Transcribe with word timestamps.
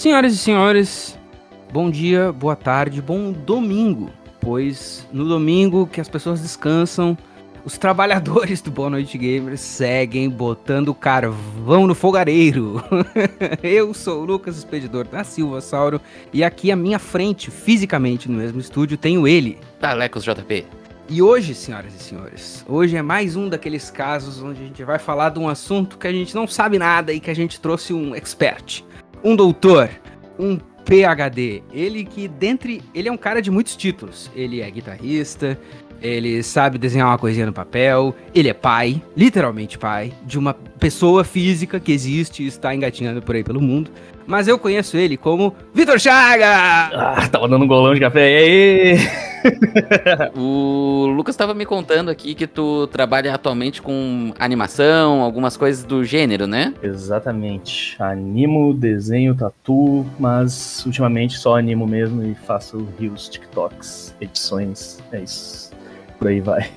Senhoras 0.00 0.32
e 0.32 0.38
senhores, 0.38 1.18
bom 1.70 1.90
dia, 1.90 2.32
boa 2.32 2.56
tarde, 2.56 3.02
bom 3.02 3.32
domingo, 3.32 4.08
pois 4.40 5.06
no 5.12 5.28
domingo 5.28 5.86
que 5.86 6.00
as 6.00 6.08
pessoas 6.08 6.40
descansam, 6.40 7.18
os 7.66 7.76
trabalhadores 7.76 8.62
do 8.62 8.70
Boa 8.70 8.88
Noite 8.88 9.18
Gamers 9.18 9.60
seguem 9.60 10.30
botando 10.30 10.94
carvão 10.94 11.86
no 11.86 11.94
fogareiro. 11.94 12.82
Eu 13.62 13.92
sou 13.92 14.22
o 14.22 14.24
Lucas 14.24 14.56
Expedidor 14.56 15.06
da 15.06 15.22
Silva 15.22 15.60
Sauro 15.60 16.00
e 16.32 16.42
aqui 16.42 16.72
à 16.72 16.76
minha 16.76 16.98
frente, 16.98 17.50
fisicamente 17.50 18.26
no 18.26 18.38
mesmo 18.38 18.58
estúdio, 18.58 18.96
tenho 18.96 19.28
ele. 19.28 19.58
Talecos 19.78 20.24
JP. 20.24 20.64
E 21.10 21.20
hoje, 21.20 21.54
senhoras 21.54 21.94
e 21.94 21.98
senhores, 22.02 22.64
hoje 22.66 22.96
é 22.96 23.02
mais 23.02 23.36
um 23.36 23.50
daqueles 23.50 23.90
casos 23.90 24.40
onde 24.42 24.62
a 24.62 24.64
gente 24.64 24.82
vai 24.82 24.98
falar 24.98 25.28
de 25.28 25.38
um 25.38 25.46
assunto 25.46 25.98
que 25.98 26.06
a 26.06 26.12
gente 26.12 26.34
não 26.34 26.46
sabe 26.46 26.78
nada 26.78 27.12
e 27.12 27.20
que 27.20 27.30
a 27.30 27.34
gente 27.34 27.60
trouxe 27.60 27.92
um 27.92 28.14
expert, 28.14 28.82
um 29.22 29.36
doutor, 29.36 29.90
um 30.38 30.58
PhD. 30.84 31.62
Ele 31.72 32.04
que 32.04 32.26
dentre, 32.26 32.82
ele 32.94 33.08
é 33.08 33.12
um 33.12 33.16
cara 33.16 33.40
de 33.40 33.50
muitos 33.50 33.76
títulos. 33.76 34.30
Ele 34.34 34.60
é 34.60 34.70
guitarrista, 34.70 35.58
ele 36.02 36.42
sabe 36.42 36.78
desenhar 36.78 37.08
uma 37.08 37.18
coisinha 37.18 37.46
no 37.46 37.52
papel. 37.52 38.14
Ele 38.34 38.48
é 38.48 38.54
pai, 38.54 39.02
literalmente 39.16 39.78
pai, 39.78 40.12
de 40.24 40.38
uma 40.38 40.54
pessoa 40.54 41.24
física 41.24 41.78
que 41.78 41.92
existe 41.92 42.42
e 42.42 42.46
está 42.46 42.74
engatinhando 42.74 43.22
por 43.22 43.34
aí 43.34 43.44
pelo 43.44 43.60
mundo. 43.60 43.90
Mas 44.26 44.46
eu 44.46 44.58
conheço 44.58 44.96
ele 44.96 45.16
como 45.16 45.54
Vitor 45.74 45.98
Chaga! 45.98 46.90
Ah, 46.94 47.28
tava 47.28 47.48
dando 47.48 47.64
um 47.64 47.68
golão 47.68 47.92
de 47.94 48.00
café. 48.00 48.30
E 48.30 48.36
aí? 48.36 48.98
o 50.36 51.06
Lucas 51.16 51.34
estava 51.34 51.52
me 51.52 51.66
contando 51.66 52.10
aqui 52.10 52.34
que 52.34 52.46
tu 52.46 52.86
trabalha 52.88 53.34
atualmente 53.34 53.82
com 53.82 54.32
animação, 54.38 55.22
algumas 55.22 55.56
coisas 55.56 55.82
do 55.82 56.04
gênero, 56.04 56.46
né? 56.46 56.72
Exatamente. 56.82 57.96
Animo, 57.98 58.72
desenho, 58.72 59.34
tatu, 59.34 60.06
mas 60.18 60.84
ultimamente 60.86 61.36
só 61.36 61.56
animo 61.56 61.86
mesmo 61.86 62.22
e 62.22 62.34
faço 62.46 62.86
rios, 62.98 63.28
TikToks, 63.28 64.14
edições. 64.20 64.98
É 65.10 65.20
isso. 65.20 65.69
Por 66.20 66.28
aí 66.28 66.40
vai. 66.40 66.70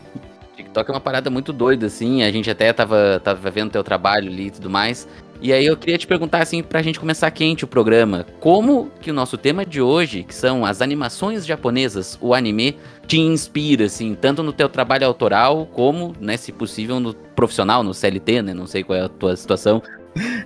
TikTok 0.56 0.90
é 0.90 0.94
uma 0.94 1.02
parada 1.02 1.30
muito 1.30 1.52
doida, 1.52 1.88
assim. 1.88 2.24
A 2.24 2.32
gente 2.32 2.50
até 2.50 2.72
tava, 2.72 3.22
tava 3.22 3.52
vendo 3.52 3.72
teu 3.72 3.84
trabalho 3.84 4.32
ali 4.32 4.48
e 4.48 4.52
tudo 4.52 4.70
mais. 4.70 5.06
E 5.42 5.52
aí 5.52 5.66
eu 5.66 5.76
queria 5.76 5.98
te 5.98 6.08
perguntar, 6.08 6.42
assim, 6.42 6.64
pra 6.64 6.82
gente 6.82 6.98
começar 6.98 7.30
quente 7.30 7.66
o 7.66 7.68
programa, 7.68 8.26
como 8.40 8.90
que 9.02 9.12
o 9.12 9.14
nosso 9.14 9.38
tema 9.38 9.66
de 9.66 9.82
hoje, 9.82 10.24
que 10.24 10.34
são 10.34 10.66
as 10.66 10.82
animações 10.82 11.46
japonesas, 11.46 12.18
o 12.22 12.34
anime, 12.34 12.78
te 13.06 13.20
inspira, 13.20 13.84
assim, 13.84 14.16
tanto 14.16 14.42
no 14.42 14.54
teu 14.54 14.70
trabalho 14.70 15.06
autoral, 15.06 15.66
como, 15.66 16.16
né, 16.22 16.38
se 16.38 16.54
possível, 16.54 16.98
no 17.02 17.14
profissional, 17.14 17.84
no 17.84 17.94
CLT, 17.94 18.42
né? 18.42 18.54
Não 18.54 18.66
sei 18.66 18.86
qual 18.86 18.98
é 18.98 19.02
a 19.02 19.10
tua 19.10 19.36
situação. 19.36 19.84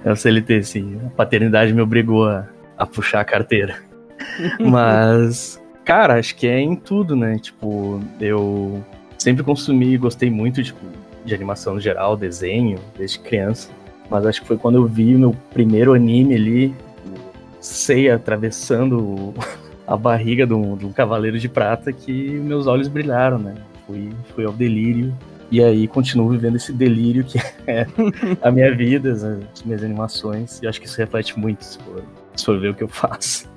É 0.04 0.12
o 0.12 0.16
CLT, 0.16 0.64
sim. 0.64 1.00
A 1.06 1.10
paternidade 1.12 1.72
me 1.74 1.82
obrigou 1.82 2.28
a, 2.28 2.48
a 2.76 2.88
puxar 2.88 3.22
a 3.22 3.26
carteira. 3.26 3.76
Mas, 4.60 5.62
cara, 5.88 6.20
acho 6.20 6.36
que 6.36 6.46
é 6.46 6.60
em 6.60 6.76
tudo, 6.76 7.16
né? 7.16 7.40
Tipo, 7.40 8.02
eu 8.20 8.84
sempre 9.18 9.42
consumi 9.42 9.94
e 9.94 9.98
gostei 9.98 10.30
muito, 10.30 10.62
tipo, 10.62 10.86
de 11.24 11.34
animação 11.34 11.76
no 11.76 11.80
geral, 11.80 12.18
desenho, 12.18 12.78
desde 12.98 13.18
criança. 13.20 13.70
Mas 14.10 14.26
acho 14.26 14.42
que 14.42 14.48
foi 14.48 14.58
quando 14.58 14.76
eu 14.76 14.86
vi 14.86 15.16
o 15.16 15.20
meu 15.20 15.36
primeiro 15.54 15.94
anime 15.94 16.36
ali, 16.36 16.76
Seiya 17.62 18.16
atravessando 18.16 19.34
a 19.88 19.96
barriga 19.96 20.46
de 20.46 20.54
um, 20.54 20.76
de 20.76 20.86
um, 20.86 20.92
cavaleiro 20.92 21.40
de 21.40 21.48
prata, 21.48 21.94
que 21.94 22.32
meus 22.32 22.68
olhos 22.68 22.90
brilharam, 22.90 23.40
né? 23.40 23.56
Fui, 23.86 24.10
fui 24.36 24.44
ao 24.44 24.52
delírio. 24.52 25.16
E 25.50 25.64
aí 25.64 25.88
continuo 25.88 26.28
vivendo 26.28 26.58
esse 26.58 26.74
delírio 26.74 27.24
que 27.24 27.40
é 27.66 27.88
a 28.42 28.52
minha 28.52 28.76
vida, 28.76 29.14
as 29.14 29.64
minhas 29.64 29.82
animações. 29.82 30.60
E 30.62 30.68
acho 30.68 30.82
que 30.82 30.86
isso 30.86 30.98
reflete 30.98 31.40
muito 31.40 31.64
se 31.64 31.80
for, 31.80 32.04
se 32.36 32.44
for 32.44 32.60
ver 32.60 32.72
o 32.72 32.76
que 32.76 32.84
eu 32.84 32.90
faço. 32.90 33.57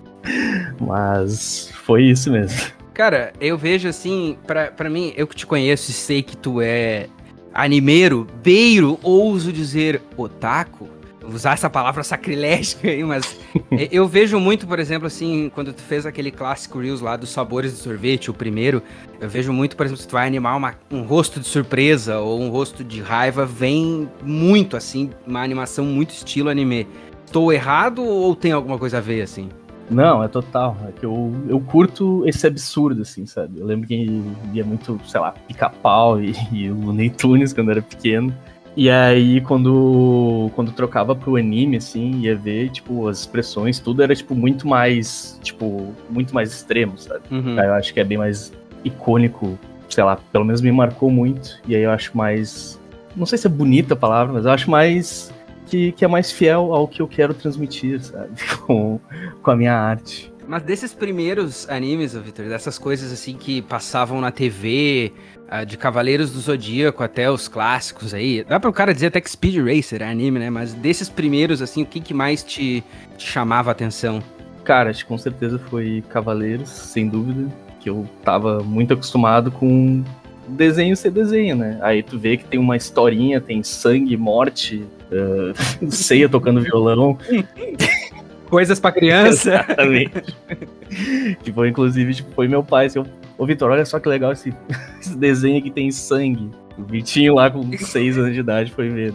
Mas 0.81 1.71
foi 1.85 2.05
isso 2.05 2.31
mesmo. 2.31 2.73
Cara, 2.93 3.33
eu 3.41 3.57
vejo 3.57 3.89
assim, 3.89 4.37
para 4.77 4.91
mim, 4.91 5.12
eu 5.17 5.27
que 5.27 5.35
te 5.35 5.47
conheço 5.47 5.91
e 5.91 5.95
sei 5.95 6.23
que 6.23 6.37
tu 6.37 6.61
é 6.61 7.06
animeiro, 7.53 8.27
beiro, 8.43 8.99
ouso 9.03 9.53
dizer 9.53 10.03
otaku, 10.17 10.89
usar 11.33 11.53
essa 11.53 11.71
palavra 11.71 12.03
sacrilégica 12.03 12.89
aí, 12.89 13.03
mas 13.05 13.39
eu 13.91 14.06
vejo 14.06 14.39
muito, 14.39 14.67
por 14.67 14.78
exemplo, 14.78 15.06
assim, 15.06 15.50
quando 15.55 15.72
tu 15.72 15.83
fez 15.83 16.05
aquele 16.06 16.31
clássico 16.31 16.78
Reels 16.78 17.00
lá 17.00 17.17
dos 17.17 17.31
sabores 17.31 17.73
do 17.73 17.78
sorvete, 17.78 18.31
o 18.31 18.34
primeiro, 18.34 18.83
eu 19.21 19.28
vejo 19.28 19.53
muito, 19.53 19.77
por 19.77 19.87
exemplo, 19.87 20.03
se 20.03 20.09
tu 20.09 20.12
vai 20.12 20.27
animar 20.27 20.56
uma, 20.56 20.75
um 20.91 21.03
rosto 21.03 21.41
de 21.41 21.47
surpresa 21.47 22.19
ou 22.19 22.41
um 22.41 22.49
rosto 22.49 22.83
de 22.84 23.00
raiva, 23.00 23.47
vem 23.47 24.09
muito, 24.23 24.77
assim, 24.77 25.11
uma 25.27 25.43
animação 25.43 25.84
muito 25.84 26.11
estilo 26.11 26.49
anime. 26.49 26.87
Estou 27.25 27.53
errado 27.53 28.03
ou 28.03 28.34
tem 28.34 28.50
alguma 28.50 28.77
coisa 28.77 28.99
a 28.99 29.00
ver, 29.00 29.23
assim? 29.23 29.49
Não, 29.91 30.23
é 30.23 30.28
total. 30.28 30.77
É 30.89 30.93
que 30.93 31.05
eu, 31.05 31.33
eu 31.49 31.61
curto 31.61 32.23
esse 32.27 32.47
absurdo, 32.47 33.03
assim, 33.03 33.27
sabe? 33.27 33.59
Eu 33.59 33.67
lembro 33.67 33.89
que 33.89 34.23
via 34.53 34.65
muito, 34.65 35.01
sei 35.05 35.21
lá, 35.21 35.33
pica-pau 35.49 36.21
e, 36.21 36.34
e 36.53 36.71
o 36.71 36.81
Looney 36.87 37.11
Tunes 37.11 37.53
quando 37.53 37.71
era 37.71 37.83
pequeno. 37.83 38.34
E 38.77 38.89
aí, 38.89 39.41
quando, 39.41 40.50
quando 40.55 40.71
trocava 40.71 41.15
pro 41.15 41.37
anime, 41.37 41.77
assim, 41.79 42.21
ia 42.21 42.37
ver, 42.37 42.71
tipo, 42.71 43.09
as 43.09 43.19
expressões, 43.19 43.81
tudo 43.81 44.00
era, 44.00 44.15
tipo, 44.15 44.34
muito 44.34 44.67
mais, 44.67 45.39
tipo, 45.43 45.93
muito 46.09 46.33
mais 46.33 46.53
extremo, 46.53 46.97
sabe? 46.97 47.23
Uhum. 47.33 47.59
eu 47.59 47.75
acho 47.75 47.93
que 47.93 47.99
é 47.99 48.05
bem 48.05 48.17
mais 48.17 48.53
icônico, 48.84 49.59
sei 49.89 50.05
lá, 50.05 50.17
pelo 50.33 50.45
menos 50.45 50.61
me 50.61 50.71
marcou 50.71 51.11
muito. 51.11 51.59
E 51.67 51.75
aí 51.75 51.83
eu 51.83 51.91
acho 51.91 52.17
mais, 52.17 52.81
não 53.17 53.27
sei 53.27 53.39
se 53.39 53.49
é 53.49 53.50
bonita 53.50 53.95
a 53.95 53.97
palavra, 53.97 54.33
mas 54.34 54.45
eu 54.45 54.53
acho 54.53 54.71
mais 54.71 55.33
que, 55.70 55.92
que 55.92 56.04
é 56.04 56.08
mais 56.08 56.32
fiel 56.32 56.75
ao 56.75 56.88
que 56.88 57.00
eu 57.00 57.06
quero 57.06 57.32
transmitir, 57.32 58.03
sabe? 58.03 58.31
Com, 58.66 58.98
com 59.42 59.50
a 59.50 59.56
minha 59.56 59.75
arte. 59.75 60.32
Mas 60.47 60.64
desses 60.64 60.92
primeiros 60.92 61.69
animes, 61.69 62.14
Victor, 62.14 62.47
dessas 62.47 62.76
coisas 62.76 63.12
assim 63.12 63.36
que 63.36 63.62
passavam 63.62 64.20
na 64.20 64.32
TV, 64.32 65.12
uh, 65.47 65.64
de 65.64 65.78
Cavaleiros 65.78 66.32
do 66.32 66.41
Zodíaco 66.41 67.04
até 67.04 67.31
os 67.31 67.47
clássicos 67.47 68.12
aí, 68.12 68.42
dá 68.42 68.58
para 68.58 68.69
o 68.69 68.72
cara 68.72 68.92
dizer 68.92 69.06
até 69.06 69.20
que 69.20 69.31
Speed 69.31 69.58
Racer 69.64 70.03
é 70.03 70.10
anime, 70.10 70.41
né? 70.41 70.50
Mas 70.50 70.75
desses 70.75 71.08
primeiros, 71.08 71.62
assim, 71.62 71.82
o 71.82 71.87
que, 71.87 72.00
que 72.00 72.12
mais 72.12 72.42
te, 72.42 72.82
te 73.16 73.28
chamava 73.28 73.70
a 73.70 73.72
atenção? 73.72 74.20
Cara, 74.64 74.91
acho 74.91 75.04
que 75.04 75.08
com 75.08 75.19
certeza 75.19 75.56
foi 75.70 76.02
Cavaleiros, 76.08 76.69
sem 76.69 77.08
dúvida, 77.08 77.48
que 77.78 77.88
eu 77.88 78.08
tava 78.25 78.60
muito 78.64 78.92
acostumado 78.92 79.52
com 79.52 80.02
desenho 80.50 80.97
ser 80.97 81.11
desenho, 81.11 81.56
né? 81.56 81.78
Aí 81.81 82.03
tu 82.03 82.19
vê 82.19 82.37
que 82.37 82.44
tem 82.44 82.59
uma 82.59 82.77
historinha, 82.77 83.41
tem 83.41 83.62
sangue, 83.62 84.16
morte, 84.16 84.84
uh, 85.11 85.91
ceia 85.91 86.28
tocando 86.28 86.61
violão. 86.61 87.16
Coisas 88.49 88.81
pra 88.81 88.91
criança. 88.91 89.65
Exatamente. 89.69 90.34
que 91.43 91.53
foi, 91.53 91.69
inclusive, 91.69 92.15
tipo, 92.15 92.33
foi 92.34 92.49
meu 92.49 92.65
pai. 92.65 92.87
Assim, 92.87 93.05
Ô, 93.41 93.47
Vitor, 93.47 93.71
olha 93.71 93.87
só 93.87 93.99
que 93.99 94.06
legal 94.06 94.33
esse, 94.33 94.53
esse 95.00 95.16
desenho 95.16 95.59
aqui 95.59 95.71
tem 95.71 95.91
sangue. 95.91 96.50
O 96.77 96.82
Vitinho 96.82 97.37
lá 97.37 97.50
com 97.50 97.72
6 97.72 98.19
anos 98.19 98.34
de 98.34 98.41
idade 98.41 98.71
foi 98.71 98.91
né? 98.91 99.15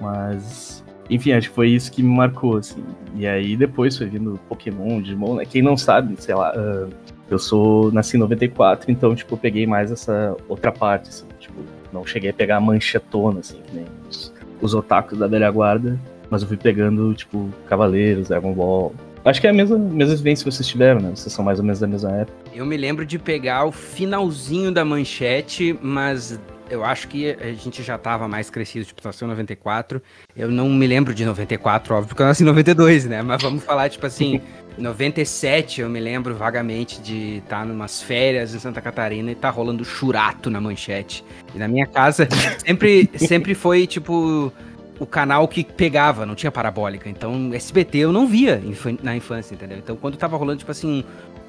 Mas, 0.00 0.82
enfim, 1.10 1.32
acho 1.32 1.50
que 1.50 1.54
foi 1.54 1.68
isso 1.68 1.92
que 1.92 2.02
me 2.02 2.16
marcou, 2.16 2.56
assim. 2.56 2.82
E 3.14 3.26
aí 3.26 3.54
depois 3.54 3.98
foi 3.98 4.06
vindo 4.06 4.40
Pokémon, 4.48 5.02
Digimon, 5.02 5.34
né? 5.34 5.44
Quem 5.44 5.60
não 5.60 5.76
sabe, 5.76 6.14
sei 6.18 6.34
lá, 6.34 6.54
uh, 6.56 6.88
eu 7.28 7.38
sou, 7.38 7.90
nasci 7.92 8.16
em 8.16 8.20
94, 8.20 8.90
então, 8.90 9.14
tipo, 9.14 9.34
eu 9.34 9.38
peguei 9.38 9.66
mais 9.66 9.90
essa 9.90 10.36
outra 10.48 10.70
parte, 10.70 11.08
assim. 11.08 11.26
Tipo, 11.40 11.60
não 11.92 12.06
cheguei 12.06 12.30
a 12.30 12.34
pegar 12.34 12.56
a 12.56 12.60
manchetona, 12.60 13.40
assim, 13.40 13.60
que 13.62 13.74
nem 13.74 13.84
os, 14.08 14.32
os 14.60 14.74
otakus 14.74 15.18
da 15.18 15.26
velha 15.26 15.50
guarda. 15.50 15.98
Mas 16.30 16.42
eu 16.42 16.48
fui 16.48 16.56
pegando, 16.56 17.14
tipo, 17.14 17.50
Cavaleiros, 17.68 18.28
Dragon 18.28 18.52
Ball. 18.52 18.92
Acho 19.24 19.40
que 19.40 19.46
é 19.46 19.50
a 19.50 19.52
mesma, 19.52 19.76
mesma 19.76 20.14
vivência 20.14 20.44
que 20.44 20.52
vocês 20.52 20.68
tiveram, 20.68 21.00
né? 21.00 21.10
Vocês 21.14 21.32
são 21.32 21.44
mais 21.44 21.58
ou 21.58 21.64
menos 21.64 21.80
da 21.80 21.86
mesma 21.86 22.12
época. 22.12 22.36
Eu 22.54 22.64
me 22.64 22.76
lembro 22.76 23.04
de 23.04 23.18
pegar 23.18 23.64
o 23.64 23.72
finalzinho 23.72 24.70
da 24.70 24.84
manchete, 24.84 25.76
mas 25.82 26.38
eu 26.70 26.84
acho 26.84 27.08
que 27.08 27.30
a 27.30 27.52
gente 27.52 27.82
já 27.82 27.96
tava 27.96 28.26
mais 28.26 28.50
crescido, 28.50 28.84
tipo, 28.84 29.00
nasceu 29.04 29.26
em 29.26 29.30
94. 29.30 30.02
Eu 30.36 30.50
não 30.50 30.68
me 30.68 30.86
lembro 30.86 31.14
de 31.14 31.24
94, 31.24 31.94
óbvio, 31.94 32.08
porque 32.08 32.22
eu 32.22 32.26
nasci 32.26 32.42
em 32.42 32.46
92, 32.46 33.04
né? 33.06 33.22
Mas 33.22 33.42
vamos 33.42 33.64
falar, 33.64 33.88
tipo 33.88 34.06
assim, 34.06 34.40
97 34.76 35.80
eu 35.80 35.88
me 35.88 36.00
lembro 36.00 36.34
vagamente 36.34 37.00
de 37.00 37.38
estar 37.38 37.60
tá 37.60 37.64
numas 37.64 38.02
férias 38.02 38.54
em 38.54 38.58
Santa 38.58 38.80
Catarina 38.80 39.30
e 39.30 39.34
tá 39.34 39.48
rolando 39.50 39.84
churato 39.84 40.50
na 40.50 40.60
manchete. 40.60 41.24
E 41.54 41.58
na 41.58 41.68
minha 41.68 41.86
casa 41.86 42.28
sempre, 42.64 43.10
sempre 43.16 43.54
foi, 43.54 43.86
tipo, 43.86 44.52
o 44.98 45.06
canal 45.06 45.46
que 45.48 45.64
pegava, 45.64 46.26
não 46.26 46.34
tinha 46.34 46.50
parabólica. 46.50 47.08
Então, 47.08 47.52
SBT 47.52 47.98
eu 47.98 48.12
não 48.12 48.26
via 48.26 48.60
na 49.02 49.16
infância, 49.16 49.54
entendeu? 49.54 49.78
Então, 49.78 49.96
quando 49.96 50.16
tava 50.16 50.36
rolando, 50.36 50.58
tipo 50.58 50.70
assim, 50.70 51.04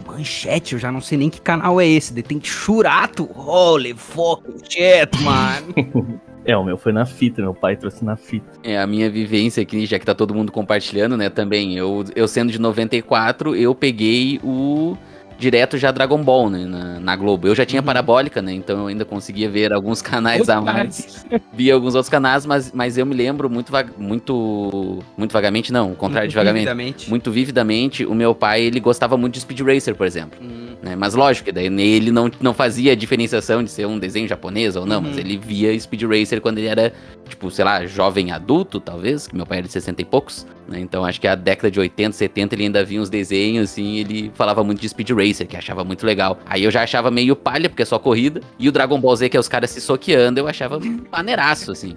manchete, 0.06 0.74
eu 0.74 0.80
já 0.80 0.92
não 0.92 1.02
sei 1.02 1.18
nem 1.18 1.30
que 1.30 1.42
canal 1.42 1.80
é 1.80 1.88
esse. 1.88 2.14
Tem 2.22 2.40
churato. 2.44 3.30
Holy 3.36 3.94
fucking 3.94 4.60
shit, 4.70 5.22
mano. 5.24 6.20
É, 6.48 6.56
o 6.56 6.64
meu 6.64 6.78
foi 6.78 6.94
na 6.94 7.06
fita, 7.06 7.42
meu 7.42 7.54
pai 7.54 7.76
trouxe 7.76 8.06
na 8.06 8.16
fita. 8.16 8.48
É, 8.64 8.80
a 8.80 8.88
minha 8.88 9.10
vivência 9.10 9.62
aqui, 9.62 9.86
já 9.86 10.00
que 10.00 10.06
tá 10.06 10.16
todo 10.16 10.34
mundo 10.34 10.50
compartilhando, 10.50 11.18
né, 11.18 11.30
também. 11.30 11.76
Eu, 11.76 12.06
eu 12.16 12.26
sendo 12.26 12.54
de 12.54 12.58
94, 12.58 13.54
eu 13.54 13.76
peguei 13.76 14.40
o 14.42 14.98
direto 15.38 15.78
já 15.78 15.92
Dragon 15.92 16.22
Ball, 16.22 16.50
né, 16.50 16.66
na, 16.66 17.00
na 17.00 17.16
Globo. 17.16 17.48
Eu 17.48 17.56
já 17.56 17.66
tinha 17.66 17.82
uhum. 17.82 17.86
parabólica, 17.86 18.42
né, 18.42 18.54
então 18.54 18.80
eu 18.80 18.88
ainda 18.88 19.06
conseguia 19.06 19.50
ver 19.50 19.72
alguns 19.72 20.02
canais 20.04 20.50
a 20.50 20.60
mais. 20.60 21.26
Via 21.54 21.74
alguns 21.74 21.96
outros 21.96 22.10
canais, 22.10 22.46
mas, 22.46 22.72
mas 22.72 22.98
eu 22.98 23.06
me 23.06 23.16
lembro 23.16 23.50
muito, 23.50 23.72
muito, 23.98 25.04
muito 25.16 25.32
vagamente, 25.32 25.72
não, 25.72 25.92
o 25.92 25.96
contrário 25.96 26.28
muito 26.28 26.32
de 26.32 26.36
vagamente. 26.36 26.66
Vividamente. 26.66 27.10
Muito 27.10 27.32
vividamente, 27.32 28.06
o 28.06 28.16
meu 28.16 28.34
pai, 28.34 28.62
ele 28.62 28.80
gostava 28.80 29.18
muito 29.18 29.36
de 29.36 29.42
Speed 29.42 29.62
Racer, 29.62 29.96
por 29.96 30.08
exemplo. 30.08 30.40
Uhum. 30.42 30.68
Né, 30.82 30.96
mas 30.96 31.14
lógico, 31.14 31.52
daí 31.52 31.66
ele 31.66 32.12
não, 32.12 32.30
não 32.40 32.54
fazia 32.54 32.92
a 32.92 32.96
diferenciação 32.96 33.64
de 33.64 33.70
ser 33.70 33.86
um 33.88 33.98
desenho 33.98 34.28
japonês 34.28 34.76
ou 34.76 34.86
não, 34.86 34.98
uhum. 34.98 35.08
mas 35.08 35.18
ele 35.18 35.38
via 35.38 35.78
Speed 35.80 36.04
Racer 36.04 36.42
quando 36.42 36.60
ele 36.60 36.68
era, 36.68 36.94
tipo, 37.28 37.50
sei 37.52 37.66
lá, 37.66 37.86
jovem 37.86 38.32
adulto, 38.32 38.80
talvez, 38.80 39.28
que 39.28 39.36
meu 39.36 39.46
pai 39.46 39.60
era 39.60 39.68
de 39.68 39.74
60 39.74 40.02
e 40.02 40.06
poucos, 40.06 40.46
né, 40.68 40.80
então 40.80 41.06
acho 41.06 41.20
que 41.20 41.28
a 41.28 41.36
década 41.36 41.70
de 41.72 41.80
80, 41.80 42.16
70 42.16 42.56
ele 42.56 42.64
ainda 42.64 42.84
via 42.84 43.02
uns 43.02 43.10
desenhos, 43.10 43.72
assim, 43.72 43.98
ele 43.98 44.32
falava 44.34 44.64
muito 44.64 44.82
de 44.82 44.90
Speed 44.90 45.10
Racer, 45.12 45.48
que 45.48 45.56
achava 45.56 45.84
muito 45.84 46.06
legal. 46.06 46.40
Aí 46.46 46.64
eu 46.64 46.72
já 46.72 46.84
achava 46.84 47.10
meio 47.12 47.36
palha, 47.36 47.70
porque 47.70 47.84
é 47.84 47.86
só 47.86 48.00
corrida, 48.00 48.42
e 48.58 48.68
o 48.68 48.72
Dragon 48.72 49.00
Ball 49.00 49.16
Z, 49.16 49.30
que 49.30 49.38
é 49.38 49.40
os 49.40 49.48
caras 49.48 49.70
se 49.70 49.82
soqueando, 49.82 50.40
eu 50.40 50.48
achava 50.48 50.80
maneiraço, 51.12 51.72
assim. 51.72 51.96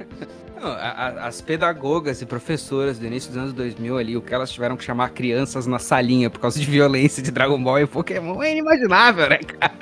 Não, 0.61 0.73
a, 0.73 1.27
as 1.27 1.41
pedagogas 1.41 2.21
e 2.21 2.27
professoras 2.27 2.99
do 2.99 3.07
início 3.07 3.31
dos 3.31 3.39
anos 3.39 3.53
2000 3.55 3.97
ali, 3.97 4.17
o 4.17 4.21
que 4.21 4.35
elas 4.35 4.53
tiveram 4.53 4.77
que 4.77 4.85
chamar 4.85 5.09
crianças 5.09 5.67
na 5.67 5.79
salinha 5.79 6.29
por 6.29 6.39
causa 6.39 6.61
de 6.61 6.67
violência 6.67 7.23
de 7.23 7.31
Dragon 7.31 7.63
Ball 7.63 7.81
e 7.81 7.87
Pokémon 7.87 8.43
é 8.43 8.53
inimaginável, 8.53 9.29
né, 9.31 9.39
cara? 9.39 9.73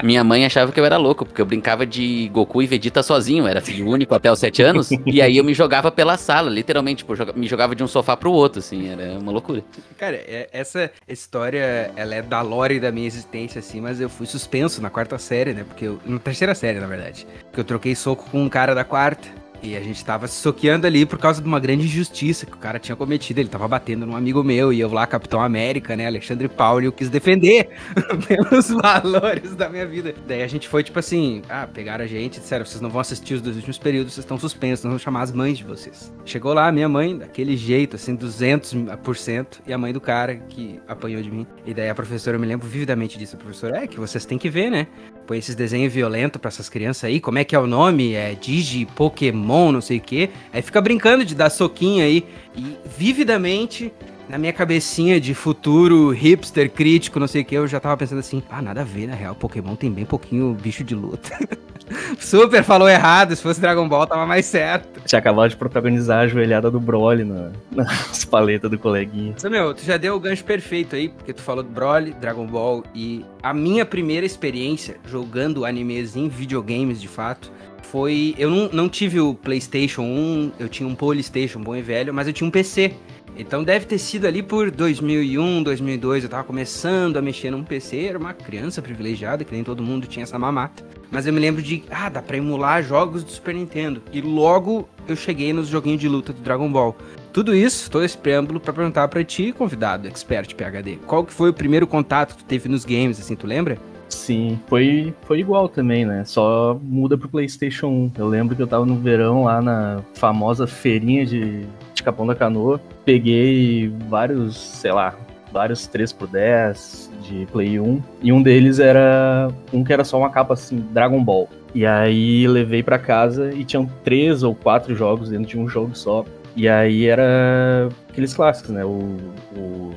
Minha 0.00 0.22
mãe 0.22 0.44
achava 0.44 0.70
que 0.70 0.78
eu 0.78 0.84
era 0.84 0.96
louco, 0.96 1.24
porque 1.26 1.42
eu 1.42 1.46
brincava 1.46 1.84
de 1.84 2.28
Goku 2.32 2.62
e 2.62 2.66
Vegeta 2.68 3.02
sozinho, 3.02 3.48
era 3.48 3.60
filho 3.60 3.88
único 3.88 4.14
até 4.14 4.30
os 4.30 4.38
7 4.38 4.62
anos, 4.62 4.90
e 5.04 5.20
aí 5.20 5.36
eu 5.36 5.44
me 5.44 5.54
jogava 5.54 5.90
pela 5.90 6.16
sala, 6.16 6.48
literalmente, 6.48 7.04
tipo, 7.04 7.14
me 7.36 7.48
jogava 7.48 7.74
de 7.74 7.82
um 7.82 7.88
sofá 7.88 8.16
pro 8.16 8.30
outro, 8.30 8.60
assim, 8.60 8.90
era 8.90 9.18
uma 9.18 9.32
loucura. 9.32 9.64
Cara, 9.98 10.16
é, 10.16 10.48
essa 10.52 10.90
história, 11.08 11.90
ela 11.96 12.14
é 12.14 12.22
da 12.22 12.40
lore 12.42 12.78
da 12.78 12.92
minha 12.92 13.08
existência, 13.08 13.58
assim, 13.58 13.80
mas 13.80 14.00
eu 14.00 14.08
fui 14.08 14.26
suspenso 14.26 14.80
na 14.80 14.88
quarta 14.88 15.18
série, 15.18 15.52
né, 15.52 15.64
porque 15.64 15.86
eu, 15.86 16.00
na 16.06 16.20
terceira 16.20 16.54
série, 16.54 16.78
na 16.78 16.86
verdade, 16.86 17.26
porque 17.44 17.60
eu 17.60 17.64
troquei 17.64 17.96
soco 17.96 18.24
com 18.30 18.42
um 18.42 18.48
cara 18.48 18.74
da 18.74 18.84
quarta, 18.84 19.41
e 19.62 19.76
a 19.76 19.80
gente 19.80 20.04
tava 20.04 20.26
se 20.26 20.34
soqueando 20.34 20.86
ali 20.86 21.06
por 21.06 21.18
causa 21.18 21.40
de 21.40 21.46
uma 21.46 21.60
grande 21.60 21.84
injustiça 21.84 22.44
que 22.44 22.52
o 22.52 22.58
cara 22.58 22.78
tinha 22.78 22.96
cometido. 22.96 23.40
Ele 23.40 23.48
tava 23.48 23.68
batendo 23.68 24.04
num 24.04 24.16
amigo 24.16 24.42
meu 24.42 24.72
e 24.72 24.80
eu 24.80 24.92
lá, 24.92 25.06
Capitão 25.06 25.40
América, 25.40 25.94
né? 25.94 26.06
Alexandre 26.06 26.48
Paulo, 26.48 26.84
eu 26.84 26.92
quis 26.92 27.08
defender 27.08 27.70
pelos 28.26 28.70
valores 28.70 29.54
da 29.54 29.68
minha 29.68 29.86
vida. 29.86 30.14
Daí 30.26 30.42
a 30.42 30.48
gente 30.48 30.68
foi 30.68 30.82
tipo 30.82 30.98
assim: 30.98 31.42
ah, 31.48 31.68
pegaram 31.72 32.04
a 32.04 32.08
gente, 32.08 32.40
disseram, 32.40 32.64
vocês 32.64 32.80
não 32.80 32.90
vão 32.90 33.00
assistir 33.00 33.34
os 33.34 33.40
dois 33.40 33.54
últimos 33.54 33.78
períodos, 33.78 34.14
vocês 34.14 34.24
estão 34.24 34.38
suspensos, 34.38 34.84
nós 34.84 34.90
vamos 34.90 35.02
chamar 35.02 35.22
as 35.22 35.32
mães 35.32 35.58
de 35.58 35.64
vocês. 35.64 36.12
Chegou 36.24 36.52
lá, 36.52 36.72
minha 36.72 36.88
mãe, 36.88 37.16
daquele 37.16 37.56
jeito, 37.56 37.94
assim, 37.94 38.16
200%, 38.16 39.60
e 39.66 39.72
a 39.72 39.78
mãe 39.78 39.92
do 39.92 40.00
cara 40.00 40.36
que 40.36 40.80
apanhou 40.88 41.22
de 41.22 41.30
mim. 41.30 41.46
E 41.64 41.72
daí 41.72 41.88
a 41.88 41.94
professora, 41.94 42.36
eu 42.36 42.40
me 42.40 42.46
lembro 42.46 42.66
vividamente 42.66 43.16
disso, 43.16 43.36
a 43.36 43.38
professora, 43.38 43.84
é 43.84 43.86
que 43.86 44.00
vocês 44.00 44.24
têm 44.24 44.38
que 44.38 44.50
ver, 44.50 44.70
né? 44.70 44.88
Põe 45.26 45.38
esses 45.38 45.54
desenhos 45.54 45.92
violentos 45.92 46.40
para 46.40 46.48
essas 46.48 46.68
crianças 46.68 47.04
aí, 47.04 47.20
como 47.20 47.38
é 47.38 47.44
que 47.44 47.54
é 47.54 47.58
o 47.58 47.66
nome? 47.66 48.14
É 48.14 48.34
Digi, 48.34 48.86
Pokémon 48.86 49.51
Pokémon, 49.52 49.72
não 49.72 49.80
sei 49.80 49.98
o 49.98 50.00
quê. 50.00 50.30
Aí 50.52 50.62
fica 50.62 50.80
brincando 50.80 51.24
de 51.24 51.34
dar 51.34 51.50
soquinho 51.50 52.02
aí. 52.02 52.24
E 52.56 52.76
vividamente, 52.96 53.92
na 54.28 54.38
minha 54.38 54.52
cabecinha 54.52 55.20
de 55.20 55.34
futuro 55.34 56.10
hipster 56.10 56.70
crítico, 56.70 57.20
não 57.20 57.28
sei 57.28 57.42
o 57.42 57.44
que, 57.44 57.54
eu 57.54 57.68
já 57.68 57.78
tava 57.78 57.96
pensando 57.96 58.18
assim, 58.18 58.42
ah, 58.50 58.62
nada 58.62 58.80
a 58.80 58.84
ver, 58.84 59.06
na 59.06 59.14
real, 59.14 59.34
Pokémon 59.34 59.76
tem 59.76 59.90
bem 59.90 60.04
pouquinho 60.04 60.52
bicho 60.54 60.82
de 60.82 60.94
luta. 60.94 61.30
Super 62.18 62.62
falou 62.62 62.88
errado, 62.88 63.36
se 63.36 63.42
fosse 63.42 63.60
Dragon 63.60 63.86
Ball 63.86 64.06
tava 64.06 64.24
mais 64.24 64.46
certo. 64.46 65.02
Tinha 65.04 65.18
acabado 65.18 65.50
de 65.50 65.56
protagonizar 65.56 66.20
a 66.20 66.26
joelhada 66.26 66.70
do 66.70 66.80
Broly 66.80 67.24
na, 67.24 67.50
nas 67.70 68.24
paletas 68.24 68.70
do 68.70 68.78
coleguinha. 68.78 69.34
Então, 69.36 69.50
meu, 69.50 69.74
tu 69.74 69.82
já 69.82 69.98
deu 69.98 70.14
o 70.14 70.20
gancho 70.20 70.44
perfeito 70.44 70.96
aí, 70.96 71.08
porque 71.10 71.32
tu 71.34 71.42
falou 71.42 71.62
do 71.62 71.70
Broly, 71.70 72.14
Dragon 72.14 72.46
Ball 72.46 72.84
e 72.94 73.24
a 73.42 73.52
minha 73.52 73.84
primeira 73.84 74.24
experiência 74.24 74.96
jogando 75.06 75.66
animes 75.66 76.16
em 76.16 76.28
videogames, 76.28 77.00
de 77.00 77.08
fato, 77.08 77.50
foi. 77.92 78.34
Eu 78.38 78.50
não, 78.50 78.70
não 78.72 78.88
tive 78.88 79.20
o 79.20 79.34
PlayStation 79.34 80.02
1, 80.02 80.52
eu 80.58 80.68
tinha 80.68 80.88
um 80.88 80.94
Polystation 80.94 81.60
bom 81.60 81.76
e 81.76 81.82
velho, 81.82 82.12
mas 82.12 82.26
eu 82.26 82.32
tinha 82.32 82.48
um 82.48 82.50
PC. 82.50 82.94
Então 83.36 83.62
deve 83.62 83.86
ter 83.86 83.98
sido 83.98 84.26
ali 84.26 84.42
por 84.42 84.70
2001, 84.70 85.62
2002, 85.62 86.24
eu 86.24 86.30
tava 86.30 86.44
começando 86.44 87.16
a 87.16 87.22
mexer 87.22 87.50
num 87.50 87.64
PC, 87.64 88.04
era 88.04 88.18
uma 88.18 88.34
criança 88.34 88.82
privilegiada, 88.82 89.42
que 89.44 89.54
nem 89.54 89.64
todo 89.64 89.82
mundo 89.82 90.06
tinha 90.06 90.22
essa 90.22 90.38
mamata. 90.38 90.84
Mas 91.10 91.26
eu 91.26 91.32
me 91.32 91.40
lembro 91.40 91.62
de, 91.62 91.84
ah, 91.90 92.08
dá 92.08 92.22
pra 92.22 92.36
emular 92.38 92.82
jogos 92.82 93.22
do 93.22 93.30
Super 93.30 93.54
Nintendo. 93.54 94.02
E 94.12 94.22
logo 94.22 94.88
eu 95.06 95.16
cheguei 95.16 95.52
nos 95.52 95.68
joguinhos 95.68 96.00
de 96.00 96.08
luta 96.08 96.32
do 96.32 96.40
Dragon 96.40 96.70
Ball. 96.70 96.96
Tudo 97.32 97.54
isso, 97.54 97.90
todo 97.90 98.04
esse 98.04 98.16
preâmbulo 98.16 98.60
para 98.60 98.72
perguntar 98.72 99.08
para 99.08 99.24
ti, 99.24 99.52
convidado, 99.52 100.08
expert 100.08 100.54
PHD. 100.54 100.98
Qual 101.06 101.24
que 101.24 101.32
foi 101.32 101.50
o 101.50 101.54
primeiro 101.54 101.86
contato 101.86 102.36
que 102.36 102.44
tu 102.44 102.46
teve 102.46 102.68
nos 102.68 102.84
games, 102.84 103.20
assim, 103.20 103.34
tu 103.34 103.46
lembra? 103.46 103.78
Sim, 104.12 104.60
foi, 104.66 105.14
foi 105.22 105.40
igual 105.40 105.68
também, 105.68 106.04
né? 106.04 106.24
Só 106.24 106.78
muda 106.82 107.16
pro 107.16 107.28
PlayStation 107.28 107.88
1. 107.88 108.12
Eu 108.18 108.28
lembro 108.28 108.54
que 108.54 108.62
eu 108.62 108.66
tava 108.66 108.84
no 108.84 108.96
verão 108.96 109.44
lá 109.44 109.60
na 109.60 110.02
famosa 110.14 110.66
feirinha 110.66 111.24
de, 111.24 111.64
de 111.94 112.02
Capão 112.02 112.26
da 112.26 112.34
Canoa. 112.34 112.80
Peguei 113.04 113.92
vários, 114.08 114.56
sei 114.56 114.92
lá, 114.92 115.16
vários 115.50 115.88
3x10 115.88 117.08
de 117.22 117.46
Play 117.46 117.80
1. 117.80 118.02
E 118.22 118.32
um 118.32 118.42
deles 118.42 118.78
era 118.78 119.50
um 119.72 119.82
que 119.82 119.92
era 119.92 120.04
só 120.04 120.18
uma 120.18 120.30
capa 120.30 120.54
assim, 120.54 120.76
Dragon 120.92 121.22
Ball. 121.22 121.48
E 121.74 121.86
aí 121.86 122.46
levei 122.46 122.82
para 122.82 122.98
casa 122.98 123.50
e 123.52 123.64
tinham 123.64 123.90
três 124.04 124.42
ou 124.42 124.54
quatro 124.54 124.94
jogos 124.94 125.30
dentro 125.30 125.48
de 125.48 125.58
um 125.58 125.66
jogo 125.66 125.96
só. 125.96 126.24
E 126.54 126.68
aí 126.68 127.06
era 127.06 127.88
aqueles 128.08 128.34
clássicos, 128.34 128.70
né? 128.70 128.84
O, 128.84 129.16
o, 129.56 129.90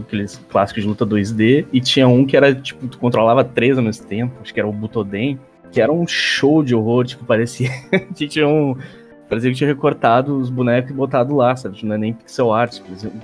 aqueles 0.00 0.40
clássicos 0.48 0.82
de 0.82 0.88
luta 0.88 1.06
2D. 1.06 1.66
E 1.72 1.80
tinha 1.80 2.08
um 2.08 2.24
que 2.24 2.36
era, 2.36 2.54
tipo, 2.54 2.86
tu 2.88 2.98
controlava 2.98 3.44
três 3.44 3.78
ao 3.78 3.84
mesmo 3.84 4.06
tempo, 4.06 4.34
acho 4.42 4.52
que 4.52 4.60
era 4.60 4.68
o 4.68 4.72
Butoden, 4.72 5.38
que 5.70 5.80
era 5.80 5.92
um 5.92 6.06
show 6.06 6.62
de 6.62 6.74
horror, 6.74 7.04
tipo, 7.06 7.24
parecia. 7.24 7.70
tinha 8.14 8.46
um 8.46 8.76
Parecia 9.32 9.50
que 9.50 9.56
tinha 9.56 9.68
recortado 9.68 10.36
os 10.36 10.50
bonecos 10.50 10.90
e 10.90 10.92
botado 10.92 11.34
lá, 11.34 11.56
sabe? 11.56 11.82
Não 11.86 11.94
é 11.94 11.98
nem 11.98 12.12
pixel 12.12 12.52
art. 12.52 12.80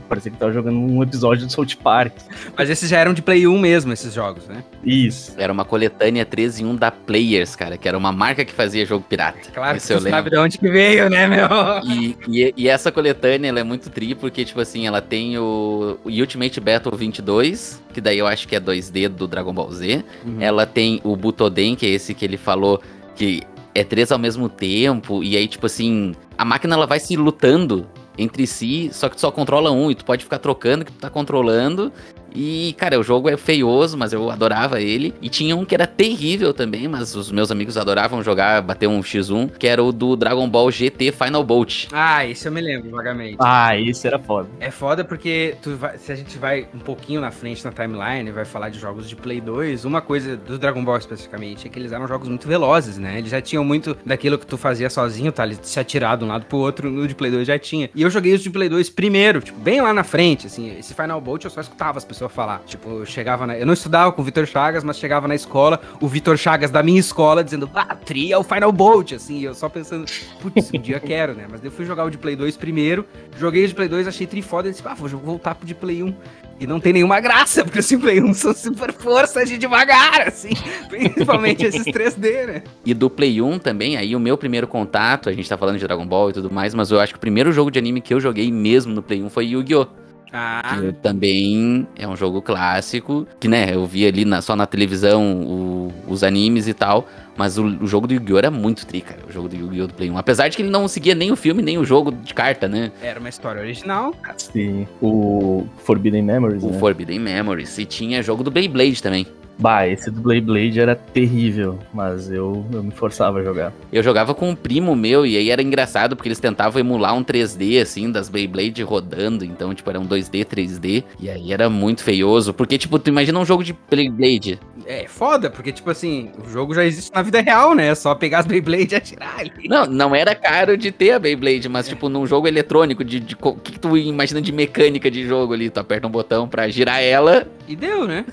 Parecia 0.09 0.33
que 0.33 0.39
tava 0.39 0.51
jogando 0.51 0.79
um 0.79 1.03
episódio 1.03 1.45
do 1.45 1.53
South 1.53 1.77
Park. 1.83 2.15
Mas 2.57 2.71
esses 2.71 2.89
já 2.89 2.97
eram 2.97 3.13
de 3.13 3.21
Play 3.21 3.47
1 3.47 3.59
mesmo, 3.59 3.93
esses 3.93 4.15
jogos, 4.15 4.49
né? 4.49 4.65
Isso. 4.83 5.35
Era 5.37 5.53
uma 5.53 5.67
coletânea 5.67 6.25
3 6.25 6.61
em 6.61 6.65
1 6.65 6.77
da 6.77 6.91
Players, 6.91 7.55
cara, 7.55 7.77
que 7.77 7.87
era 7.87 7.99
uma 7.99 8.11
marca 8.11 8.43
que 8.43 8.55
fazia 8.55 8.87
jogo 8.87 9.05
pirata. 9.07 9.51
Claro 9.53 9.77
Esse 9.77 9.93
que 9.93 10.01
você 10.01 10.09
sabe 10.09 10.31
de 10.31 10.39
onde 10.39 10.57
que 10.57 10.67
veio, 10.71 11.11
né, 11.11 11.27
meu? 11.27 11.47
E, 11.85 12.17
e, 12.27 12.55
e, 12.57 12.69
essa 12.69 12.91
coletânea, 12.91 13.51
ela 13.51 13.61
é 13.61 13.63
muito 13.63 13.91
tri, 13.91 14.15
porque, 14.15 14.47
tipo 14.47 14.63
assim, 14.63 14.87
ela 14.87 15.03
tem 15.03 15.37
o, 15.37 15.99
o 16.03 16.09
Ultimate 16.09 16.59
Battle 16.59 16.97
22, 16.97 17.83
que 17.93 18.01
daí 18.01 18.19
eu 18.19 18.27
acho 18.27 18.49
que 18.49 18.57
é 18.57 18.61
2D 18.61 19.11
do 19.11 19.29
Dragon 19.29 19.53
Ball 19.53 19.71
Z. 19.73 20.03
Uhum. 20.25 20.41
Ela 20.41 20.65
tem 20.65 21.03
o 21.05 21.15
Butoden, 21.15 21.77
que 21.77 21.85
é 21.85 21.91
esse 21.91 22.15
que 22.15 22.25
ele 22.25 22.39
falou 22.39 22.81
que 23.15 23.43
é 23.79 23.85
três 23.85 24.11
ao 24.11 24.19
mesmo 24.19 24.49
tempo, 24.49 25.23
e 25.23 25.37
aí, 25.37 25.47
tipo 25.47 25.67
assim, 25.67 26.15
a 26.37 26.45
máquina 26.45 26.75
ela 26.75 26.87
vai 26.87 27.01
se 27.01 27.17
lutando 27.17 27.87
entre 28.17 28.47
si, 28.47 28.91
só 28.93 29.09
que 29.09 29.17
tu 29.17 29.21
só 29.21 29.31
controla 29.31 29.71
um, 29.71 29.91
e 29.91 29.95
tu 29.95 30.05
pode 30.05 30.25
ficar 30.25 30.39
trocando 30.39 30.85
que 30.85 30.93
tu 30.93 30.99
tá 30.99 31.09
controlando, 31.09 31.93
e, 32.35 32.75
cara, 32.79 32.99
o 32.99 33.03
jogo 33.03 33.29
é 33.29 33.37
feioso, 33.37 33.97
mas 33.97 34.13
eu 34.13 34.31
adorava 34.31 34.81
ele. 34.81 35.15
E 35.21 35.29
tinha 35.29 35.57
um 35.57 35.65
que 35.65 35.75
era 35.75 35.87
terrível 35.87 36.53
também, 36.53 36.89
mas 36.89 37.15
os 37.15 37.31
meus 37.31 37.51
amigos 37.51 37.77
adoravam 37.77 38.23
jogar, 38.23 38.63
bater 38.63 38.87
um 38.87 39.01
X1, 39.01 39.51
que 39.59 39.67
era 39.67 39.83
o 39.83 39.93
do 39.93 40.17
Dragon 40.17 40.49
Ball 40.49 40.71
GT 40.71 41.13
Final 41.13 41.45
Bolt. 41.45 41.87
Ah, 41.93 42.25
isso 42.25 42.49
eu 42.49 42.53
me 42.53 42.61
lembro 42.61 42.91
vagamente. 42.91 43.37
Ah, 43.41 43.77
isso 43.77 44.07
era 44.07 44.19
foda. 44.19 44.49
É 44.61 44.71
foda 44.71 45.05
porque 45.05 45.57
vai, 45.65 45.99
se 45.99 46.13
a 46.13 46.17
gente 46.17 46.39
vai 46.39 46.69
um 46.75 46.79
pouquinho 46.79 47.21
na 47.21 47.31
frente 47.31 47.65
na 47.65 47.73
timeline, 47.73 48.31
vai 48.31 48.45
falar 48.45 48.69
de 48.69 48.79
jogos 48.79 49.09
de 49.09 49.17
Play 49.17 49.41
2, 49.41 49.85
uma 49.85 50.01
coisa 50.01 50.37
do 50.37 50.59
Dragon 50.59 50.85
Ball 50.85 50.99
especificamente 50.99 51.67
é 51.67 51.71
que 51.71 51.79
eles 51.79 51.93
eram 51.93 52.07
jogos 52.07 52.29
muito 52.29 52.47
velozes, 52.47 52.99
né? 52.99 53.19
Eles 53.19 53.31
já 53.31 53.41
tinham 53.41 53.65
muito 53.65 53.97
daquilo 54.05 54.39
que 54.39 54.47
tu 54.47 54.57
fazia 54.57 54.91
sozinho, 54.91 55.33
tá? 55.33 55.49
Se 55.63 55.81
atirar 55.81 56.17
de 56.17 56.25
um 56.25 56.29
lado 56.29 56.47
pro 56.47 56.59
outro, 56.59 56.91
no 56.91 57.07
de 57.07 57.15
Play 57.15 57.31
2 57.31 57.47
já 57.47 57.59
tinha. 57.59 57.91
E 57.95 58.03
eu 58.03 58.11
joguei 58.11 58.35
os 58.35 58.43
de 58.43 58.51
Play 58.51 58.69
2 58.69 58.91
primeiro, 58.91 59.41
tipo, 59.41 59.59
bem 59.59 59.81
lá 59.81 59.93
na 59.93 60.05
frente, 60.05 60.47
assim. 60.47 60.77
Esse 60.79 60.95
Final 60.95 61.21
Bolt 61.21 61.45
eu 61.45 61.51
só 61.51 61.61
escutava 61.61 61.99
as 61.99 62.05
pessoas 62.05 62.18
pessoa 62.19 62.29
falar. 62.29 62.63
Tipo, 62.67 62.91
eu 62.91 63.07
chegava 63.07 63.47
na... 63.47 63.57
Eu 63.57 63.65
não 63.65 63.73
estudava 63.73 64.11
com 64.11 64.21
o 64.21 64.25
Vitor 64.25 64.45
Chagas, 64.45 64.83
mas 64.83 64.99
chegava 64.99 65.29
na 65.29 65.37
escola, 65.37 65.81
o 66.01 66.09
Vitor 66.09 66.37
Chagas 66.37 66.71
da 66.71 66.83
minha 66.83 66.99
escola 66.99 67.45
dizendo, 67.45 67.71
ah, 67.73 67.95
Tri 67.95 68.33
é 68.33 68.37
o 68.37 68.43
Final 68.43 68.73
Bolt, 68.73 69.13
assim, 69.13 69.43
eu 69.43 69.55
só 69.55 69.69
pensando, 69.69 70.05
putz, 70.41 70.71
um 70.75 70.81
dia 70.81 70.99
quero, 70.99 71.35
né? 71.35 71.47
Mas 71.49 71.65
eu 71.65 71.71
fui 71.71 71.85
jogar 71.85 72.05
o 72.05 72.11
de 72.11 72.19
Play 72.19 72.35
2 72.35 72.57
primeiro, 72.57 73.07
joguei 73.39 73.65
o 73.65 73.69
de 73.69 73.75
Play 73.75 73.89
2, 73.89 74.09
achei 74.09 74.27
tri 74.27 74.43
foda, 74.43 74.69
e 74.69 74.73
disse, 74.73 74.83
ah, 74.85 74.95
vou 74.95 75.09
voltar 75.09 75.55
pro 75.55 75.67
de 75.67 75.75
Play 75.75 76.03
1. 76.03 76.15
E 76.61 76.67
não 76.67 76.81
tem 76.81 76.93
nenhuma 76.93 77.21
graça, 77.21 77.65
porque 77.65 77.79
os 77.79 77.87
Play 77.87 78.21
1 78.21 78.35
são 78.35 78.53
super 78.53 78.93
força 78.93 79.47
de 79.47 79.57
devagar, 79.57 80.23
assim. 80.27 80.51
Principalmente 80.91 81.65
esses 81.65 81.85
3D, 81.85 82.47
né? 82.47 82.63
E 82.85 82.93
do 82.93 83.09
Play 83.09 83.41
1 83.41 83.61
também, 83.61 83.97
aí 83.97 84.17
o 84.17 84.21
meu 84.21 84.37
primeiro 84.37 84.67
contato, 84.67 85.29
a 85.29 85.33
gente 85.33 85.49
tá 85.49 85.57
falando 85.57 85.79
de 85.79 85.87
Dragon 85.87 86.07
Ball 86.07 86.31
e 86.31 86.33
tudo 86.33 86.51
mais, 86.51 86.75
mas 86.75 86.91
eu 86.91 86.99
acho 86.99 87.13
que 87.13 87.19
o 87.19 87.21
primeiro 87.21 87.53
jogo 87.53 87.71
de 87.71 87.79
anime 87.79 88.01
que 88.01 88.13
eu 88.13 88.19
joguei 88.19 88.51
mesmo 88.51 88.93
no 88.93 89.03
Play 89.03 89.23
1 89.23 89.31
foi 89.31 89.47
Yu-Gi-Oh! 89.47 90.08
Ah. 90.33 90.77
Que 90.79 90.93
também 90.93 91.87
é 91.97 92.07
um 92.07 92.17
jogo 92.17 92.43
clássico, 92.43 93.27
que 93.41 93.49
né, 93.49 93.75
eu 93.75 93.87
vi 93.87 94.07
ali 94.07 94.25
na, 94.25 94.43
só 94.43 94.55
na 94.55 94.67
televisão 94.67 95.43
o, 95.43 95.93
os 96.07 96.23
animes 96.23 96.69
e 96.69 96.75
tal, 96.75 97.09
mas 97.37 97.57
o, 97.57 97.65
o 97.65 97.87
jogo 97.87 98.07
do 98.07 98.15
Yu-Gi-Oh! 98.15 98.39
era 98.39 98.51
muito 98.51 98.87
tri, 98.87 99.01
cara, 99.01 99.21
o 99.29 99.33
jogo 99.33 99.49
do 99.49 99.57
Yu-Gi-Oh! 99.57 99.87
do 99.87 99.95
Play 99.95 100.11
1. 100.11 100.19
Apesar 100.19 100.49
de 100.49 100.57
que 100.57 100.63
ele 100.63 100.71
não 100.71 100.87
seguia 100.87 101.15
nem 101.15 101.33
o 101.33 101.37
filme, 101.37 101.63
nem 101.63 101.79
o 101.79 101.85
jogo 101.85 102.13
de 102.13 102.35
carta, 102.35 102.69
né? 102.69 102.93
Era 103.03 103.19
uma 103.19 103.29
história 103.29 103.61
original. 103.61 104.15
Sim, 104.37 104.87
o 105.01 105.67
Forbidden 105.79 106.23
Memories, 106.23 106.63
O 106.63 106.71
né? 106.71 106.79
Forbidden 106.79 107.19
Memories. 107.19 107.79
E 107.79 107.85
tinha 107.85 108.23
jogo 108.23 108.43
do 108.43 108.51
Beyblade 108.51 109.03
também. 109.03 109.27
Bah, 109.59 109.87
esse 109.89 110.11
do 110.11 110.21
Blade 110.21 110.41
Blade 110.41 110.81
era 110.81 110.95
terrível, 110.95 111.79
mas 111.93 112.31
eu, 112.31 112.65
eu 112.73 112.83
me 112.83 112.93
forçava 112.93 113.41
a 113.41 113.43
jogar. 113.43 113.73
Eu 113.93 114.03
jogava 114.03 114.35
com 114.35 114.51
um 114.51 114.55
primo 114.55 114.95
meu 114.95 115.27
e 115.27 115.37
aí 115.37 115.51
era 115.51 115.61
engraçado 115.63 116.15
porque 116.15 116.29
eles 116.29 116.39
tentavam 116.39 116.81
emular 116.81 117.15
um 117.15 117.25
3D 117.25 117.83
assim 117.83 118.11
das 118.11 118.29
Beyblade 118.29 118.83
rodando, 118.83 119.45
então 119.45 119.75
tipo 119.75 119.91
era 119.91 119.99
um 119.99 120.07
2D, 120.07 120.45
3D 120.45 121.05
e 121.19 121.29
aí 121.29 121.53
era 121.53 121.69
muito 121.69 122.05
feioso, 122.05 122.55
porque 122.55 122.79
tipo, 122.79 122.99
tu 122.99 123.09
imagina 123.09 123.39
um 123.39 123.45
jogo 123.45 123.65
de 123.65 123.77
Beyblade. 123.91 124.61
É 124.87 125.07
foda, 125.09 125.51
porque 125.51 125.73
tipo 125.73 125.91
assim, 125.91 126.31
o 126.47 126.49
jogo 126.49 126.73
já 126.73 126.85
existe 126.85 127.13
na 127.13 127.23
vida 127.23 127.41
real, 127.41 127.75
né? 127.75 127.89
É 127.89 127.95
só 127.95 128.15
pegar 128.15 128.41
as 128.41 128.47
Beyblade 128.47 128.95
e 128.95 128.97
atirar 128.97 129.41
ali. 129.41 129.69
Não, 129.69 129.87
não 129.87 130.15
era 130.15 130.35
caro 130.35 130.77
de 130.77 130.93
ter 130.93 131.13
a 131.13 131.19
Beyblade, 131.19 131.69
mas 131.69 131.87
é. 131.87 131.91
tipo 131.91 132.09
num 132.09 132.27
jogo 132.27 132.47
eletrônico 132.47 133.05
de, 133.05 133.19
de 133.19 133.37
o 133.41 133.55
que, 133.55 133.73
que 133.73 133.81
tu 133.81 133.97
imagina 133.97 134.41
de 134.41 134.53
mecânica 134.53 135.11
de 135.11 135.27
jogo 135.27 135.53
ali, 135.53 135.69
tu 135.69 135.81
aperta 135.81 136.07
um 136.07 136.11
botão 136.11 136.49
para 136.49 136.69
girar 136.69 137.03
ela 137.03 137.47
e 137.67 137.75
deu, 137.75 138.07
né? 138.07 138.25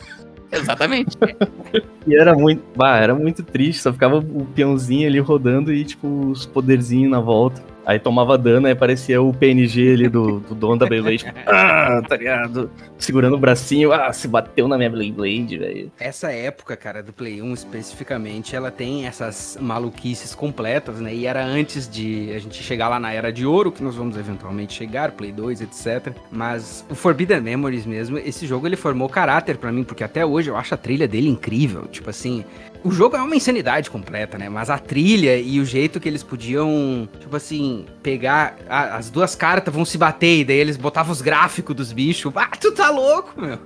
Exatamente. 0.52 1.18
e 2.08 2.16
era 2.16 2.34
muito, 2.34 2.64
bah, 2.76 2.98
era 2.98 3.14
muito 3.14 3.44
triste, 3.44 3.82
só 3.82 3.92
ficava 3.92 4.18
o 4.18 4.46
peãozinho 4.54 5.08
ali 5.08 5.20
rodando 5.20 5.74
e, 5.74 5.84
tipo, 5.84 6.08
os 6.28 6.46
poderzinhos 6.46 7.12
na 7.12 7.20
volta. 7.20 7.62
Aí 7.86 8.00
tomava 8.00 8.38
dano, 8.38 8.66
aí 8.68 8.74
aparecia 8.74 9.22
o 9.22 9.34
PNG 9.34 9.94
ali 9.94 10.10
do, 10.10 10.40
do 10.40 10.56
dono 10.56 10.78
da 10.78 10.88
Beyblade. 10.88 11.26
ah, 11.46 12.02
tá 12.08 12.18
ligado? 12.18 12.70
Segurando 12.98 13.36
o 13.36 13.40
bracinho, 13.40 13.94
ah, 13.94 14.12
se 14.12 14.28
bateu 14.28 14.68
na 14.68 14.78
minha 14.78 14.90
Beyblade, 14.90 15.58
velho. 15.58 15.92
Essa 16.00 16.32
época, 16.32 16.76
cara, 16.76 17.04
do 17.04 17.14
Play 17.14 17.42
1 17.42 17.54
especificamente, 17.54 18.56
ela 18.56 18.72
tem 18.72 19.06
essas 19.06 19.58
maluquices 19.62 20.34
completas, 20.34 21.00
né? 21.00 21.14
E 21.14 21.26
era 21.28 21.46
antes 21.46 21.88
de 21.88 22.32
a 22.34 22.40
gente 22.40 22.62
chegar 22.64 22.90
lá 22.90 23.00
na 23.00 23.14
Era 23.14 23.32
de 23.32 23.46
Ouro, 23.46 23.72
que 23.72 23.84
nós 23.84 23.96
vamos 23.96 24.18
eventualmente 24.18 24.74
chegar, 24.74 25.12
Play 25.12 25.32
2, 25.32 25.62
etc. 25.62 26.14
Mas 26.32 26.86
o 26.90 26.96
Forbidden 26.96 27.42
Memories 27.42 27.86
mesmo, 27.86 28.18
esse 28.18 28.48
jogo 28.48 28.68
ele 28.68 28.76
formou 28.76 29.08
caráter 29.08 29.58
para 29.58 29.72
mim, 29.72 29.84
porque 29.84 30.04
até 30.04 30.26
hoje 30.26 30.50
eu 30.50 30.58
acho 30.58 30.74
a 30.74 30.78
trilha 30.78 31.08
dele 31.08 31.30
incrível. 31.30 31.84
Tipo 31.88 32.10
assim, 32.10 32.44
o 32.86 32.92
jogo 32.92 33.18
é 33.18 33.22
uma 33.22 33.36
insanidade 33.36 33.90
completa, 33.90 34.38
né? 34.38 34.48
Mas 34.48 34.70
a 34.70 34.78
trilha 34.78 35.36
e 35.40 35.60
o 35.60 35.66
jeito 35.66 36.00
que 36.00 36.08
eles 36.08 36.22
podiam, 36.22 37.10
tipo 37.20 37.36
assim, 37.36 37.84
pegar. 38.04 38.58
As 38.70 39.10
duas 39.10 39.34
cartas 39.34 39.74
vão 39.74 39.84
se 39.84 39.98
bater, 39.98 40.42
e 40.42 40.46
daí 40.46 40.58
eles 40.58 40.78
botavam 40.78 41.12
os 41.12 41.20
gráficos 41.20 41.76
dos 41.76 41.92
bichos. 41.92 42.32
Ah, 42.36 42.52
tu 42.56 42.72
tá 42.72 42.92
louco, 42.92 43.42
meu. 43.42 43.58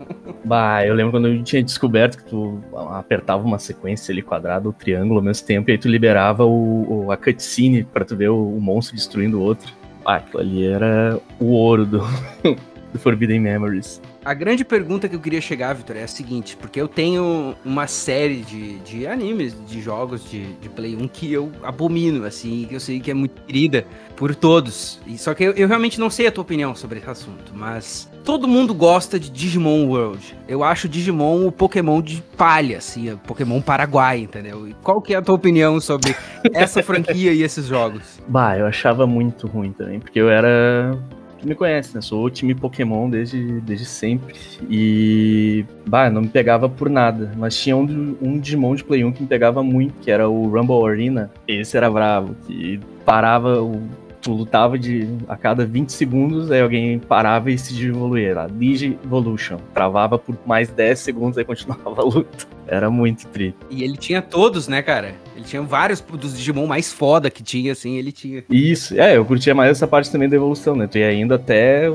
Bah, 0.46 0.86
eu 0.86 0.94
lembro 0.94 1.12
quando 1.12 1.28
eu 1.28 1.44
tinha 1.44 1.62
descoberto 1.62 2.18
que 2.18 2.30
tu 2.30 2.64
apertava 2.92 3.44
uma 3.44 3.60
sequência 3.60 4.14
ali 4.14 4.22
quadrada 4.22 4.70
ou 4.70 4.74
triângulo 4.74 5.20
ao 5.20 5.26
mesmo 5.26 5.46
tempo, 5.46 5.70
e 5.70 5.74
aí 5.74 5.78
tu 5.78 5.90
liberava 5.90 6.46
o, 6.46 7.06
o 7.06 7.12
a 7.12 7.18
cutscene 7.18 7.84
pra 7.84 8.06
tu 8.06 8.16
ver 8.16 8.30
o, 8.30 8.56
o 8.56 8.62
monstro 8.62 8.96
destruindo 8.96 9.38
o 9.38 9.42
outro. 9.42 9.74
Ah, 10.06 10.16
aquilo 10.16 10.40
ali 10.40 10.66
era 10.66 11.20
o 11.42 11.48
ouro 11.48 11.86
do, 11.86 12.00
do 12.94 12.98
Forbidden 12.98 13.42
Memories. 13.42 14.02
A 14.30 14.34
grande 14.36 14.64
pergunta 14.64 15.10
que 15.10 15.16
eu 15.16 15.20
queria 15.20 15.42
chegar, 15.42 15.74
Vitor, 15.74 15.98
é 15.98 16.04
a 16.04 16.08
seguinte, 16.08 16.56
porque 16.56 16.80
eu 16.80 16.88
tenho 16.88 17.56
uma 17.66 17.88
série 17.88 18.42
de, 18.42 18.78
de 18.82 19.08
animes, 19.08 19.56
de 19.68 19.82
jogos 19.82 20.30
de, 20.30 20.54
de 20.54 20.70
Play 20.70 20.96
1 20.96 21.08
que 21.08 21.34
eu 21.34 21.52
abomino, 21.64 22.24
assim, 22.24 22.68
que 22.70 22.76
eu 22.76 22.80
sei 22.80 23.00
que 23.00 23.10
é 23.10 23.14
muito 23.16 23.42
querida 23.42 23.88
por 24.16 24.36
todos. 24.36 25.02
E, 25.08 25.18
só 25.18 25.34
que 25.34 25.46
eu, 25.46 25.54
eu 25.54 25.68
realmente 25.68 26.00
não 26.00 26.12
sei 26.12 26.28
a 26.28 26.32
tua 26.32 26.44
opinião 26.44 26.76
sobre 26.76 27.00
esse 27.00 27.10
assunto, 27.10 27.54
mas 27.56 28.08
todo 28.24 28.48
mundo 28.48 28.72
gosta 28.72 29.20
de 29.20 29.32
Digimon 29.32 29.88
World. 29.88 30.38
Eu 30.48 30.64
acho 30.64 30.88
Digimon 30.88 31.48
o 31.48 31.52
Pokémon 31.52 32.00
de 32.00 32.22
palha, 32.38 32.78
assim, 32.78 33.12
o 33.12 33.18
Pokémon 33.18 33.60
Paraguai, 33.60 34.20
entendeu? 34.20 34.68
E 34.68 34.76
qual 34.84 35.02
que 35.02 35.16
é 35.16 35.18
a 35.18 35.24
tua 35.24 35.34
opinião 35.34 35.82
sobre 35.82 36.16
essa 36.54 36.84
franquia 36.84 37.34
e 37.34 37.42
esses 37.42 37.66
jogos? 37.66 38.20
Bah, 38.28 38.56
eu 38.56 38.68
achava 38.68 39.08
muito 39.08 39.48
ruim 39.48 39.72
também, 39.72 40.00
porque 40.00 40.22
eu 40.22 40.30
era 40.30 40.96
tu 41.40 41.48
me 41.48 41.56
conhece, 41.56 41.96
né? 41.96 42.02
Sou 42.02 42.26
o 42.26 42.30
time 42.30 42.54
Pokémon 42.54 43.10
desde, 43.10 43.62
desde 43.62 43.86
sempre. 43.86 44.36
E. 44.70 45.66
Bah, 45.88 46.10
não 46.10 46.22
me 46.22 46.30
pegava 46.30 46.70
por 46.70 46.90
nada. 46.90 47.32
Mas 47.38 47.58
tinha 47.58 47.76
um, 47.76 48.16
um 48.22 48.40
Digimon 48.40 48.76
de 48.76 48.84
Play 48.84 49.04
1 49.04 49.12
que 49.14 49.22
me 49.22 49.28
pegava 49.28 49.64
muito, 49.64 49.94
que 50.02 50.12
era 50.12 50.30
o 50.30 50.48
Rumble 50.48 50.88
Arena. 50.88 51.32
Esse 51.48 51.78
era 51.78 51.90
bravo, 51.90 52.36
que 52.46 52.80
parava 53.06 53.62
o 53.62 53.82
tu 54.30 54.34
lutava 54.34 54.78
de 54.78 55.08
a 55.28 55.36
cada 55.36 55.66
20 55.66 55.90
segundos, 55.90 56.52
aí 56.52 56.62
alguém 56.62 57.00
parava 57.00 57.50
e 57.50 57.58
se 57.58 57.74
desenvolvia 57.74 58.36
lá. 58.36 58.48
Digivolution. 58.48 59.58
Travava 59.74 60.20
por 60.20 60.38
mais 60.46 60.70
10 60.70 61.00
segundos 61.00 61.38
e 61.40 61.44
continuava 61.44 62.02
a 62.02 62.06
luta. 62.06 62.48
Era 62.68 62.92
muito 62.92 63.26
triste. 63.28 63.58
E 63.72 63.84
ele 63.84 63.98
tinha 63.98 64.22
todos, 64.22 64.68
né, 64.68 64.84
cara? 64.84 65.16
Ele 65.36 65.44
tinha 65.44 65.62
vários 65.64 66.00
dos 66.02 66.38
Digimon 66.38 66.68
mais 66.68 66.94
foda 66.94 67.32
que 67.32 67.42
tinha, 67.42 67.72
assim, 67.72 67.96
ele 67.96 68.12
tinha. 68.12 68.44
Isso, 68.48 69.00
é, 69.00 69.18
eu 69.18 69.26
curtia 69.26 69.56
mais 69.56 69.72
essa 69.72 69.88
parte 69.88 70.12
também 70.12 70.30
da 70.30 70.36
evolução, 70.36 70.76
né? 70.76 70.86
Tu 70.86 71.00
ia 71.00 71.12
indo 71.12 71.34
até, 71.34 71.86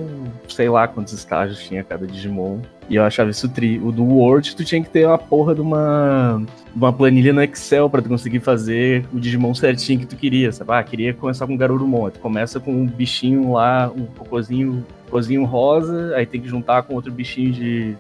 sei 0.49 0.69
lá 0.69 0.89
quantos 0.89 1.13
estágios 1.13 1.63
tinha 1.63 1.85
cada 1.85 2.05
Digimon. 2.07 2.59
E 2.89 2.97
eu 2.97 3.05
achava 3.05 3.31
isso 3.31 3.49
tri. 3.49 3.79
O 3.79 3.91
do 3.91 4.05
Word, 4.05 4.55
tu 4.55 4.65
tinha 4.65 4.83
que 4.83 4.91
ter 4.91 5.07
uma 5.07 5.19
porra 5.19 5.55
de 5.55 5.61
uma, 5.61 6.43
uma 6.75 6.93
planilha 6.93 7.33
no 7.33 7.43
Excel 7.43 7.89
para 7.89 8.03
tu 8.03 8.09
conseguir 8.09 8.41
fazer 8.41 9.07
o 9.13 9.19
Digimon 9.19 9.55
certinho 9.55 10.01
que 10.01 10.07
tu 10.07 10.17
queria, 10.17 10.53
sabe? 10.53 10.73
Ah, 10.73 10.83
queria 10.83 11.15
começar 11.15 11.47
com 11.47 11.57
Garurumon. 11.57 12.11
Tu 12.11 12.21
começa 12.21 12.61
com 12.61 12.73
um 12.73 12.87
bichinho 12.87 13.53
lá, 13.53 13.91
um 13.95 14.05
cocôzinho, 14.07 14.85
cocôzinho 15.05 15.45
rosa, 15.45 16.15
aí 16.17 16.27
tem 16.27 16.41
que 16.41 16.49
juntar 16.49 16.83
com 16.83 16.95
outro 16.95 17.13
bichinho 17.13 17.53
de. 17.53 17.97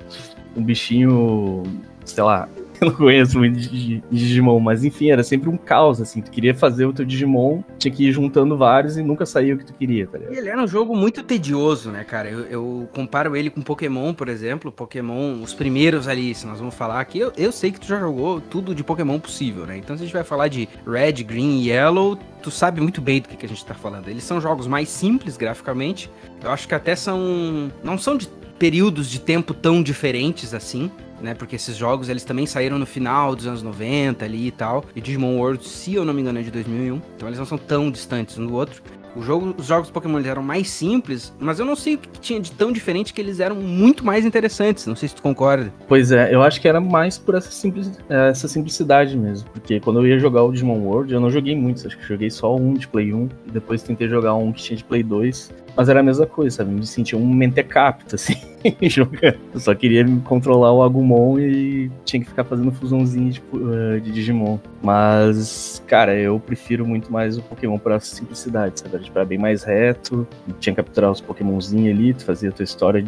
Um 0.56 0.62
bichinho, 0.62 1.64
sei 2.04 2.22
lá, 2.22 2.48
eu 2.80 2.88
não 2.88 2.94
conheço 2.96 3.38
muito 3.38 3.58
de, 3.58 4.02
Digimon, 4.10 4.58
mas 4.60 4.84
enfim, 4.84 5.10
era 5.10 5.22
sempre 5.22 5.48
um 5.48 5.56
caos, 5.56 6.00
assim. 6.00 6.20
Tu 6.20 6.30
queria 6.30 6.54
fazer 6.54 6.86
o 6.86 6.92
teu 6.92 7.04
Digimon, 7.04 7.62
tinha 7.78 7.92
que 7.92 8.08
ir 8.08 8.12
juntando 8.12 8.56
vários 8.56 8.96
e 8.96 9.02
nunca 9.02 9.24
saía 9.24 9.54
o 9.54 9.58
que 9.58 9.64
tu 9.64 9.74
queria, 9.74 10.06
tá 10.06 10.18
ligado? 10.18 10.34
Ele 10.34 10.48
era 10.48 10.62
um 10.62 10.66
jogo 10.66 10.96
muito 10.96 11.22
tedioso, 11.22 11.90
né, 11.90 12.04
cara? 12.04 12.28
Eu, 12.28 12.40
eu, 12.46 12.88
comparo 12.92 13.36
ele 13.36 13.50
com 13.50 13.62
Pokémon, 13.62 14.12
por 14.12 14.28
exemplo. 14.28 14.72
Pokémon, 14.72 15.42
os 15.42 15.54
primeiros 15.54 16.08
ali, 16.08 16.34
se 16.34 16.46
nós 16.46 16.58
vamos 16.58 16.74
falar 16.74 17.00
aqui, 17.00 17.18
eu, 17.18 17.32
eu 17.36 17.52
sei 17.52 17.70
que 17.70 17.80
tu 17.80 17.86
já 17.86 17.98
jogou 17.98 18.40
tudo 18.40 18.74
de 18.74 18.82
Pokémon 18.82 19.18
possível, 19.18 19.66
né? 19.66 19.76
Então 19.76 19.96
se 19.96 20.02
a 20.02 20.06
gente 20.06 20.14
vai 20.14 20.24
falar 20.24 20.48
de 20.48 20.68
Red, 20.86 21.22
Green 21.24 21.60
e 21.60 21.68
Yellow, 21.70 22.18
tu 22.42 22.50
sabe 22.50 22.80
muito 22.80 23.00
bem 23.00 23.20
do 23.20 23.28
que, 23.28 23.36
que 23.36 23.46
a 23.46 23.48
gente 23.48 23.64
tá 23.64 23.74
falando. 23.74 24.08
Eles 24.08 24.24
são 24.24 24.40
jogos 24.40 24.66
mais 24.66 24.88
simples 24.88 25.36
graficamente. 25.36 26.10
Eu 26.42 26.50
acho 26.50 26.68
que 26.68 26.74
até 26.74 26.94
são. 26.94 27.70
Não 27.82 27.96
são 27.96 28.16
de 28.16 28.28
períodos 28.58 29.10
de 29.10 29.20
tempo 29.20 29.52
tão 29.52 29.82
diferentes 29.82 30.54
assim 30.54 30.90
né? 31.24 31.34
Porque 31.34 31.56
esses 31.56 31.76
jogos 31.76 32.08
eles 32.08 32.22
também 32.22 32.46
saíram 32.46 32.78
no 32.78 32.86
final 32.86 33.34
dos 33.34 33.46
anos 33.46 33.62
90 33.62 34.24
ali 34.24 34.46
e 34.46 34.50
tal. 34.52 34.84
E 34.94 35.00
Digimon 35.00 35.38
World, 35.38 35.66
se 35.66 35.94
eu 35.94 36.04
não 36.04 36.14
me 36.14 36.20
engano, 36.20 36.38
é 36.38 36.42
de 36.42 36.50
2001. 36.50 37.00
Então 37.16 37.28
eles 37.28 37.38
não 37.38 37.46
são 37.46 37.58
tão 37.58 37.90
distantes 37.90 38.38
um 38.38 38.46
do 38.46 38.54
outro. 38.54 38.82
O 39.16 39.22
jogo, 39.22 39.54
os 39.56 39.66
jogos 39.66 39.90
Pokémon 39.90 40.18
eram 40.18 40.42
mais 40.42 40.68
simples, 40.68 41.32
mas 41.38 41.60
eu 41.60 41.64
não 41.64 41.76
sei 41.76 41.94
o 41.94 41.98
que 41.98 42.18
tinha 42.18 42.40
de 42.40 42.50
tão 42.50 42.72
diferente 42.72 43.14
que 43.14 43.20
eles 43.20 43.38
eram 43.38 43.54
muito 43.54 44.04
mais 44.04 44.24
interessantes. 44.26 44.86
Não 44.86 44.96
sei 44.96 45.08
se 45.08 45.14
tu 45.14 45.22
concorda. 45.22 45.72
Pois 45.86 46.10
é, 46.10 46.34
eu 46.34 46.42
acho 46.42 46.60
que 46.60 46.66
era 46.66 46.80
mais 46.80 47.16
por 47.16 47.36
essa, 47.36 47.50
simples, 47.50 47.92
essa 48.08 48.48
simplicidade 48.48 49.16
mesmo. 49.16 49.48
Porque 49.50 49.78
quando 49.78 50.00
eu 50.00 50.08
ia 50.08 50.18
jogar 50.18 50.42
o 50.42 50.50
Digimon 50.50 50.80
World, 50.80 51.14
eu 51.14 51.20
não 51.20 51.30
joguei 51.30 51.54
muitos, 51.54 51.86
acho 51.86 51.96
que 51.96 52.04
joguei 52.04 52.28
só 52.28 52.56
um 52.56 52.74
de 52.74 52.88
Play 52.88 53.14
1. 53.14 53.28
E 53.46 53.50
depois 53.52 53.82
tentei 53.84 54.08
jogar 54.08 54.34
um 54.34 54.52
que 54.52 54.60
tinha 54.60 54.76
de 54.76 54.82
Play 54.84 55.04
2. 55.04 55.52
Mas 55.76 55.88
era 55.88 56.00
a 56.00 56.02
mesma 56.02 56.26
coisa, 56.26 56.58
sabe? 56.58 56.72
Me 56.72 56.86
sentia 56.86 57.18
um 57.18 57.26
mentecapto, 57.26 58.14
assim, 58.16 58.36
jogando. 58.82 59.38
Eu 59.52 59.60
só 59.60 59.74
queria 59.74 60.04
controlar 60.24 60.72
o 60.72 60.82
Agumon 60.82 61.38
e 61.38 61.90
tinha 62.04 62.22
que 62.22 62.28
ficar 62.28 62.44
fazendo 62.44 62.70
fusãozinha 62.72 63.30
de, 63.30 63.42
uh, 63.52 64.00
de 64.00 64.12
Digimon. 64.12 64.58
Mas, 64.82 65.82
cara, 65.86 66.14
eu 66.14 66.38
prefiro 66.38 66.86
muito 66.86 67.12
mais 67.12 67.38
o 67.38 67.42
Pokémon 67.42 67.78
pra 67.78 67.98
simplicidade, 68.00 68.80
sabe? 68.80 68.98
Tipo, 69.02 69.24
bem 69.24 69.38
mais 69.38 69.64
reto, 69.64 70.26
tinha 70.60 70.74
que 70.74 70.82
capturar 70.82 71.10
os 71.10 71.20
Pokémonzinhos 71.20 71.98
ali, 71.98 72.14
tu 72.14 72.24
fazia 72.24 72.50
a 72.50 72.52
tua 72.52 72.64
história 72.64 73.04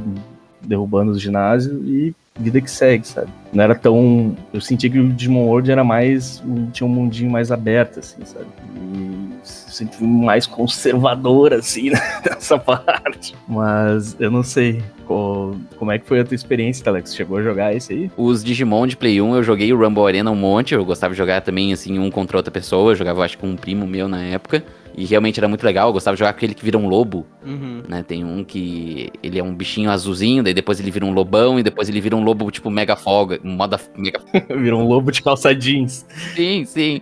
derrubando 0.61 1.12
os 1.12 1.20
ginásios 1.20 1.80
e 1.87 2.14
vida 2.38 2.61
que 2.61 2.71
segue, 2.71 3.07
sabe? 3.07 3.28
Não 3.52 3.64
era 3.64 3.75
tão. 3.75 4.37
Eu 4.52 4.61
senti 4.61 4.90
que 4.90 4.99
o 4.99 5.09
Digimon 5.09 5.47
World 5.47 5.71
era 5.71 5.83
mais. 5.83 6.43
tinha 6.73 6.87
um 6.87 6.90
mundinho 6.90 7.31
mais 7.31 7.50
aberto, 7.50 8.00
assim, 8.00 8.25
sabe? 8.25 8.47
E 8.75 9.31
senti 9.43 10.02
mais 10.02 10.47
conservador, 10.47 11.52
assim, 11.52 11.90
nessa 12.25 12.59
parte. 12.59 13.35
Mas 13.49 14.16
eu 14.19 14.31
não 14.31 14.43
sei. 14.43 14.83
Como 15.07 15.93
é 15.93 15.99
que 15.99 16.07
foi 16.07 16.21
a 16.21 16.25
tua 16.25 16.35
experiência, 16.35 16.88
Alex? 16.88 17.14
Chegou 17.14 17.38
a 17.38 17.43
jogar 17.43 17.75
esse 17.75 17.93
aí? 17.93 18.11
Os 18.16 18.43
Digimon 18.43 18.87
de 18.87 18.97
Play 18.97 19.21
1, 19.21 19.37
eu 19.37 19.43
joguei 19.43 19.73
o 19.73 19.78
Rumble 19.78 20.05
Arena 20.05 20.31
um 20.31 20.37
monte. 20.37 20.75
Eu 20.75 20.85
gostava 20.85 21.14
de 21.14 21.19
jogar 21.19 21.40
também, 21.43 21.73
assim, 21.73 21.99
um 21.99 22.11
contra 22.11 22.37
outra 22.37 22.50
pessoa. 22.50 22.93
Eu 22.93 22.97
jogava, 22.97 23.25
acho 23.25 23.38
com 23.38 23.49
um 23.49 23.57
primo 23.57 23.87
meu 23.87 24.09
na 24.09 24.23
época. 24.23 24.64
E 24.97 25.05
realmente 25.05 25.38
era 25.38 25.47
muito 25.47 25.62
legal. 25.62 25.88
Eu 25.88 25.93
gostava 25.93 26.15
de 26.15 26.21
jogar 26.21 26.33
com 26.33 26.38
aquele 26.38 26.55
que 26.55 26.65
vira 26.65 26.79
um 26.79 26.88
lobo. 26.88 27.26
Uhum. 27.45 27.83
Né? 27.87 28.03
Tem 28.03 28.25
um 28.25 28.43
que 28.43 29.12
ele 29.23 29.38
é 29.38 29.45
um 29.45 29.55
bichinho 29.55 29.91
azulzinho, 29.91 30.43
daí 30.43 30.55
depois 30.55 30.81
ele 30.81 30.91
vira 30.91 31.05
um 31.05 31.12
lobão, 31.12 31.59
e 31.59 31.62
depois 31.62 31.88
ele 31.88 32.00
vira 32.00 32.17
um 32.17 32.25
lobo 32.25 32.50
tipo 32.50 32.71
mega 32.71 32.97
folga, 32.97 33.38
moda 33.45 33.79
mega. 33.97 34.21
Virou 34.57 34.81
um 34.81 34.88
lobo 34.88 35.12
de 35.12 35.23
calça 35.23 35.55
jeans. 35.55 36.07
sim, 36.35 36.65
sim. 36.65 37.00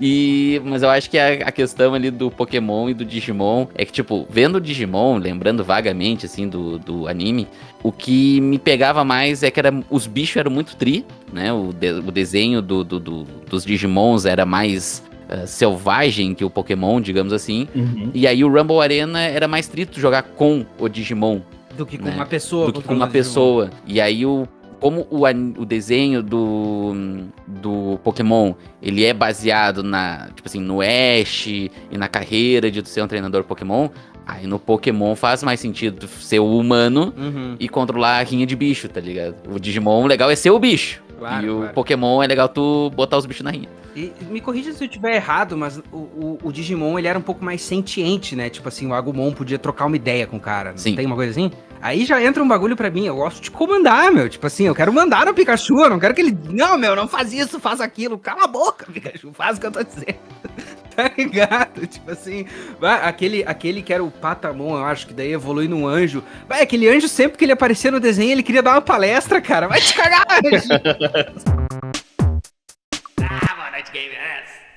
E, 0.00 0.60
mas 0.64 0.82
eu 0.82 0.90
acho 0.90 1.08
que 1.08 1.18
a, 1.18 1.48
a, 1.48 1.52
questão 1.52 1.94
ali 1.94 2.10
do 2.10 2.30
Pokémon 2.30 2.90
e 2.90 2.94
do 2.94 3.04
Digimon 3.04 3.66
é 3.74 3.84
que, 3.84 3.92
tipo, 3.92 4.26
vendo 4.28 4.56
o 4.56 4.60
Digimon, 4.60 5.16
lembrando 5.16 5.64
vagamente, 5.64 6.26
assim, 6.26 6.48
do, 6.48 6.78
do 6.78 7.08
anime, 7.08 7.48
o 7.82 7.90
que 7.90 8.40
me 8.42 8.58
pegava 8.58 9.04
mais 9.04 9.42
é 9.42 9.50
que 9.50 9.58
era, 9.58 9.72
os 9.88 10.06
bichos 10.06 10.36
eram 10.36 10.50
muito 10.50 10.76
tri, 10.76 11.04
né? 11.32 11.50
O, 11.50 11.72
de, 11.72 11.92
o 11.92 12.10
desenho 12.10 12.60
do, 12.60 12.84
do, 12.84 13.00
do, 13.00 13.24
dos 13.48 13.64
Digimons 13.64 14.26
era 14.26 14.44
mais 14.44 15.02
uh, 15.28 15.46
selvagem 15.46 16.34
que 16.34 16.44
o 16.44 16.50
Pokémon, 16.50 17.00
digamos 17.00 17.32
assim. 17.32 17.68
Uhum. 17.74 18.10
E 18.14 18.26
aí 18.26 18.44
o 18.44 18.48
Rumble 18.48 18.80
Arena 18.80 19.20
era 19.20 19.46
mais 19.48 19.68
trito 19.68 20.00
jogar 20.00 20.22
com 20.22 20.64
o 20.78 20.88
Digimon. 20.88 21.40
Do 21.76 21.84
que 21.84 21.98
com 21.98 22.04
Né? 22.06 22.14
uma 22.14 22.26
pessoa. 22.26 22.66
do 22.72 22.80
que 22.80 22.88
com 22.88 22.94
uma 22.94 23.08
pessoa. 23.08 23.70
E 23.86 24.00
aí 24.00 24.24
o 24.24 24.46
como 24.78 25.06
o, 25.10 25.22
o 25.58 25.64
desenho 25.64 26.22
do, 26.22 26.94
do 27.46 27.98
Pokémon 28.04 28.52
ele 28.82 29.04
é 29.04 29.14
baseado 29.14 29.82
na 29.82 30.28
tipo 30.34 30.46
assim 30.46 30.60
no 30.60 30.80
Ash 30.82 31.46
e 31.46 31.70
na 31.92 32.08
carreira 32.08 32.70
de 32.70 32.86
ser 32.88 33.02
um 33.02 33.06
treinador 33.08 33.42
Pokémon, 33.44 33.88
aí 34.26 34.46
no 34.46 34.58
Pokémon 34.58 35.16
faz 35.16 35.42
mais 35.42 35.60
sentido 35.60 36.06
ser 36.06 36.40
o 36.40 36.58
humano 36.58 37.12
Uhum, 37.16 37.56
e 37.58 37.68
controlar 37.68 38.18
a 38.18 38.22
rinha 38.22 38.46
de 38.46 38.54
bicho, 38.54 38.88
tá 38.88 39.00
ligado? 39.00 39.36
O 39.50 39.58
Digimon 39.58 40.04
o 40.04 40.06
legal 40.06 40.30
é 40.30 40.36
ser 40.36 40.50
o 40.50 40.58
bicho. 40.58 41.02
Claro, 41.18 41.46
e 41.46 41.50
o 41.50 41.56
claro. 41.58 41.74
Pokémon 41.74 42.22
é 42.22 42.26
legal 42.26 42.48
tu 42.48 42.90
botar 42.90 43.16
os 43.16 43.26
bichos 43.26 43.42
na 43.42 43.50
rinha. 43.50 43.68
E 43.96 44.12
me 44.30 44.42
corrija 44.42 44.72
se 44.72 44.84
eu 44.84 44.86
estiver 44.86 45.14
errado, 45.14 45.56
mas 45.56 45.78
o, 45.90 45.96
o, 45.96 46.38
o 46.42 46.52
Digimon 46.52 46.98
ele 46.98 47.08
era 47.08 47.18
um 47.18 47.22
pouco 47.22 47.42
mais 47.42 47.62
sentiente, 47.62 48.36
né? 48.36 48.50
Tipo 48.50 48.68
assim, 48.68 48.86
o 48.86 48.92
Agumon 48.92 49.32
podia 49.32 49.58
trocar 49.58 49.86
uma 49.86 49.96
ideia 49.96 50.26
com 50.26 50.36
o 50.36 50.40
cara. 50.40 50.72
Não 50.72 50.78
Sim. 50.78 50.94
tem 50.94 51.06
uma 51.06 51.16
coisa 51.16 51.30
assim? 51.30 51.50
Aí 51.80 52.04
já 52.04 52.22
entra 52.22 52.42
um 52.42 52.48
bagulho 52.48 52.76
pra 52.76 52.90
mim. 52.90 53.06
Eu 53.06 53.16
gosto 53.16 53.40
de 53.40 53.50
comandar, 53.50 54.12
meu. 54.12 54.28
Tipo 54.28 54.46
assim, 54.46 54.64
eu 54.64 54.74
quero 54.74 54.92
mandar 54.92 55.24
no 55.24 55.32
Pikachu. 55.32 55.80
Eu 55.80 55.88
não 55.88 55.98
quero 55.98 56.14
que 56.14 56.20
ele. 56.20 56.36
Não, 56.50 56.76
meu, 56.76 56.94
não 56.94 57.08
faz 57.08 57.32
isso, 57.32 57.58
faz 57.58 57.80
aquilo. 57.80 58.18
Cala 58.18 58.44
a 58.44 58.46
boca, 58.46 58.86
Pikachu. 58.92 59.32
Faz 59.32 59.56
o 59.56 59.60
que 59.60 59.66
eu 59.66 59.72
tô 59.72 59.82
dizendo. 59.82 60.18
tá 60.98 61.12
ligado? 61.16 61.86
Tipo 61.86 62.10
assim, 62.10 62.46
vai, 62.80 63.06
aquele, 63.06 63.44
aquele 63.46 63.82
que 63.82 63.92
era 63.92 64.02
o 64.02 64.10
Patamon, 64.10 64.78
eu 64.78 64.84
acho 64.84 65.06
que 65.06 65.14
daí 65.14 65.32
evolui 65.32 65.68
num 65.68 65.86
anjo. 65.86 66.24
Vai, 66.48 66.62
aquele 66.62 66.88
anjo, 66.88 67.06
sempre 67.08 67.36
que 67.36 67.44
ele 67.44 67.52
aparecia 67.52 67.90
no 67.90 68.00
desenho, 68.00 68.32
ele 68.32 68.42
queria 68.42 68.62
dar 68.62 68.72
uma 68.72 68.82
palestra, 68.82 69.40
cara. 69.40 69.68
Vai 69.68 69.80
te 69.80 69.94
cagar, 69.94 70.26
anjo. 70.42 70.68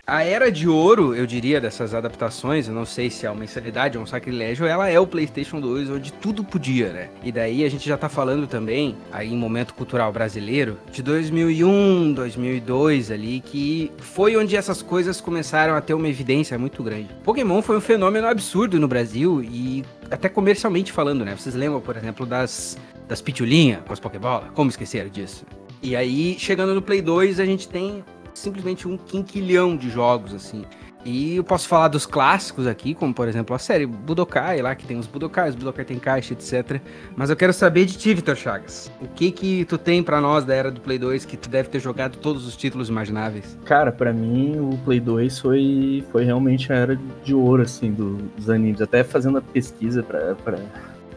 A 0.10 0.24
era 0.24 0.52
de 0.52 0.68
ouro, 0.68 1.14
eu 1.14 1.28
diria, 1.28 1.62
dessas 1.62 1.94
adaptações, 1.94 2.68
eu 2.68 2.74
não 2.74 2.84
sei 2.84 3.12
se 3.12 3.28
é 3.28 3.30
uma 3.30 3.44
insanidade 3.44 3.96
ou 3.96 4.04
um 4.04 4.08
sacrilégio, 4.08 4.66
ela 4.66 4.90
é 4.90 5.00
o 5.00 5.06
PlayStation 5.06 5.62
2, 5.62 5.92
onde 5.92 6.12
tudo 6.12 6.44
podia, 6.44 6.92
né? 6.92 7.10
E 7.24 7.32
daí 7.32 7.64
a 7.64 7.70
gente 7.70 7.88
já 7.88 7.96
tá 7.96 8.10
falando 8.10 8.48
também, 8.48 8.98
aí 9.12 9.32
em 9.32 9.38
momento 9.38 9.76
cultural 9.76 10.12
brasileiro, 10.12 10.80
de 10.92 11.04
2001, 11.04 12.14
2002 12.14 13.12
ali, 13.12 13.40
que 13.40 13.92
foi 14.00 14.36
onde 14.36 14.56
essas 14.56 14.82
coisas 14.82 15.22
começaram 15.22 15.76
a 15.76 15.82
ter 15.82 15.94
uma 15.94 16.10
evidência 16.10 16.58
muito 16.58 16.82
grande. 16.82 17.10
Pokémon 17.24 17.62
foi 17.62 17.78
um 17.78 17.82
fenômeno 17.82 18.26
absurdo 18.26 18.80
no 18.80 18.88
Brasil 18.88 19.44
e 19.44 19.86
até 20.10 20.28
comercialmente 20.28 20.92
falando, 20.92 21.24
né? 21.24 21.36
Vocês 21.38 21.54
lembram, 21.54 21.82
por 21.82 21.96
exemplo, 21.96 22.26
das, 22.26 22.80
das 23.08 23.22
pitulinhas 23.22 23.82
com 23.86 23.94
as 23.94 24.00
Pokébola? 24.00 24.50
Como 24.56 24.72
esqueceram 24.72 25.08
disso? 25.12 25.46
E 25.84 25.96
aí, 25.96 26.36
chegando 26.40 26.74
no 26.74 26.82
Play 26.82 27.00
2, 27.00 27.40
a 27.40 27.46
gente 27.46 27.68
tem 27.68 28.04
simplesmente 28.34 28.88
um 28.88 28.98
quinquilhão 28.98 29.76
de 29.76 29.90
jogos, 29.90 30.34
assim. 30.34 30.64
E 31.06 31.38
eu 31.38 31.46
posso 31.46 31.66
falar 31.66 31.88
dos 31.88 32.06
clássicos 32.06 32.68
aqui, 32.68 32.94
como 32.94 33.14
por 33.14 33.26
exemplo 33.30 33.56
a 33.56 33.60
série 33.60 33.86
Budokai, 33.86 34.62
lá 34.62 34.76
que 34.76 34.86
tem 34.86 34.98
os 35.00 35.08
Budokai, 35.08 35.48
os 35.50 35.56
Budokai 35.56 35.86
tem 35.86 35.98
caixa, 35.98 36.34
etc. 36.34 36.82
Mas 37.16 37.30
eu 37.30 37.38
quero 37.38 37.54
saber 37.54 37.86
de 37.86 37.98
ti, 37.98 38.14
Vitor 38.14 38.36
Chagas. 38.36 38.92
O 39.02 39.08
que 39.08 39.32
que 39.32 39.64
tu 39.64 39.78
tem 39.78 40.04
pra 40.04 40.20
nós 40.20 40.44
da 40.44 40.54
era 40.54 40.70
do 40.70 40.82
Play 40.82 41.00
2 41.00 41.24
que 41.24 41.38
tu 41.38 41.48
deve 41.50 41.70
ter 41.70 41.80
jogado 41.80 42.18
todos 42.18 42.46
os 42.46 42.58
títulos 42.58 42.90
imagináveis? 42.90 43.58
Cara, 43.64 43.94
pra 43.94 44.12
mim 44.12 44.60
o 44.60 44.78
Play 44.84 45.00
2 45.00 45.40
foi, 45.40 46.04
foi 46.12 46.26
realmente 46.26 46.72
a 46.74 46.76
era 46.76 47.00
de 47.24 47.34
ouro, 47.34 47.62
assim, 47.64 47.92
do- 47.94 48.18
dos 48.36 48.50
animes. 48.50 48.82
Até 48.82 49.02
fazendo 49.02 49.38
a 49.38 49.42
pesquisa 49.42 50.04
pra 50.04 50.58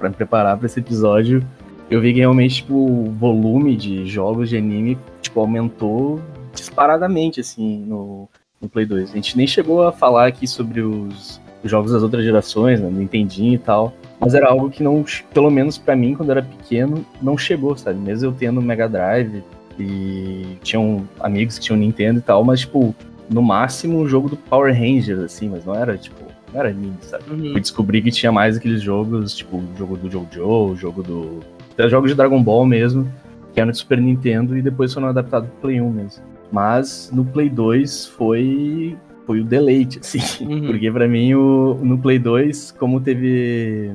me 0.09 0.15
preparar 0.15 0.57
pra 0.59 0.67
esse 0.67 0.79
episódio, 0.79 1.45
eu 1.91 2.01
vi 2.01 2.13
que 2.15 2.21
realmente, 2.21 2.57
tipo, 2.57 2.75
o 2.75 3.11
volume 3.11 3.77
de 3.77 4.07
jogos 4.07 4.49
de 4.49 4.57
anime, 4.57 4.97
tipo, 5.21 5.41
aumentou 5.41 6.21
disparadamente, 6.63 7.41
assim, 7.41 7.85
no, 7.87 8.29
no 8.61 8.69
Play 8.69 8.87
2. 8.87 9.11
A 9.11 9.15
gente 9.15 9.37
nem 9.37 9.47
chegou 9.47 9.83
a 9.83 9.93
falar 9.93 10.27
aqui 10.27 10.47
sobre 10.47 10.81
os, 10.81 11.41
os 11.63 11.71
jogos 11.71 11.93
das 11.93 12.03
outras 12.03 12.25
gerações, 12.25 12.81
né, 12.81 12.89
Nintendinho 12.89 13.55
e 13.55 13.59
tal, 13.59 13.93
mas 14.21 14.35
era 14.35 14.49
algo 14.49 14.71
que 14.71 14.83
não, 14.83 15.05
pelo 15.35 15.51
menos 15.51 15.77
pra 15.77 15.97
mim, 15.97 16.15
quando 16.15 16.31
era 16.31 16.43
pequeno, 16.43 17.05
não 17.21 17.37
chegou, 17.37 17.77
sabe? 17.77 17.99
Mesmo 17.99 18.29
eu 18.29 18.33
tendo 18.33 18.63
Mega 18.63 18.89
Drive 18.89 19.43
e 19.79 20.59
tinham 20.63 21.09
amigos 21.19 21.59
que 21.59 21.65
tinham 21.65 21.79
Nintendo 21.79 22.21
e 22.21 22.23
tal, 22.23 22.45
mas, 22.45 22.61
tipo, 22.61 22.95
no 23.29 23.43
máximo 23.43 23.99
o 23.99 24.09
jogo 24.09 24.29
do 24.29 24.37
Power 24.37 24.73
Rangers, 24.73 25.19
assim, 25.19 25.49
mas 25.49 25.65
não 25.65 25.75
era, 25.75 25.99
tipo, 25.99 26.17
não 26.53 26.61
era 26.61 26.69
anime, 26.69 26.97
sabe? 27.01 27.25
Fui 27.25 27.61
descobrir 27.61 28.03
que 28.03 28.11
tinha 28.11 28.31
mais 28.31 28.57
aqueles 28.57 28.81
jogos, 28.81 29.35
tipo, 29.35 29.57
o 29.57 29.65
jogo 29.77 29.97
do 29.97 30.11
Jojo, 30.11 30.47
o 30.47 30.77
jogo 30.77 31.03
do. 31.03 31.41
Até 31.73 31.89
jogos 31.89 32.11
de 32.11 32.17
Dragon 32.17 32.43
Ball 32.43 32.67
mesmo, 32.67 33.11
que 33.55 33.61
eram 33.61 33.73
de 33.73 33.79
Super 33.79 33.99
Nintendo 33.99 34.57
e 34.57 34.63
depois 34.63 34.93
foram 34.93 35.09
adaptados 35.09 35.49
pro 35.49 35.63
Play 35.63 35.81
1 35.81 35.91
mesmo. 35.91 36.32
Mas 36.53 37.11
no 37.13 37.25
Play 37.25 37.49
2 37.49 38.07
foi. 38.09 38.97
Foi 39.27 39.41
o 39.41 39.45
deleite, 39.45 39.99
assim. 39.99 40.45
Uhum. 40.45 40.67
Porque 40.67 40.91
pra 40.91 41.09
mim, 41.09 41.35
o, 41.35 41.79
no 41.83 41.97
Play 41.97 42.19
2, 42.19 42.73
como 42.73 43.01
teve. 43.01 43.91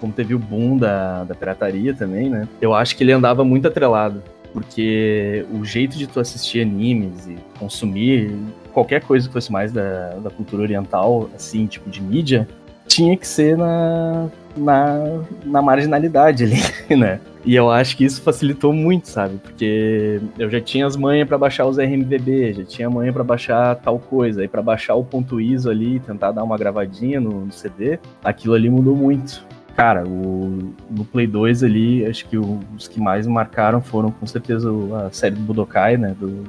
Como 0.00 0.12
teve 0.12 0.34
o 0.34 0.38
boom 0.38 0.78
da, 0.78 1.24
da 1.24 1.34
pirataria 1.34 1.94
também, 1.94 2.30
né? 2.30 2.48
Eu 2.60 2.74
acho 2.74 2.96
que 2.96 3.04
ele 3.04 3.12
andava 3.12 3.44
muito 3.44 3.68
atrelado. 3.68 4.22
Porque 4.52 5.46
o 5.52 5.64
jeito 5.64 5.96
de 5.96 6.08
tu 6.08 6.18
assistir 6.18 6.62
animes 6.62 7.28
e 7.28 7.36
consumir 7.58 8.34
qualquer 8.72 9.02
coisa 9.02 9.28
que 9.28 9.32
fosse 9.32 9.52
mais 9.52 9.70
da, 9.70 10.14
da 10.14 10.30
cultura 10.30 10.62
oriental, 10.62 11.30
assim, 11.36 11.66
tipo 11.66 11.88
de 11.88 12.02
mídia, 12.02 12.48
tinha 12.90 13.16
que 13.16 13.26
ser 13.26 13.56
na, 13.56 14.28
na, 14.56 15.20
na 15.44 15.62
marginalidade 15.62 16.44
ali, 16.44 16.56
né? 16.98 17.20
E 17.44 17.54
eu 17.54 17.70
acho 17.70 17.96
que 17.96 18.04
isso 18.04 18.20
facilitou 18.20 18.70
muito, 18.72 19.08
sabe? 19.08 19.36
Porque 19.38 20.20
eu 20.38 20.50
já 20.50 20.60
tinha 20.60 20.86
as 20.86 20.94
manhas 20.94 21.26
pra 21.26 21.38
baixar 21.38 21.64
os 21.66 21.78
RMVB, 21.78 22.52
já 22.52 22.64
tinha 22.64 22.90
manha 22.90 23.12
pra 23.12 23.24
baixar 23.24 23.76
tal 23.76 23.98
coisa, 23.98 24.42
aí 24.42 24.48
pra 24.48 24.60
baixar 24.60 24.94
o 24.96 25.02
ponto 25.04 25.40
ISO 25.40 25.70
ali, 25.70 26.00
tentar 26.00 26.32
dar 26.32 26.44
uma 26.44 26.58
gravadinha 26.58 27.18
no, 27.18 27.46
no 27.46 27.52
CD, 27.52 27.98
aquilo 28.22 28.52
ali 28.54 28.68
mudou 28.68 28.94
muito. 28.94 29.42
Cara, 29.74 30.04
o, 30.06 30.74
no 30.90 31.04
Play 31.06 31.26
2 31.26 31.62
ali, 31.64 32.04
acho 32.04 32.28
que 32.28 32.36
o- 32.36 32.58
os 32.76 32.86
que 32.86 33.00
mais 33.00 33.26
marcaram 33.26 33.80
foram 33.80 34.10
com 34.10 34.26
certeza 34.26 34.68
a 35.06 35.10
série 35.10 35.36
do 35.36 35.40
Budokai, 35.40 35.96
né? 35.96 36.14
Do, 36.20 36.44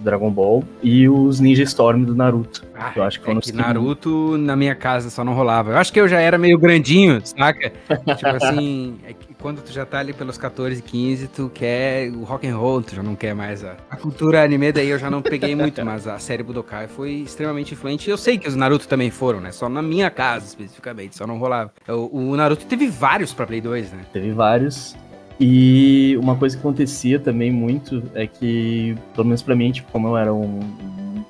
Dragon 0.00 0.30
Ball, 0.30 0.62
e 0.82 1.08
os 1.08 1.40
Ninja 1.40 1.62
Storm 1.62 2.04
do 2.04 2.14
Naruto. 2.14 2.64
Ah, 2.74 2.92
Eu 2.94 3.02
acho 3.02 3.18
que 3.18 3.24
foram 3.24 3.38
é 3.38 3.42
que 3.42 3.50
que- 3.50 3.56
Naruto 3.56 4.36
na 4.38 4.54
minha 4.56 4.74
casa 4.74 5.08
só 5.10 5.24
não 5.24 5.32
rolava. 5.34 5.70
Eu 5.72 5.78
acho 5.78 5.92
que 5.92 6.00
eu 6.00 6.06
já 6.08 6.20
era 6.20 6.36
meio 6.38 6.58
grandinho, 6.58 7.20
saca? 7.24 7.72
tipo 8.16 8.28
assim, 8.44 8.98
é 9.06 9.12
que 9.12 9.34
quando 9.34 9.62
tu 9.62 9.72
já 9.72 9.86
tá 9.86 9.98
ali 9.98 10.12
pelos 10.12 10.36
14, 10.36 10.82
15, 10.82 11.28
tu 11.28 11.50
quer 11.52 12.10
o 12.10 12.24
rock 12.24 12.46
and 12.46 12.56
roll, 12.56 12.82
tu 12.82 12.94
já 12.94 13.02
não 13.02 13.14
quer 13.14 13.34
mais 13.34 13.64
a, 13.64 13.76
a 13.90 13.96
cultura 13.96 14.42
anime, 14.42 14.72
daí 14.72 14.88
eu 14.88 14.98
já 14.98 15.10
não 15.10 15.22
peguei 15.22 15.54
muito, 15.54 15.84
mas 15.84 16.06
a 16.06 16.18
série 16.18 16.42
Budokai 16.42 16.88
foi 16.88 17.12
extremamente 17.12 17.72
influente. 17.74 18.10
Eu 18.10 18.16
sei 18.18 18.36
que 18.38 18.48
os 18.48 18.54
Naruto 18.56 18.86
também 18.88 19.10
foram, 19.10 19.40
né? 19.40 19.52
Só 19.52 19.68
na 19.68 19.80
minha 19.82 20.10
casa, 20.10 20.46
especificamente, 20.46 21.16
só 21.16 21.26
não 21.26 21.38
rolava. 21.38 21.72
O, 21.88 22.30
o 22.32 22.36
Naruto 22.36 22.66
teve 22.66 22.88
vários 22.88 23.32
pra 23.32 23.46
Play 23.46 23.60
2, 23.60 23.92
né? 23.92 24.00
Teve 24.12 24.32
vários. 24.32 24.96
E 25.38 26.16
uma 26.20 26.34
coisa 26.36 26.56
que 26.56 26.60
acontecia 26.60 27.18
também 27.18 27.50
muito 27.50 28.02
é 28.14 28.26
que, 28.26 28.96
pelo 29.14 29.26
menos 29.26 29.42
pra 29.42 29.54
mim, 29.54 29.70
tipo, 29.70 29.90
como 29.92 30.08
eu 30.08 30.16
era 30.16 30.32
um, 30.32 30.60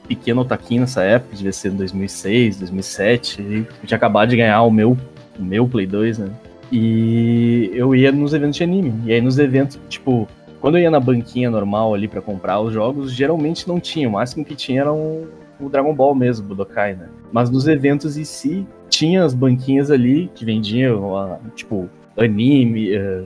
pequeno 0.06 0.42
otaquinho 0.42 0.82
nessa 0.82 1.02
época, 1.02 1.36
devia 1.36 1.52
ser 1.52 1.72
em 1.72 1.76
2006, 1.76 2.58
2007, 2.58 3.42
e 3.42 3.54
eu 3.58 3.86
tinha 3.86 3.96
acabado 3.96 4.28
de 4.28 4.36
ganhar 4.36 4.62
o 4.62 4.70
meu, 4.70 4.96
o 5.38 5.42
meu 5.42 5.66
Play 5.66 5.86
2, 5.86 6.18
né? 6.18 6.30
E 6.70 7.70
eu 7.74 7.94
ia 7.94 8.10
nos 8.10 8.32
eventos 8.32 8.56
de 8.56 8.64
anime. 8.64 8.92
E 9.04 9.12
aí 9.12 9.20
nos 9.20 9.38
eventos, 9.38 9.78
tipo, 9.88 10.28
quando 10.60 10.78
eu 10.78 10.82
ia 10.82 10.90
na 10.90 10.98
banquinha 10.98 11.50
normal 11.50 11.94
ali 11.94 12.08
pra 12.08 12.20
comprar 12.20 12.60
os 12.60 12.72
jogos, 12.72 13.12
geralmente 13.12 13.68
não 13.68 13.78
tinha. 13.78 14.08
O 14.08 14.12
máximo 14.12 14.44
que 14.44 14.54
tinha 14.54 14.80
era 14.82 14.92
um, 14.92 15.26
o 15.60 15.68
Dragon 15.68 15.94
Ball 15.94 16.14
mesmo, 16.14 16.46
Budokai, 16.46 16.94
né? 16.94 17.08
Mas 17.32 17.50
nos 17.50 17.68
eventos 17.68 18.16
em 18.16 18.24
si, 18.24 18.66
tinha 18.88 19.24
as 19.24 19.34
banquinhas 19.34 19.90
ali 19.90 20.30
que 20.34 20.44
vendiam, 20.44 21.38
tipo, 21.54 21.88
anime, 22.16 22.94
eh, 22.94 23.24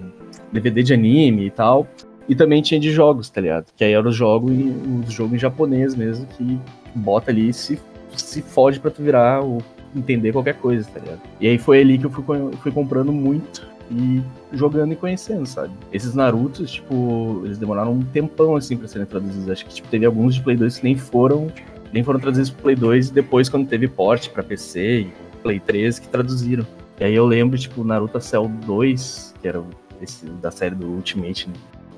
DVD 0.53 0.83
de 0.83 0.95
anime 0.95 1.47
e 1.47 1.51
tal. 1.51 1.87
E 2.29 2.35
também 2.35 2.63
tinha 2.63 2.79
de 2.79 2.93
jogos, 2.93 3.29
tá 3.29 3.41
ligado? 3.41 3.67
Que 3.77 3.85
aí 3.85 3.93
era 3.93 4.09
o 4.09 4.13
jogo, 4.13 4.51
o 4.51 5.11
jogo 5.11 5.35
em 5.35 5.39
japonês 5.39 5.95
mesmo, 5.97 6.27
que 6.27 6.59
bota 6.95 7.31
ali 7.31 7.49
e 7.49 7.53
se, 7.53 7.81
se 8.17 8.41
fode 8.41 8.79
pra 8.79 8.91
tu 8.91 9.03
virar 9.03 9.41
ou 9.41 9.61
entender 9.95 10.33
qualquer 10.33 10.55
coisa, 10.55 10.89
tá 10.89 11.01
ligado? 11.01 11.21
E 11.41 11.49
aí 11.49 11.59
foi 11.59 11.81
ali 11.81 11.99
que 11.99 12.07
eu 12.07 12.11
fui, 12.11 12.25
fui 12.63 12.71
comprando 12.71 13.11
muito 13.11 13.69
e 13.91 14.23
jogando 14.53 14.93
e 14.93 14.97
conhecendo, 14.97 15.45
sabe? 15.47 15.73
Esses 15.93 16.15
Narutos, 16.15 16.71
tipo, 16.71 17.43
eles 17.45 17.59
demoraram 17.59 17.95
um 17.95 18.03
tempão, 18.03 18.55
assim, 18.55 18.77
pra 18.77 18.87
serem 18.87 19.07
traduzidos. 19.07 19.49
Acho 19.51 19.67
que, 19.67 19.75
tipo, 19.75 19.89
teve 19.89 20.07
alguns 20.07 20.37
de 20.37 20.43
Play 20.43 20.57
2 20.57 20.79
que 20.79 20.85
nem 20.85 20.97
foram 20.97 21.51
nem 21.93 22.05
foram 22.05 22.21
traduzidos 22.21 22.51
pro 22.51 22.63
Play 22.63 22.77
2 22.77 23.09
e 23.09 23.13
depois, 23.13 23.49
quando 23.49 23.67
teve 23.67 23.89
porte 23.89 24.31
pra 24.31 24.43
PC 24.43 25.01
e 25.01 25.13
Play 25.43 25.59
3 25.59 25.99
que 25.99 26.09
traduziram. 26.09 26.65
E 27.01 27.05
aí 27.05 27.15
eu 27.15 27.27
lembro, 27.27 27.59
tipo, 27.59 27.83
Naruto 27.83 28.21
Cell 28.21 28.49
2, 28.65 29.35
que 29.41 29.49
era 29.49 29.63
esse 30.01 30.27
da 30.27 30.51
série 30.51 30.75
do 30.75 30.87
Ultimate, 30.87 31.49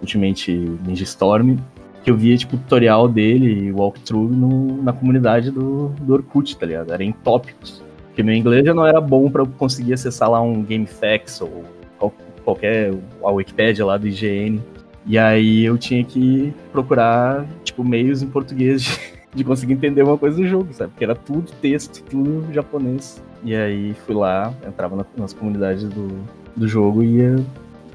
Ultimate 0.00 0.52
Ninja 0.86 1.04
Storm, 1.04 1.56
que 2.02 2.10
eu 2.10 2.16
via, 2.16 2.36
tipo, 2.36 2.56
tutorial 2.56 3.08
dele 3.08 3.66
e 3.66 3.72
walkthrough 3.72 4.28
no, 4.28 4.82
na 4.82 4.92
comunidade 4.92 5.50
do, 5.50 5.88
do 6.00 6.14
Orkut, 6.14 6.56
tá 6.56 6.66
ligado? 6.66 6.92
Era 6.92 7.04
em 7.04 7.12
tópicos. 7.12 7.82
Porque 8.08 8.22
meu 8.22 8.34
inglês 8.34 8.64
já 8.66 8.74
não 8.74 8.86
era 8.86 9.00
bom 9.00 9.30
para 9.30 9.42
eu 9.42 9.46
conseguir 9.46 9.94
acessar 9.94 10.30
lá 10.30 10.40
um 10.40 10.62
GameFAQs 10.62 11.40
ou 11.40 11.64
qualquer, 12.44 12.92
a 13.22 13.30
Wikipedia 13.30 13.84
lá 13.84 13.96
do 13.96 14.06
IGN. 14.06 14.60
E 15.06 15.18
aí 15.18 15.64
eu 15.64 15.76
tinha 15.78 16.04
que 16.04 16.52
procurar, 16.70 17.46
tipo, 17.64 17.82
meios 17.82 18.22
em 18.22 18.28
português 18.28 18.82
de, 18.82 18.98
de 19.34 19.44
conseguir 19.44 19.72
entender 19.72 20.02
uma 20.02 20.18
coisa 20.18 20.36
do 20.36 20.46
jogo, 20.46 20.72
sabe? 20.72 20.90
Porque 20.90 21.04
era 21.04 21.14
tudo 21.14 21.50
texto, 21.60 22.02
tudo 22.04 22.52
japonês. 22.52 23.22
E 23.44 23.54
aí 23.54 23.94
fui 24.06 24.14
lá, 24.14 24.54
entrava 24.66 24.94
na, 24.94 25.04
nas 25.16 25.32
comunidades 25.32 25.84
do, 25.84 26.08
do 26.54 26.68
jogo 26.68 27.02
e 27.02 27.16
ia, 27.16 27.36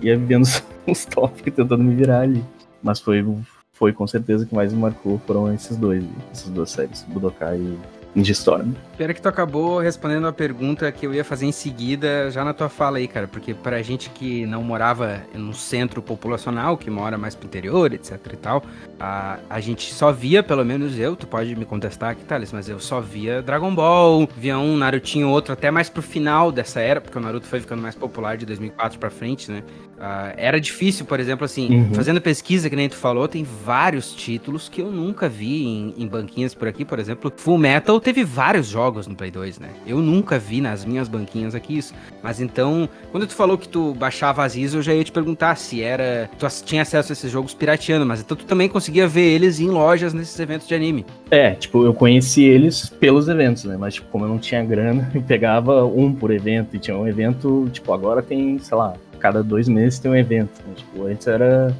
ia 0.01 0.17
vendo 0.17 0.47
os 0.87 1.05
tópicos, 1.05 1.53
tentando 1.53 1.83
me 1.83 1.95
virar 1.95 2.21
ali. 2.21 2.43
Mas 2.81 2.99
foi, 2.99 3.25
foi 3.73 3.93
com 3.93 4.07
certeza 4.07 4.45
que 4.45 4.53
mais 4.55 4.73
me 4.73 4.79
marcou 4.79 5.19
foram 5.25 5.53
esses 5.53 5.77
dois, 5.77 6.03
essas 6.31 6.49
duas 6.49 6.71
séries, 6.71 7.03
Budokai 7.09 7.57
e 7.57 7.77
Ninja 8.17 8.31
Storm. 8.31 8.73
Pena 8.97 9.13
que 9.13 9.21
tu 9.21 9.29
acabou 9.29 9.77
respondendo 9.79 10.25
a 10.25 10.33
pergunta 10.33 10.91
que 10.91 11.05
eu 11.05 11.13
ia 11.13 11.23
fazer 11.23 11.45
em 11.45 11.51
seguida, 11.51 12.31
já 12.31 12.43
na 12.43 12.51
tua 12.51 12.67
fala 12.67 12.97
aí, 12.97 13.07
cara, 13.07 13.27
porque 13.27 13.53
pra 13.53 13.79
gente 13.83 14.09
que 14.09 14.43
não 14.47 14.63
morava 14.63 15.21
no 15.35 15.53
centro 15.53 16.01
populacional, 16.01 16.75
que 16.75 16.89
mora 16.89 17.15
mais 17.15 17.35
pro 17.35 17.45
interior, 17.45 17.93
etc 17.93 18.17
e 18.33 18.37
tal, 18.37 18.63
a, 18.99 19.37
a 19.47 19.59
gente 19.59 19.93
só 19.93 20.11
via, 20.11 20.41
pelo 20.41 20.65
menos 20.65 20.97
eu, 20.97 21.15
tu 21.15 21.27
pode 21.27 21.55
me 21.55 21.63
contestar 21.63 22.09
aqui, 22.09 22.23
Thales, 22.23 22.51
mas 22.51 22.67
eu 22.67 22.79
só 22.79 22.99
via 22.99 23.39
Dragon 23.43 23.73
Ball, 23.73 24.27
via 24.35 24.57
um 24.57 24.75
Narutinho, 24.75 25.29
outro, 25.29 25.53
até 25.53 25.69
mais 25.69 25.87
pro 25.87 26.01
final 26.01 26.51
dessa 26.51 26.79
era, 26.79 26.99
porque 26.99 27.19
o 27.19 27.21
Naruto 27.21 27.45
foi 27.45 27.59
ficando 27.59 27.83
mais 27.83 27.93
popular 27.93 28.35
de 28.35 28.47
2004 28.47 28.97
pra 28.97 29.11
frente, 29.11 29.51
né? 29.51 29.61
Uh, 29.97 30.33
era 30.37 30.61
difícil, 30.61 31.05
por 31.05 31.19
exemplo, 31.19 31.43
assim, 31.43 31.75
uhum. 31.75 31.93
fazendo 31.93 32.21
pesquisa, 32.21 32.69
que 32.69 32.75
nem 32.75 32.87
tu 32.87 32.95
falou, 32.95 33.27
tem 33.27 33.43
vários 33.43 34.13
títulos 34.13 34.69
que 34.69 34.79
eu 34.81 34.91
nunca 34.91 35.27
vi 35.27 35.65
em, 35.65 35.93
em 35.97 36.07
banquinhas 36.07 36.53
por 36.53 36.67
aqui, 36.67 36.85
por 36.85 36.99
exemplo, 36.99 37.33
Full 37.35 37.57
Metal 37.57 37.99
teve 38.07 38.23
vários 38.23 38.67
jogos 38.67 39.05
no 39.05 39.13
Play 39.13 39.29
2, 39.29 39.59
né? 39.59 39.67
Eu 39.85 39.97
nunca 39.97 40.39
vi 40.39 40.61
nas 40.61 40.85
minhas 40.85 41.09
banquinhas 41.09 41.53
aqui 41.53 41.77
isso. 41.77 41.93
Mas 42.23 42.39
então, 42.39 42.87
quando 43.11 43.27
tu 43.27 43.35
falou 43.35 43.57
que 43.57 43.67
tu 43.67 43.93
baixava 43.95 44.45
as 44.45 44.55
ISO, 44.55 44.77
eu 44.77 44.81
já 44.81 44.93
ia 44.93 45.03
te 45.03 45.11
perguntar 45.11 45.57
se 45.57 45.83
era. 45.83 46.29
Tu 46.39 46.47
tinha 46.63 46.83
acesso 46.83 47.11
a 47.11 47.13
esses 47.13 47.29
jogos 47.29 47.53
pirateando, 47.53 48.05
mas 48.05 48.21
então 48.21 48.37
tu 48.37 48.45
também 48.45 48.69
conseguia 48.69 49.09
ver 49.09 49.33
eles 49.33 49.59
em 49.59 49.67
lojas 49.67 50.13
nesses 50.13 50.39
eventos 50.39 50.69
de 50.69 50.73
anime. 50.73 51.05
É, 51.29 51.51
tipo, 51.51 51.83
eu 51.83 51.93
conheci 51.93 52.45
eles 52.45 52.89
pelos 52.89 53.27
eventos, 53.27 53.65
né? 53.65 53.75
Mas, 53.77 53.95
tipo, 53.95 54.07
como 54.09 54.23
eu 54.23 54.29
não 54.29 54.39
tinha 54.39 54.63
grana, 54.63 55.11
eu 55.13 55.21
pegava 55.21 55.83
um 55.83 56.13
por 56.13 56.31
evento. 56.31 56.77
E 56.77 56.79
tinha 56.79 56.95
um 56.95 57.05
evento, 57.05 57.67
tipo, 57.73 57.91
agora 57.91 58.21
tem, 58.21 58.57
sei 58.57 58.77
lá, 58.77 58.93
cada 59.19 59.43
dois 59.43 59.67
meses 59.67 59.99
tem 59.99 60.09
um 60.09 60.15
evento. 60.15 60.61
Né? 60.65 60.75
Tipo, 60.77 61.07
antes 61.07 61.27
era 61.27 61.75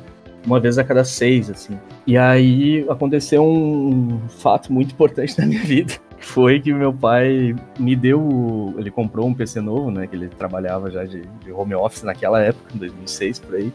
uma 0.45 0.59
vez 0.59 0.77
a 0.77 0.83
cada 0.83 1.05
seis, 1.05 1.49
assim. 1.49 1.79
E 2.05 2.17
aí 2.17 2.85
aconteceu 2.89 3.45
um 3.45 4.19
fato 4.27 4.73
muito 4.73 4.91
importante 4.91 5.33
na 5.39 5.45
minha 5.45 5.63
vida 5.63 6.05
foi 6.19 6.59
que 6.59 6.73
meu 6.73 6.91
pai 6.93 7.55
me 7.79 7.95
deu. 7.95 8.73
Ele 8.77 8.91
comprou 8.91 9.27
um 9.27 9.33
PC 9.33 9.61
novo, 9.61 9.91
né? 9.91 10.07
Que 10.07 10.15
ele 10.15 10.27
trabalhava 10.27 10.89
já 10.89 11.03
de, 11.03 11.21
de 11.43 11.51
home 11.51 11.75
office 11.75 12.03
naquela 12.03 12.41
época, 12.41 12.73
em 12.75 12.77
2006 12.77 13.39
por 13.39 13.55
aí. 13.55 13.71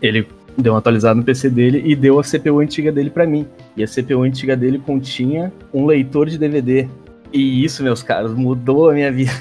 Ele 0.00 0.26
deu 0.56 0.72
uma 0.72 0.78
atualizada 0.78 1.14
no 1.14 1.24
PC 1.24 1.50
dele 1.50 1.82
e 1.84 1.94
deu 1.94 2.18
a 2.18 2.22
CPU 2.22 2.60
antiga 2.60 2.90
dele 2.90 3.10
para 3.10 3.26
mim. 3.26 3.46
E 3.76 3.82
a 3.82 3.86
CPU 3.86 4.22
antiga 4.22 4.56
dele 4.56 4.78
continha 4.78 5.52
um 5.72 5.86
leitor 5.86 6.28
de 6.28 6.38
DVD. 6.38 6.88
E 7.32 7.64
isso, 7.64 7.82
meus 7.82 8.02
caros, 8.02 8.32
mudou 8.32 8.90
a 8.90 8.94
minha 8.94 9.10
vida. 9.12 9.32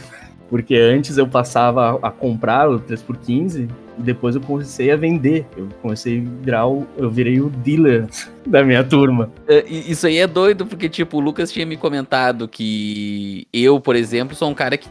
Porque 0.50 0.76
antes 0.76 1.18
eu 1.18 1.28
passava 1.28 1.98
a 2.02 2.12
comprar 2.12 2.70
o 2.70 2.80
3x15 2.80 3.68
e 3.68 3.85
depois 3.98 4.36
eu 4.36 4.42
comecei 4.42 4.92
a 4.92 4.96
vender. 4.96 5.46
Eu 5.56 5.70
comecei 5.82 6.20
a 6.20 6.44
virar 6.44 6.68
o, 6.68 6.88
eu 6.98 7.10
virei 7.10 7.40
o 7.40 7.50
dealer 7.50 8.08
da 8.46 8.64
minha 8.64 8.84
turma. 8.84 9.30
É, 9.48 9.66
isso 9.68 10.08
aí 10.08 10.18
é 10.18 10.28
doido, 10.28 10.66
porque, 10.66 10.90
tipo, 10.90 11.18
o 11.18 11.20
Lucas 11.20 11.52
tinha 11.52 11.66
me 11.66 11.78
comentado 11.78 12.48
que 12.48 13.48
eu, 13.54 13.80
por 13.80 13.96
exemplo, 13.96 14.36
sou 14.36 14.50
um 14.50 14.54
cara 14.54 14.78
que 14.78 14.88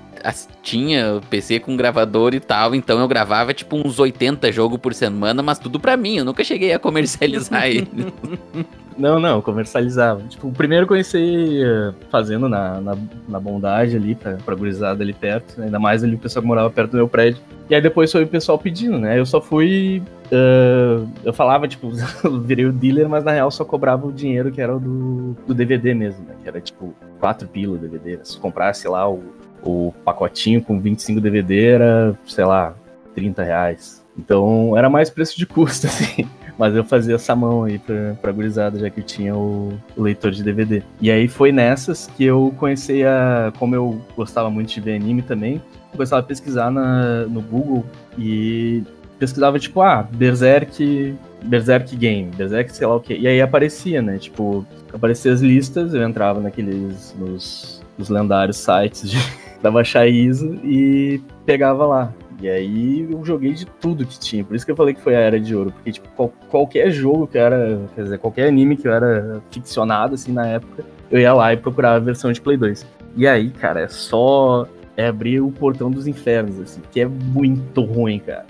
tinha 0.62 1.20
PC 1.28 1.60
com 1.60 1.76
gravador 1.76 2.34
e 2.34 2.40
tal, 2.40 2.74
então 2.74 2.98
eu 2.98 3.08
gravava, 3.08 3.52
tipo, 3.52 3.76
uns 3.76 3.98
80 3.98 4.50
jogos 4.50 4.78
por 4.78 4.94
semana, 4.94 5.42
mas 5.42 5.58
tudo 5.58 5.78
pra 5.78 5.96
mim, 5.96 6.16
eu 6.16 6.24
nunca 6.24 6.42
cheguei 6.42 6.72
a 6.72 6.78
comercializar 6.78 7.66
ele. 7.66 7.88
Não, 8.96 9.18
não, 9.18 9.42
comercializava. 9.42 10.22
Tipo, 10.28 10.48
o 10.48 10.52
primeiro 10.52 10.86
comecei 10.86 11.62
eh, 11.62 11.92
fazendo 12.10 12.48
na, 12.48 12.80
na, 12.80 12.96
na 13.28 13.40
bondade 13.40 13.96
ali, 13.96 14.14
pra, 14.14 14.34
pra 14.36 14.54
gurizada 14.54 15.02
ali 15.02 15.12
perto, 15.12 15.60
ainda 15.60 15.80
mais 15.80 16.04
ali 16.04 16.14
o 16.14 16.18
pessoal 16.18 16.42
que 16.42 16.46
morava 16.46 16.70
perto 16.70 16.92
do 16.92 16.98
meu 16.98 17.08
prédio. 17.08 17.42
E 17.68 17.74
aí 17.74 17.80
depois 17.80 18.12
foi 18.12 18.24
o 18.24 18.28
pessoal 18.28 18.58
pedindo, 18.58 18.98
né? 18.98 19.18
Eu 19.18 19.24
só 19.24 19.40
fui. 19.40 20.02
Uh, 20.26 21.08
eu 21.24 21.32
falava, 21.32 21.66
tipo, 21.66 21.90
virei 22.44 22.66
o 22.66 22.72
dealer, 22.72 23.08
mas 23.08 23.24
na 23.24 23.32
real 23.32 23.50
só 23.50 23.64
cobrava 23.64 24.06
o 24.06 24.12
dinheiro 24.12 24.50
que 24.50 24.60
era 24.60 24.78
do, 24.78 25.36
do 25.46 25.54
DVD 25.54 25.94
mesmo, 25.94 26.24
né? 26.26 26.34
Que 26.42 26.48
era 26.48 26.60
tipo 26.60 26.94
4 27.20 27.48
pila 27.48 27.74
o 27.74 27.78
DVD. 27.78 28.18
Se 28.22 28.38
comprasse 28.38 28.86
lá 28.86 29.08
o, 29.08 29.22
o 29.62 29.94
pacotinho 30.04 30.62
com 30.62 30.78
25 30.78 31.20
DVD, 31.20 31.66
era, 31.66 32.18
sei 32.26 32.44
lá, 32.44 32.74
30 33.14 33.42
reais. 33.42 34.04
Então 34.18 34.76
era 34.76 34.90
mais 34.90 35.10
preço 35.10 35.36
de 35.36 35.46
custo, 35.46 35.86
assim. 35.88 36.28
Mas 36.56 36.74
eu 36.76 36.84
fazia 36.84 37.16
essa 37.16 37.34
mão 37.34 37.64
aí 37.64 37.78
pra, 37.78 38.14
pra 38.20 38.30
gurizada, 38.30 38.78
já 38.78 38.88
que 38.88 39.00
eu 39.00 39.04
tinha 39.04 39.34
o, 39.34 39.72
o, 39.96 40.02
leitor 40.02 40.30
de 40.30 40.42
DVD. 40.42 40.82
E 41.00 41.10
aí 41.10 41.26
foi 41.26 41.50
nessas 41.50 42.06
que 42.06 42.24
eu 42.24 42.54
comecei 42.58 43.04
a. 43.04 43.52
Como 43.58 43.74
eu 43.74 44.00
gostava 44.16 44.48
muito 44.50 44.72
de 44.72 44.80
ver 44.80 44.94
anime 44.94 45.22
também, 45.22 45.60
começava 45.94 46.20
a 46.20 46.24
pesquisar 46.24 46.70
na, 46.70 47.24
no 47.26 47.40
Google 47.40 47.84
e 48.18 48.82
pesquisava, 49.18 49.58
tipo, 49.58 49.80
ah, 49.80 50.06
Berserk, 50.12 51.14
Berserk 51.44 51.96
Game, 51.96 52.30
Berserk 52.36 52.74
sei 52.74 52.86
lá 52.86 52.96
o 52.96 53.00
quê. 53.00 53.16
E 53.18 53.26
aí 53.26 53.40
aparecia, 53.40 54.02
né? 54.02 54.18
Tipo, 54.18 54.66
aparecia 54.92 55.32
as 55.32 55.40
listas, 55.40 55.94
eu 55.94 56.02
entrava 56.02 56.40
naqueles, 56.40 57.14
nos, 57.18 57.82
nos 57.96 58.08
lendários 58.08 58.58
sites 58.58 59.10
de, 59.10 59.18
pra 59.60 59.70
baixar 59.70 60.06
ISO 60.06 60.54
e 60.64 61.20
pegava 61.46 61.86
lá. 61.86 62.12
E 62.40 62.48
aí 62.48 63.08
eu 63.10 63.24
joguei 63.24 63.54
de 63.54 63.64
tudo 63.64 64.04
que 64.04 64.18
tinha. 64.18 64.44
Por 64.44 64.54
isso 64.54 64.66
que 64.66 64.72
eu 64.72 64.76
falei 64.76 64.92
que 64.92 65.00
foi 65.00 65.14
a 65.14 65.20
Era 65.20 65.40
de 65.40 65.54
Ouro. 65.54 65.70
Porque, 65.70 65.92
tipo, 65.92 66.08
qual, 66.16 66.28
qualquer 66.50 66.90
jogo 66.90 67.26
que 67.26 67.38
era. 67.38 67.80
Quer 67.94 68.02
dizer, 68.02 68.18
qualquer 68.18 68.48
anime 68.48 68.76
que 68.76 68.86
eu 68.86 68.92
era 68.92 69.40
ficcionado, 69.50 70.14
assim, 70.14 70.32
na 70.32 70.46
época, 70.46 70.84
eu 71.10 71.18
ia 71.18 71.32
lá 71.32 71.52
e 71.52 71.56
procurava 71.56 71.96
a 71.96 72.00
versão 72.00 72.32
de 72.32 72.40
Play 72.40 72.56
2. 72.56 72.86
E 73.16 73.26
aí, 73.26 73.50
cara, 73.50 73.80
é 73.80 73.88
só 73.88 74.66
é 74.96 75.08
abrir 75.08 75.40
o 75.40 75.50
portão 75.50 75.90
dos 75.90 76.06
infernos, 76.06 76.60
assim, 76.60 76.80
que 76.92 77.00
é 77.00 77.06
muito 77.06 77.82
ruim, 77.82 78.18
cara. 78.18 78.46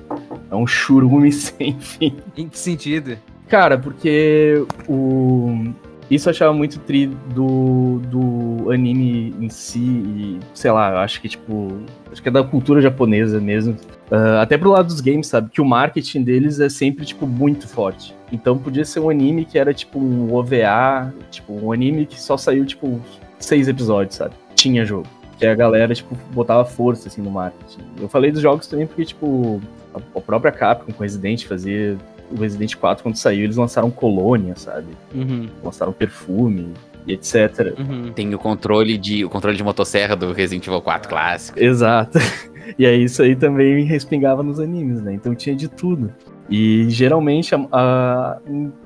É 0.51 0.55
um 0.55 0.67
churume 0.67 1.31
sem 1.33 1.79
fim. 1.79 2.17
Em 2.37 2.49
que 2.49 2.59
sentido? 2.59 3.17
Cara, 3.49 3.79
porque 3.79 4.65
o. 4.89 5.73
Isso 6.11 6.29
eu 6.29 6.33
achava 6.33 6.53
muito 6.53 6.79
tri 6.81 7.07
do, 7.07 7.99
do 8.11 8.71
anime 8.71 9.35
em 9.41 9.49
si, 9.49 9.81
e, 9.81 10.39
sei 10.53 10.71
lá, 10.71 10.91
eu 10.91 10.99
acho 10.99 11.19
que, 11.19 11.31
tipo, 11.31 11.79
acho 12.13 12.23
que 12.23 12.29
é 12.29 12.33
da 12.33 12.45
cultura 12.45 12.81
japonesa 12.81 13.41
mesmo. 13.41 13.73
Uh, 14.11 14.39
até 14.39 14.59
pro 14.59 14.71
lado 14.71 14.87
dos 14.87 15.01
games, 15.01 15.27
sabe? 15.27 15.49
Que 15.51 15.63
o 15.63 15.65
marketing 15.65 16.23
deles 16.23 16.61
é 16.61 16.69
sempre, 16.69 17.07
tipo, 17.07 17.27
muito 17.27 17.67
forte. 17.67 18.15
Então 18.31 18.59
podia 18.59 18.85
ser 18.85 19.01
um 19.01 19.09
anime 19.09 19.47
que 19.47 19.59
era, 19.59 19.73
tipo, 19.73 19.99
um 19.99 20.35
OVA, 20.35 21.13
tipo, 21.31 21.55
um 21.55 21.73
anime 21.73 22.05
que 22.05 22.21
só 22.21 22.37
saiu, 22.37 22.67
tipo, 22.67 23.01
seis 23.39 23.67
episódios, 23.67 24.17
sabe? 24.17 24.35
Tinha 24.55 24.85
jogo 24.85 25.09
que 25.45 25.51
a 25.51 25.55
galera, 25.55 25.95
tipo, 25.95 26.17
botava 26.33 26.65
força, 26.65 27.09
assim, 27.09 27.23
no 27.23 27.31
marketing. 27.31 27.81
Eu 28.01 28.09
falei 28.09 28.33
dos 28.33 28.41
jogos 28.41 28.67
também 28.67 28.87
porque, 28.87 29.05
tipo, 29.05 29.61
a, 29.95 30.21
própria 30.21 30.53
Capcom 30.53 30.93
com 30.93 31.03
Resident 31.03 31.45
fazia... 31.45 31.97
O 32.31 32.41
Resident 32.41 32.75
4, 32.75 33.03
quando 33.03 33.17
saiu, 33.17 33.45
eles 33.45 33.57
lançaram 33.57 33.91
Colônia, 33.91 34.57
sabe? 34.57 34.89
Uhum. 35.15 35.47
Lançaram 35.63 35.93
Perfume 35.93 36.73
e 37.07 37.13
etc. 37.13 37.75
Uhum. 37.79 38.13
Tem 38.13 38.35
o 38.35 38.39
controle 38.39 38.97
de 38.97 39.25
o 39.25 39.29
controle 39.29 39.57
de 39.57 39.63
motosserra 39.63 40.17
do 40.17 40.33
Resident 40.33 40.67
Evil 40.67 40.81
4 40.81 41.09
clássico. 41.09 41.59
Exato. 41.59 42.19
E 42.79 42.87
aí 42.87 43.05
isso 43.05 43.23
aí 43.23 43.37
também 43.37 43.85
respingava 43.85 44.43
nos 44.43 44.59
animes, 44.59 45.01
né? 45.01 45.13
Então 45.13 45.35
tinha 45.35 45.55
de 45.55 45.69
tudo. 45.69 46.11
E 46.49 46.87
geralmente, 46.91 47.55
a, 47.55 47.67
a, 47.73 48.39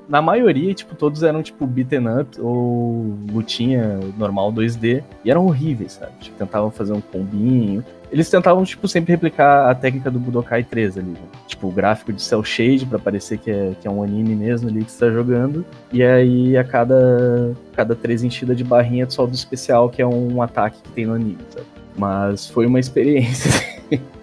na 0.07 0.21
maioria, 0.21 0.73
tipo, 0.73 0.95
todos 0.95 1.23
eram 1.23 1.43
tipo 1.43 1.67
beaten 1.67 2.07
up 2.21 2.39
ou 2.39 3.17
lutinha 3.31 3.99
normal 4.17 4.51
2D. 4.53 5.03
E 5.23 5.29
eram 5.29 5.45
horríveis, 5.45 5.93
sabe? 5.93 6.11
Tipo, 6.19 6.37
tentavam 6.37 6.71
fazer 6.71 6.93
um 6.93 7.01
combinho. 7.01 7.83
Eles 8.11 8.29
tentavam, 8.29 8.63
tipo, 8.63 8.87
sempre 8.87 9.11
replicar 9.11 9.69
a 9.69 9.75
técnica 9.75 10.09
do 10.09 10.19
Budokai 10.19 10.63
3 10.63 10.97
ali. 10.97 11.09
Né? 11.09 11.19
Tipo, 11.47 11.67
o 11.67 11.71
gráfico 11.71 12.11
de 12.11 12.21
cel 12.21 12.43
shade 12.43 12.85
para 12.85 12.97
parecer 12.97 13.37
que 13.37 13.51
é, 13.51 13.73
que 13.79 13.87
é 13.87 13.91
um 13.91 14.01
anime 14.01 14.35
mesmo 14.35 14.67
ali 14.67 14.83
que 14.83 14.91
você 14.91 15.05
tá 15.05 15.11
jogando. 15.11 15.63
E 15.91 16.01
aí, 16.01 16.57
a 16.57 16.63
cada, 16.63 17.53
cada 17.73 17.95
três 17.95 18.23
enchidas 18.23 18.57
de 18.57 18.63
barrinha 18.63 19.05
de 19.05 19.13
soldo 19.13 19.35
especial, 19.35 19.89
que 19.89 20.01
é 20.01 20.07
um 20.07 20.41
ataque 20.41 20.81
que 20.81 20.89
tem 20.91 21.05
no 21.05 21.13
anime, 21.13 21.37
sabe? 21.49 21.67
Mas 21.95 22.47
foi 22.47 22.65
uma 22.65 22.79
experiência. 22.79 23.51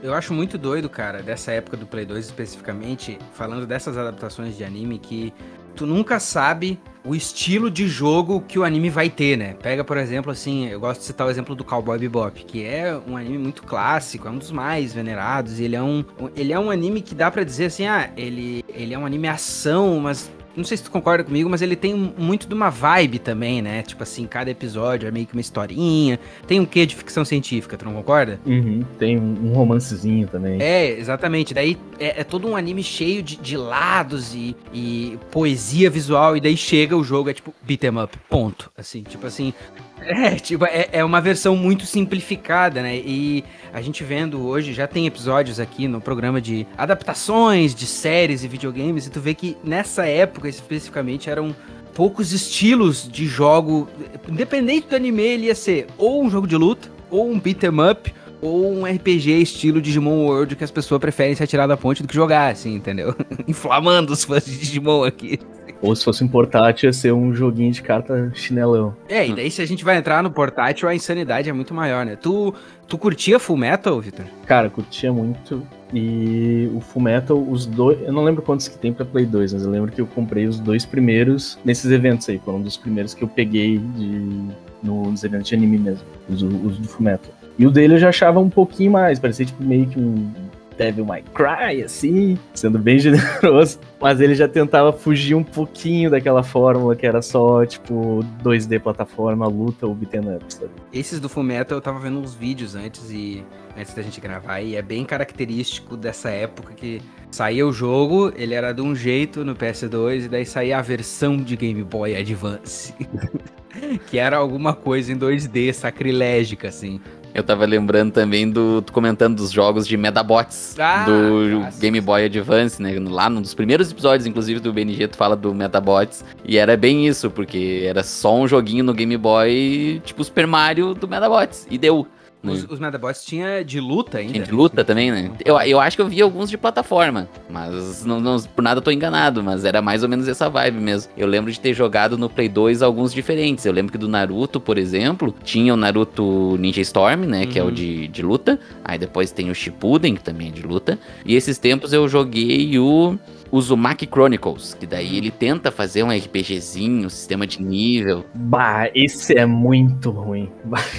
Eu 0.06 0.14
acho 0.14 0.32
muito 0.32 0.56
doido, 0.56 0.88
cara, 0.88 1.20
dessa 1.20 1.50
época 1.50 1.76
do 1.76 1.84
Play 1.84 2.06
2 2.06 2.26
especificamente, 2.26 3.18
falando 3.32 3.66
dessas 3.66 3.98
adaptações 3.98 4.56
de 4.56 4.62
anime, 4.62 5.00
que 5.00 5.34
tu 5.74 5.84
nunca 5.84 6.20
sabe 6.20 6.78
o 7.04 7.12
estilo 7.12 7.68
de 7.68 7.88
jogo 7.88 8.40
que 8.40 8.56
o 8.56 8.62
anime 8.62 8.88
vai 8.88 9.10
ter, 9.10 9.36
né? 9.36 9.54
Pega, 9.60 9.82
por 9.82 9.96
exemplo, 9.96 10.30
assim, 10.30 10.68
eu 10.68 10.78
gosto 10.78 11.00
de 11.00 11.06
citar 11.06 11.26
o 11.26 11.30
exemplo 11.30 11.56
do 11.56 11.64
Cowboy 11.64 11.98
Bebop, 11.98 12.44
que 12.44 12.64
é 12.64 12.96
um 13.04 13.16
anime 13.16 13.36
muito 13.36 13.64
clássico, 13.64 14.28
é 14.28 14.30
um 14.30 14.38
dos 14.38 14.52
mais 14.52 14.94
venerados, 14.94 15.58
ele 15.58 15.74
é 15.74 15.82
um, 15.82 16.04
ele 16.36 16.52
é 16.52 16.58
um 16.58 16.70
anime 16.70 17.02
que 17.02 17.12
dá 17.12 17.28
para 17.28 17.42
dizer 17.42 17.64
assim, 17.64 17.88
ah, 17.88 18.08
ele, 18.16 18.64
ele 18.68 18.94
é 18.94 18.98
um 18.98 19.06
anime 19.06 19.26
ação, 19.26 19.98
mas 19.98 20.30
não 20.56 20.64
sei 20.64 20.76
se 20.76 20.84
tu 20.84 20.90
concorda 20.90 21.22
comigo, 21.22 21.48
mas 21.48 21.62
ele 21.62 21.76
tem 21.76 21.94
muito 21.94 22.48
de 22.48 22.54
uma 22.54 22.70
vibe 22.70 23.18
também, 23.18 23.60
né? 23.60 23.82
Tipo 23.82 24.02
assim, 24.02 24.26
cada 24.26 24.50
episódio 24.50 25.06
é 25.06 25.10
meio 25.10 25.26
que 25.26 25.34
uma 25.34 25.40
historinha. 25.40 26.18
Tem 26.46 26.58
um 26.58 26.64
quê 26.64 26.86
de 26.86 26.96
ficção 26.96 27.24
científica, 27.24 27.76
tu 27.76 27.84
não 27.84 27.92
concorda? 27.92 28.40
Uhum, 28.46 28.82
tem 28.98 29.18
um 29.18 29.52
romancezinho 29.52 30.26
também. 30.26 30.60
É, 30.60 30.90
exatamente. 30.98 31.52
Daí 31.52 31.76
é, 31.98 32.20
é 32.20 32.24
todo 32.24 32.48
um 32.48 32.56
anime 32.56 32.82
cheio 32.82 33.22
de, 33.22 33.36
de 33.36 33.56
lados 33.56 34.34
e, 34.34 34.56
e, 34.72 35.18
poesia 35.30 35.90
visual, 35.90 36.36
e 36.36 36.40
daí 36.40 36.56
chega 36.56 36.96
o 36.96 37.04
jogo, 37.04 37.30
é 37.30 37.34
tipo 37.34 37.54
beat 37.62 37.84
'em 37.84 38.02
up, 38.02 38.16
ponto. 38.28 38.70
Assim, 38.76 39.02
tipo 39.02 39.26
assim, 39.26 39.52
é, 40.00 40.36
tipo, 40.36 40.64
é, 40.64 40.88
é 40.92 41.04
uma 41.04 41.20
versão 41.20 41.56
muito 41.56 41.86
simplificada, 41.86 42.82
né? 42.82 42.96
E 42.96 43.44
a 43.72 43.80
gente 43.80 44.04
vendo 44.04 44.46
hoje, 44.46 44.72
já 44.72 44.86
tem 44.86 45.06
episódios 45.06 45.58
aqui 45.58 45.88
no 45.88 46.00
programa 46.00 46.40
de 46.40 46.66
adaptações 46.76 47.74
de 47.74 47.86
séries 47.86 48.44
e 48.44 48.48
videogames, 48.48 49.06
e 49.06 49.10
tu 49.10 49.20
vê 49.20 49.34
que 49.34 49.56
nessa 49.64 50.06
época 50.06 50.48
especificamente 50.48 51.30
eram 51.30 51.54
poucos 51.94 52.32
estilos 52.32 53.08
de 53.10 53.26
jogo. 53.26 53.88
Independente 54.28 54.88
do 54.88 54.96
anime, 54.96 55.22
ele 55.22 55.46
ia 55.46 55.54
ser 55.54 55.86
ou 55.96 56.22
um 56.22 56.30
jogo 56.30 56.46
de 56.46 56.56
luta, 56.56 56.90
ou 57.10 57.30
um 57.30 57.40
beat 57.40 57.62
'em 57.64 57.90
up, 57.90 58.14
ou 58.40 58.72
um 58.72 58.84
RPG 58.84 59.40
estilo 59.40 59.80
Digimon 59.80 60.26
World 60.26 60.56
que 60.56 60.64
as 60.64 60.70
pessoas 60.70 61.00
preferem 61.00 61.34
se 61.34 61.42
atirar 61.42 61.66
da 61.66 61.76
ponte 61.76 62.02
do 62.02 62.08
que 62.08 62.14
jogar, 62.14 62.52
assim, 62.52 62.74
entendeu? 62.74 63.14
Inflamando 63.46 64.12
os 64.12 64.24
fãs 64.24 64.44
de 64.44 64.58
Digimon 64.58 65.04
aqui. 65.04 65.38
Ou 65.82 65.94
se 65.94 66.04
fosse 66.04 66.24
um 66.24 66.28
portátil, 66.28 66.88
ia 66.88 66.92
ser 66.92 67.12
um 67.12 67.34
joguinho 67.34 67.70
de 67.70 67.82
carta 67.82 68.30
chinelão. 68.34 68.96
É, 69.08 69.26
e 69.26 69.34
daí 69.34 69.50
se 69.50 69.60
a 69.60 69.66
gente 69.66 69.84
vai 69.84 69.96
entrar 69.96 70.22
no 70.22 70.30
portátil, 70.30 70.88
a 70.88 70.94
insanidade 70.94 71.50
é 71.50 71.52
muito 71.52 71.74
maior, 71.74 72.04
né? 72.06 72.16
Tu, 72.16 72.54
tu 72.88 72.96
curtia 72.96 73.38
Full 73.38 73.56
Metal, 73.56 74.00
Victor? 74.00 74.24
Cara, 74.46 74.70
curtia 74.70 75.12
muito. 75.12 75.62
E 75.92 76.68
o 76.74 76.80
Full 76.80 77.02
Metal, 77.02 77.38
os 77.38 77.66
dois. 77.66 78.00
Eu 78.02 78.12
não 78.12 78.24
lembro 78.24 78.42
quantos 78.42 78.66
que 78.68 78.78
tem 78.78 78.92
pra 78.92 79.04
Play 79.04 79.26
2, 79.26 79.52
mas 79.52 79.62
eu 79.62 79.70
lembro 79.70 79.92
que 79.92 80.00
eu 80.00 80.06
comprei 80.06 80.46
os 80.46 80.58
dois 80.58 80.84
primeiros 80.84 81.58
nesses 81.64 81.90
eventos 81.90 82.28
aí. 82.28 82.38
Foram 82.38 82.58
um 82.58 82.62
dos 82.62 82.76
primeiros 82.76 83.14
que 83.14 83.22
eu 83.22 83.28
peguei 83.28 83.78
de, 83.78 84.48
nos 84.82 85.22
eventos 85.22 85.48
de 85.48 85.54
anime 85.54 85.78
mesmo. 85.78 86.04
Os, 86.28 86.42
os 86.42 86.78
do 86.78 86.88
Full 86.88 87.04
Metal. 87.04 87.30
E 87.58 87.66
o 87.66 87.70
dele 87.70 87.94
eu 87.94 87.98
já 87.98 88.10
achava 88.10 88.38
um 88.38 88.50
pouquinho 88.50 88.92
mais, 88.92 89.18
parecia 89.18 89.46
tipo 89.46 89.62
meio 89.62 89.86
que 89.86 89.98
um 89.98 90.30
Devil 90.76 91.04
May 91.04 91.24
Cry, 91.34 91.82
assim, 91.82 92.38
sendo 92.54 92.78
bem 92.78 92.98
generoso. 93.00 93.78
Mas 94.00 94.20
ele 94.20 94.34
já 94.34 94.46
tentava 94.46 94.92
fugir 94.92 95.34
um 95.34 95.42
pouquinho 95.42 96.10
daquela 96.10 96.42
fórmula 96.42 96.94
que 96.94 97.06
era 97.06 97.22
só, 97.22 97.64
tipo, 97.64 98.20
2D 98.42 98.80
plataforma, 98.80 99.46
luta 99.46 99.86
ou 99.86 99.94
beat'em 99.94 100.36
up, 100.36 100.44
sabe? 100.48 100.70
Esses 100.92 101.18
do 101.18 101.28
Fullmetal 101.28 101.78
eu 101.78 101.82
tava 101.82 101.98
vendo 101.98 102.18
uns 102.18 102.34
vídeos 102.34 102.74
antes 102.74 103.10
e 103.10 103.44
antes 103.76 103.94
da 103.94 104.02
gente 104.02 104.20
gravar 104.20 104.60
e 104.60 104.76
é 104.76 104.82
bem 104.82 105.04
característico 105.04 105.96
dessa 105.96 106.30
época 106.30 106.74
que 106.74 107.00
saía 107.30 107.66
o 107.66 107.72
jogo, 107.72 108.32
ele 108.36 108.54
era 108.54 108.72
de 108.72 108.80
um 108.80 108.94
jeito 108.94 109.44
no 109.44 109.54
PS2 109.54 110.24
e 110.24 110.28
daí 110.28 110.46
saía 110.46 110.78
a 110.78 110.82
versão 110.82 111.36
de 111.36 111.56
Game 111.56 111.82
Boy 111.82 112.16
Advance. 112.16 112.94
que 114.08 114.18
era 114.18 114.36
alguma 114.36 114.74
coisa 114.74 115.12
em 115.12 115.18
2D 115.18 115.72
sacrilégica, 115.72 116.68
assim. 116.68 117.00
Eu 117.36 117.44
tava 117.44 117.66
lembrando 117.66 118.12
também 118.12 118.48
do. 118.48 118.82
comentando 118.90 119.36
dos 119.36 119.52
jogos 119.52 119.86
de 119.86 119.94
Medabots 119.94 120.74
ah, 120.78 121.04
do 121.04 121.60
nossa. 121.60 121.78
Game 121.78 122.00
Boy 122.00 122.24
Advance, 122.24 122.80
né? 122.80 122.98
Lá 122.98 123.28
num 123.28 123.42
dos 123.42 123.52
primeiros 123.52 123.90
episódios, 123.90 124.26
inclusive, 124.26 124.58
do 124.58 124.72
BNG, 124.72 125.06
tu 125.06 125.18
fala 125.18 125.36
do 125.36 125.54
Medabots. 125.54 126.24
E 126.46 126.56
era 126.56 126.78
bem 126.78 127.06
isso, 127.06 127.30
porque 127.30 127.84
era 127.86 128.02
só 128.02 128.34
um 128.34 128.48
joguinho 128.48 128.82
no 128.82 128.94
Game 128.94 129.14
Boy, 129.18 130.00
tipo 130.02 130.24
Super 130.24 130.46
Mario 130.46 130.94
do 130.94 131.06
Medabots. 131.06 131.66
E 131.70 131.76
deu. 131.76 132.06
Os, 132.42 132.64
os 132.64 132.78
Metabots 132.78 133.24
tinha 133.24 133.64
de 133.64 133.80
luta 133.80 134.18
ainda. 134.18 134.32
Tinha 134.32 134.44
de 134.44 134.52
luta 134.52 134.84
também, 134.84 135.10
né? 135.10 135.30
Eu, 135.44 135.58
eu 135.60 135.80
acho 135.80 135.96
que 135.96 136.02
eu 136.02 136.08
vi 136.08 136.20
alguns 136.22 136.48
de 136.48 136.56
plataforma, 136.56 137.28
mas 137.50 138.04
não, 138.04 138.20
não, 138.20 138.40
por 138.40 138.62
nada 138.62 138.78
eu 138.78 138.82
tô 138.82 138.90
enganado, 138.90 139.42
mas 139.42 139.64
era 139.64 139.82
mais 139.82 140.02
ou 140.02 140.08
menos 140.08 140.28
essa 140.28 140.48
vibe 140.48 140.80
mesmo. 140.80 141.10
Eu 141.16 141.26
lembro 141.26 141.50
de 141.50 141.58
ter 141.58 141.74
jogado 141.74 142.16
no 142.16 142.30
Play 142.30 142.48
2 142.48 142.82
alguns 142.82 143.12
diferentes. 143.12 143.64
Eu 143.64 143.72
lembro 143.72 143.92
que 143.92 143.98
do 143.98 144.08
Naruto, 144.08 144.60
por 144.60 144.78
exemplo, 144.78 145.34
tinha 145.42 145.74
o 145.74 145.76
Naruto 145.76 146.56
Ninja 146.58 146.80
Storm, 146.82 147.24
né? 147.24 147.42
Uhum. 147.42 147.46
Que 147.46 147.58
é 147.58 147.62
o 147.62 147.66
uhum. 147.66 147.72
de, 147.72 148.08
de 148.08 148.22
luta. 148.22 148.58
Aí 148.84 148.98
depois 148.98 149.32
tem 149.32 149.50
o 149.50 149.54
Shippuden, 149.54 150.14
que 150.14 150.22
também 150.22 150.48
é 150.48 150.52
de 150.52 150.62
luta. 150.62 150.98
E 151.24 151.34
esses 151.34 151.58
tempos 151.58 151.92
eu 151.92 152.08
joguei 152.08 152.78
o 152.78 153.18
o 153.50 153.60
Zumaki 153.60 154.06
Chronicles, 154.06 154.74
que 154.74 154.86
daí 154.86 155.16
ele 155.16 155.30
tenta 155.30 155.70
fazer 155.70 156.02
um 156.02 156.10
RPGzinho, 156.10 157.06
um 157.06 157.10
sistema 157.10 157.46
de 157.46 157.62
nível. 157.62 158.24
Bah, 158.34 158.90
esse 158.94 159.36
é 159.36 159.46
muito 159.46 160.10
ruim. 160.10 160.50